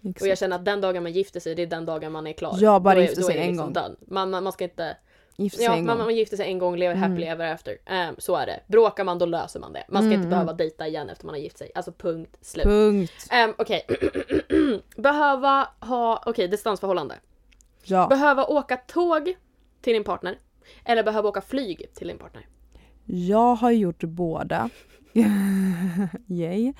jag 0.02 0.10
exakt. 0.10 0.38
känner 0.38 0.56
att 0.56 0.64
den 0.64 0.80
dagen 0.80 1.02
man 1.02 1.12
gifter 1.12 1.40
sig, 1.40 1.54
det 1.54 1.62
är 1.62 1.66
den 1.66 1.86
dagen 1.86 2.12
man 2.12 2.26
är 2.26 2.32
klar. 2.32 2.56
Ja, 2.60 2.80
bara 2.80 3.00
gifter 3.00 3.22
sig 3.22 3.38
en 3.38 3.46
liksom 3.48 3.72
gång. 3.72 3.96
man, 4.06 4.30
man 4.30 4.52
ska 4.52 4.64
inte... 4.64 4.96
Gifter 5.36 5.58
sig 5.58 5.66
Ja, 5.66 5.76
en 5.76 5.86
man, 5.86 5.96
gång. 5.98 6.06
man 6.06 6.14
gifter 6.16 6.36
sig 6.36 6.46
en 6.46 6.58
gång, 6.58 6.76
lever 6.76 6.94
Mm. 6.94 7.10
happily 7.10 7.26
ever 7.26 7.52
after. 7.52 7.76
Ehm, 7.86 8.14
så 8.18 8.36
är 8.36 8.46
det. 8.46 8.60
Bråkar 8.66 9.04
man, 9.04 9.18
då 9.18 9.26
löser 9.26 9.60
man 9.60 9.72
det. 9.72 9.84
Man 9.88 10.02
ska 10.02 10.06
Mm, 10.06 10.12
inte 10.20 10.28
behöva 10.28 10.52
dejta 10.52 10.86
igen 10.88 11.10
efter 11.10 11.26
man 11.26 11.34
har 11.34 11.40
gift 11.40 11.58
sig. 11.58 11.70
Alltså 11.74 11.92
punkt 11.92 12.36
slut. 12.40 12.64
Punkt. 12.64 13.12
Um, 13.48 13.54
Okej. 13.58 13.86
behöva 14.96 15.68
ha, 15.80 16.22
okej 16.26 16.48
distansförhållande. 16.48 17.14
Ja. 17.84 18.06
Behöva 18.06 18.44
åka 18.44 18.76
tåg 18.76 19.34
till 19.80 19.92
din 19.92 20.04
partner. 20.04 20.38
Eller 20.84 21.02
behöva 21.02 21.28
åka 21.28 21.40
flyg 21.40 21.86
till 21.94 22.08
din 22.08 22.18
partner. 22.18 22.46
Jag 23.04 23.54
har 23.54 23.70
gjort 23.70 24.04
båda. 24.04 24.70
Yay. 26.26 26.72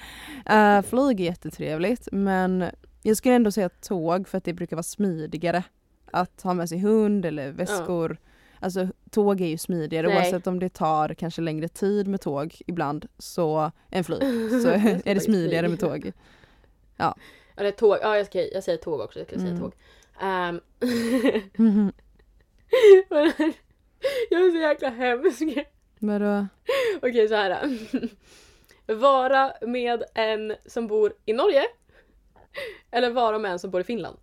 Uh, 0.51 0.83
flyg 0.83 1.21
är 1.21 1.25
jättetrevligt 1.25 2.09
men 2.13 2.65
jag 3.03 3.17
skulle 3.17 3.35
ändå 3.35 3.51
säga 3.51 3.69
tåg 3.69 4.29
för 4.29 4.39
att 4.39 4.45
det 4.45 4.53
brukar 4.53 4.77
vara 4.77 4.83
smidigare. 4.83 5.63
Att 6.11 6.43
ha 6.43 6.55
med 6.55 6.69
sig 6.69 6.79
hund 6.79 7.27
eller 7.27 7.51
väskor. 7.53 8.17
Alltså 8.65 8.89
tåg 9.11 9.41
är 9.41 9.47
ju 9.47 9.59
smidigare 9.59 10.07
Nej. 10.07 10.17
oavsett 10.17 10.47
om 10.47 10.59
det 10.59 10.69
tar 10.69 11.15
kanske 11.15 11.43
längre 11.43 11.69
tid 11.69 12.09
med 12.09 12.21
tåg 12.21 12.55
ibland 12.67 13.07
så 13.19 13.73
än 13.91 14.05
flyg. 14.05 14.21
Så 14.63 14.69
är 15.05 15.15
det 15.15 15.21
smidigare 15.21 15.69
med 15.69 15.81
tåg. 15.81 16.13
Eller 17.57 17.71
tåg, 17.71 17.99
ja 18.03 18.17
jag, 18.17 18.27
ska, 18.27 18.47
jag 18.47 18.65
säger 18.65 18.79
tåg 18.79 19.01
också, 19.01 19.19
jag 19.19 19.27
skulle 19.27 19.41
säga 19.41 19.51
Mm. 19.51 19.63
tåg. 19.63 19.75
Ehm, 20.21 20.61
jag 24.31 24.41
är 24.41 24.51
så 24.51 24.59
jäkla 24.59 24.89
hemsk. 24.91 25.43
Vadå? 25.99 26.47
Okej 27.03 27.29
så 27.29 27.35
här. 27.35 27.79
Vara 28.95 29.53
med 29.61 30.03
en 30.15 30.55
som 30.67 30.87
bor 30.87 31.13
i 31.25 31.33
Norge. 31.33 31.65
Eller 32.91 33.11
vara 33.11 33.39
med 33.39 33.53
en 33.53 33.59
som 33.59 33.71
bor 33.71 33.81
i 33.81 33.85
Finland. 33.85 34.17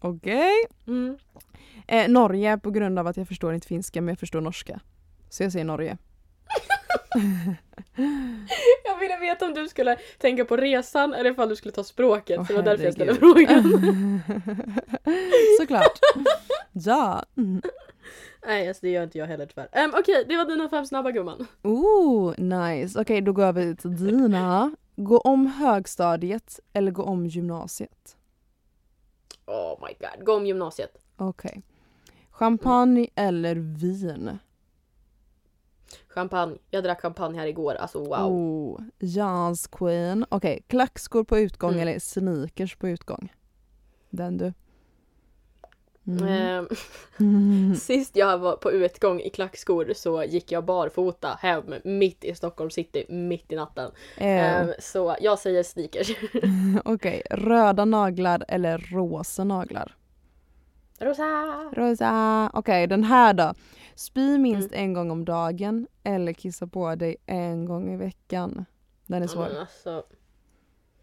Okej. 0.00 0.52
Mm. 0.86 1.18
Eh, 1.88 2.08
Norge 2.08 2.58
på 2.58 2.70
grund 2.70 2.98
av 2.98 3.06
att 3.06 3.16
jag 3.16 3.28
förstår 3.28 3.54
inte 3.54 3.66
finska 3.66 4.00
men 4.00 4.08
jag 4.08 4.18
förstår 4.18 4.40
norska. 4.40 4.80
Så 5.28 5.42
jag 5.42 5.52
säger 5.52 5.64
Norge. 5.64 5.98
Jag 8.84 8.98
ville 9.00 9.16
veta 9.16 9.46
om 9.46 9.54
du 9.54 9.68
skulle 9.68 9.96
tänka 10.18 10.44
på 10.44 10.56
resan 10.56 11.14
eller 11.14 11.30
ifall 11.30 11.48
du 11.48 11.56
skulle 11.56 11.72
ta 11.72 11.84
språket. 11.84 12.38
Åh, 12.38 12.46
så 12.46 12.52
det 12.52 12.56
var 12.56 12.64
därför 12.64 12.84
jag 12.84 12.94
ställde 12.94 13.14
frågan. 13.14 13.62
Såklart. 15.60 15.98
Ja. 16.72 17.24
Mm. 17.36 17.62
Nej, 18.46 18.68
alltså 18.68 18.80
det 18.80 18.90
gör 18.90 19.02
inte 19.02 19.18
jag 19.18 19.26
heller 19.26 19.46
tyvärr. 19.46 19.84
Um, 19.84 19.94
Okej, 19.98 20.24
det 20.28 20.36
var 20.36 20.44
dina 20.44 20.68
fem 20.68 20.86
snabba 20.86 21.10
gumman. 21.10 21.46
Ooh, 21.62 22.40
nice. 22.40 23.00
Okej, 23.00 23.20
då 23.20 23.32
går 23.32 23.52
vi 23.52 23.76
till 23.76 23.96
dina. 23.96 24.76
Gå 24.96 25.18
om 25.18 25.46
högstadiet 25.46 26.60
eller 26.72 26.90
gå 26.90 27.02
om 27.02 27.26
gymnasiet? 27.26 28.16
Oh 29.46 29.86
my 29.86 29.94
god, 30.00 30.26
gå 30.26 30.36
om 30.36 30.46
gymnasiet. 30.46 30.98
Okej. 31.16 31.62
Champagne 32.38 33.06
eller 33.14 33.54
vin? 33.56 34.38
Champagne. 36.08 36.56
Jag 36.70 36.84
drack 36.84 37.00
champagne 37.00 37.38
här 37.38 37.46
igår, 37.46 37.74
alltså 37.74 37.98
wow. 37.98 38.32
Oh, 38.32 38.80
Jans 38.98 39.66
queen. 39.66 40.26
Okej, 40.28 40.62
klackskor 40.66 41.24
på 41.24 41.38
utgång 41.38 41.70
Mm. 41.72 41.82
eller 41.88 41.98
sneakers 41.98 42.76
på 42.76 42.88
utgång? 42.88 43.32
Den 44.10 44.38
du. 44.38 44.52
Mm. 46.06 46.24
Ehm, 46.28 46.68
Mm. 47.20 47.74
Sist 47.76 48.16
jag 48.16 48.38
var 48.38 48.56
på 48.56 48.72
utgång 48.72 49.20
i 49.20 49.30
klackskor 49.30 49.92
så 49.96 50.24
gick 50.24 50.52
jag 50.52 50.64
barfota 50.64 51.38
hem 51.40 51.74
mitt 51.84 52.24
i 52.24 52.34
Stockholm 52.34 52.70
city, 52.70 53.06
mitt 53.08 53.52
i 53.52 53.56
natten. 53.56 53.90
Ehm, 54.16 54.68
så 54.78 55.16
jag 55.20 55.38
säger 55.38 55.62
sneakers. 55.62 56.10
Okej, 56.84 57.22
röda 57.30 57.84
naglar 57.84 58.44
eller 58.48 58.78
rosa 58.78 59.44
naglar? 59.44 59.94
Rosa! 60.98 61.64
Rosa. 61.72 62.50
Okej, 62.54 62.86
den 62.86 63.04
här 63.04 63.34
då. 63.34 63.54
Spy 63.94 64.38
minst 64.38 64.72
Mm. 64.72 64.84
en 64.84 64.92
gång 64.92 65.10
om 65.10 65.24
dagen 65.24 65.86
eller 66.04 66.32
kissa 66.32 66.66
på 66.66 66.94
dig 66.94 67.16
en 67.26 67.64
gång 67.64 67.92
i 67.92 67.96
veckan. 67.96 68.64
Den 69.06 69.22
är 69.22 69.26
svår. 69.26 69.48
men 69.48 69.56
alltså, 69.60 70.02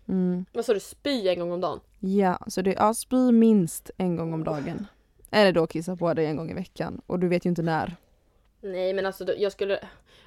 Mm. 0.07 0.45
vad 0.53 0.65
sa 0.65 0.73
du, 0.73 0.79
spy 0.79 1.27
en 1.27 1.39
gång 1.39 1.51
om 1.51 1.61
dagen? 1.61 1.79
Ja, 1.99 2.39
så 2.47 2.61
det 2.61 2.69
är 2.75 2.75
ja, 2.75 2.93
spy 2.93 3.31
minst 3.31 3.91
en 3.97 4.15
gång 4.15 4.33
om 4.33 4.43
dagen. 4.43 4.87
Eller 5.31 5.51
då 5.51 5.67
kissa 5.67 5.95
på 5.95 6.13
dig 6.13 6.25
en 6.25 6.37
gång 6.37 6.51
i 6.51 6.53
veckan. 6.53 7.01
Och 7.07 7.19
du 7.19 7.27
vet 7.27 7.45
ju 7.45 7.49
inte 7.49 7.61
när. 7.61 7.95
Nej 8.61 8.93
men 8.93 9.05
alltså 9.05 9.33
jag 9.37 9.51
skulle... 9.51 9.79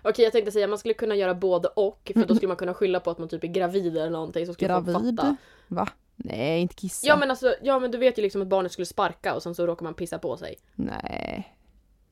Okej 0.03 0.25
jag 0.25 0.33
tänkte 0.33 0.53
säga 0.53 0.67
man 0.69 0.79
skulle 0.79 0.95
kunna 0.95 1.15
göra 1.15 1.35
både 1.35 1.69
och 1.69 2.13
för 2.15 2.25
då 2.25 2.35
skulle 2.35 2.49
man 2.49 2.57
kunna 2.57 2.75
skylla 2.75 3.01
på 3.01 3.11
att 3.11 3.19
man 3.19 3.29
typ 3.29 3.45
är 3.45 3.49
gravid 3.49 3.97
eller 3.97 4.11
någonting 4.11 4.47
så 4.47 4.53
skulle 4.55 4.75
folk 4.75 4.87
Gravid? 4.87 5.17
fatta. 5.21 5.37
Va? 5.69 5.89
Nej, 6.21 6.61
inte 6.61 6.75
kissa. 6.75 7.07
Ja 7.07 7.17
men 7.17 7.31
alltså, 7.31 7.55
ja 7.63 7.79
men 7.79 7.91
du 7.91 7.99
vet 7.99 8.19
ju 8.19 8.23
liksom 8.23 8.43
att 8.43 8.49
barnet 8.49 8.73
skulle 8.73 8.87
sparka 8.87 9.35
och 9.35 9.43
sen 9.43 9.55
så 9.55 9.67
råkar 9.67 9.85
man 9.85 9.95
pissa 9.95 10.19
på 10.19 10.37
sig. 10.37 10.57
Nej. 10.75 11.55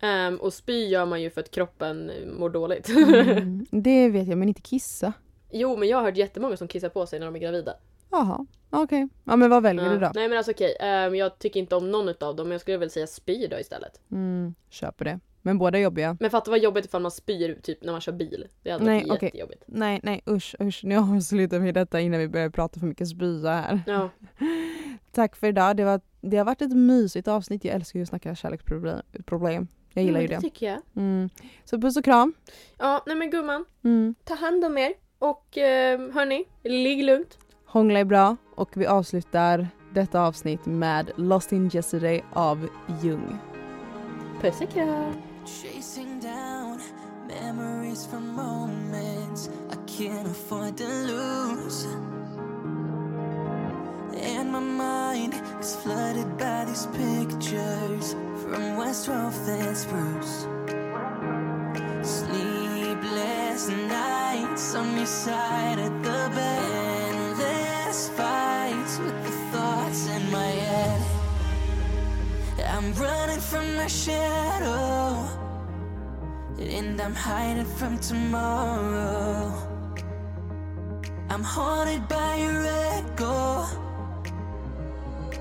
Ehm, 0.01 0.37
och 0.37 0.53
spy 0.55 0.87
gör 0.87 1.07
man 1.07 1.23
ju 1.23 1.31
för 1.31 1.41
att 1.41 1.51
kroppen 1.51 2.11
eh, 2.11 2.27
mår 2.27 2.51
dåligt. 2.51 2.89
Mm, 2.89 3.67
det 3.71 4.09
vet 4.09 4.29
jag, 4.29 4.39
men 4.39 4.49
inte 4.49 4.61
kissa. 4.61 5.13
jo 5.51 5.77
men 5.77 5.89
jag 5.89 5.97
har 5.99 6.05
hört 6.05 6.17
jättemånga 6.17 6.57
som 6.57 6.69
kissar 6.69 6.89
på 6.89 7.07
sig 7.07 7.19
när 7.19 7.27
de 7.27 7.37
är 7.37 7.41
gravida. 7.41 7.75
Jaha, 8.11 8.47
okej. 8.71 9.09
Ja 9.25 9.37
men 9.37 9.51
vad 9.51 9.63
väljer 9.63 9.85
Ja. 9.85 9.91
du 9.93 9.99
då? 9.99 10.11
Nej 10.15 10.29
men 10.29 10.39
alltså 10.39 10.53
okej, 10.53 10.77
ehm, 10.81 11.15
jag 11.15 11.39
tycker 11.39 11.61
inte 11.61 11.77
om 11.77 11.91
någon 11.91 12.09
utav 12.09 12.37
dem 12.37 12.49
men 12.49 12.53
jag 12.53 12.61
skulle 12.61 12.77
väl 12.77 12.91
säga 12.91 13.07
spy 13.07 13.47
då 13.47 13.59
istället. 13.59 14.01
Mm, 14.13 14.55
köper 14.71 15.05
det. 15.05 15.21
Men 15.47 15.59
båda 15.59 15.79
är 15.79 15.83
jobbiga. 15.83 16.17
Men 16.21 16.31
fatta 16.31 16.51
vad 16.51 16.61
jobbigt 16.61 16.85
ifall 16.85 17.03
man 17.03 17.11
spyr 17.11 17.59
typ 17.63 17.85
när 17.85 17.93
man 17.93 18.01
kör 18.01 18.13
bil. 18.13 18.47
Det 18.63 18.71
hade 18.71 18.85
Nej, 18.85 19.01
varit 19.01 19.11
okej. 19.17 19.27
jättejobbigt. 19.27 19.63
Nej, 19.67 20.01
nej 20.03 20.23
usch, 20.31 20.55
usch. 20.61 20.81
Nu 20.85 20.97
avslutar 20.97 21.59
vi 21.59 21.73
detta 21.73 22.01
innan 22.01 22.21
vi 22.21 22.29
börjar 22.29 22.51
prata 22.51 22.81
för 22.81 22.87
mycket 22.87 23.09
spya 23.09 23.51
här. 23.51 23.81
Ja. 23.87 24.11
Tack 25.13 25.37
för 25.37 25.47
idag. 25.47 25.77
Det, 25.77 25.85
var, 25.85 26.01
det 26.21 26.37
har 26.37 26.45
varit 26.45 26.63
ett 26.63 26.77
mysigt 26.77 27.29
avsnitt. 27.29 27.65
Jag 27.65 27.75
älskar 27.75 27.99
ju 27.99 28.03
att 28.03 28.09
snacka 28.09 28.35
kärleksproblem. 28.35 29.01
Problem. 29.27 29.69
Jag 29.93 30.05
gillar 30.05 30.21
ju 30.21 30.29
Men 30.29 30.37
det. 30.37 30.41
tycker 30.41 30.67
jag. 30.67 30.79
Mm. 30.97 31.31
Så 31.65 31.81
puss 31.81 31.97
och 31.97 32.05
kram. 32.05 32.35
Ja, 32.79 33.03
nej 33.07 33.17
men 33.17 33.31
gumman. 33.31 33.65
Mm. 33.85 34.15
Ta 34.25 34.35
hand 34.35 34.65
om 34.65 34.79
er. 34.79 34.93
Och 35.19 35.59
eh, 35.59 36.01
hörni, 36.13 36.45
ligg 36.63 37.05
lugnt. 37.05 37.39
Hångla 37.67 37.99
är 37.99 38.05
bra 38.05 38.37
och 38.55 38.71
vi 38.77 38.87
avslutar 38.87 39.69
detta 39.95 40.21
avsnitt 40.21 40.67
med 40.67 41.11
Lost 41.17 41.53
in 41.53 41.71
Yesterday 41.75 42.25
av 42.33 42.69
Jung. 43.03 43.39
Puss 44.43 44.61
och 44.61 44.71
kram. 44.71 45.13
Chasing 45.47 46.19
down 46.19 46.81
memories 47.29 48.05
from 48.05 48.35
moments 48.35 49.49
I 49.71 49.77
can't 49.87 50.27
afford 50.27 50.77
to 50.79 50.89
lose. 50.89 51.85
And 54.17 54.51
my 54.51 54.59
mind 54.59 55.35
is 55.61 55.77
flooded 55.77 56.37
by 56.37 56.65
these 56.65 56.87
pictures 56.87 58.15
from 58.43 58.77
West 58.77 59.09
12th 59.09 59.49
and 59.49 59.77
Spruce. 59.77 60.49
Sleepless 62.03 63.69
nights 63.69 64.75
on 64.75 64.97
your 64.97 65.07
side 65.07 65.79
of 65.79 66.03
the 66.03 66.31
bed. 66.35 66.76
I'm 72.77 72.93
running 72.93 73.41
from 73.41 73.75
my 73.77 73.87
shadow. 73.87 75.27
And 76.59 77.01
I'm 77.01 77.15
hiding 77.15 77.65
from 77.65 77.99
tomorrow. 77.99 79.51
I'm 81.31 81.43
haunted 81.43 82.07
by 82.07 82.37
your 82.37 82.67
echo. 82.67 83.65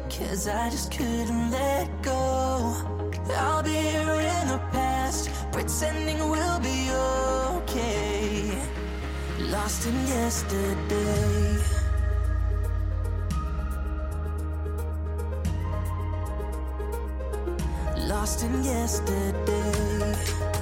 Cause 0.09 0.47
I 0.47 0.69
just 0.69 0.93
couldn't 0.93 1.51
let 1.51 2.01
go. 2.01 2.73
I'll 3.36 3.63
be 3.63 3.71
here 3.71 4.21
in 4.39 4.47
the 4.47 4.61
past, 4.71 5.29
pretending 5.51 6.19
we'll 6.29 6.59
be 6.61 6.89
okay. 7.57 8.57
Lost 9.39 9.86
in 9.88 10.07
yesterday. 10.07 11.84
Lost 18.08 18.43
in 18.43 18.64
yesterday. 18.64 20.55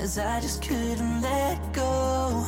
Cause 0.00 0.16
I 0.18 0.40
just 0.40 0.62
couldn't 0.62 1.20
let 1.20 1.58
go. 1.74 2.46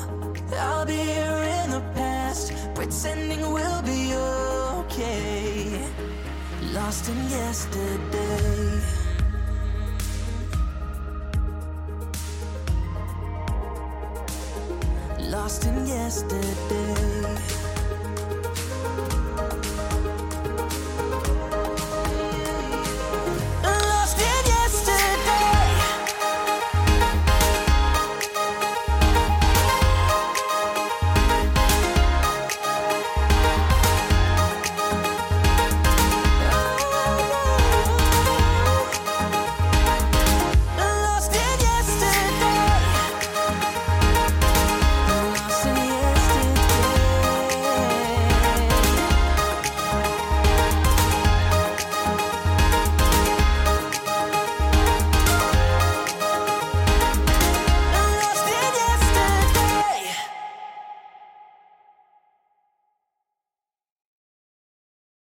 I'll 0.56 0.86
be 0.86 0.96
here 0.96 1.42
in 1.60 1.70
the 1.70 1.82
past, 1.94 2.52
pretending 2.74 3.42
we'll 3.52 3.82
be 3.82 4.14
okay. 4.80 5.86
Lost 6.72 7.10
in 7.10 7.18
yesterday. 7.28 8.80
Lost 15.30 15.66
in 15.66 15.86
yesterday. 15.86 17.61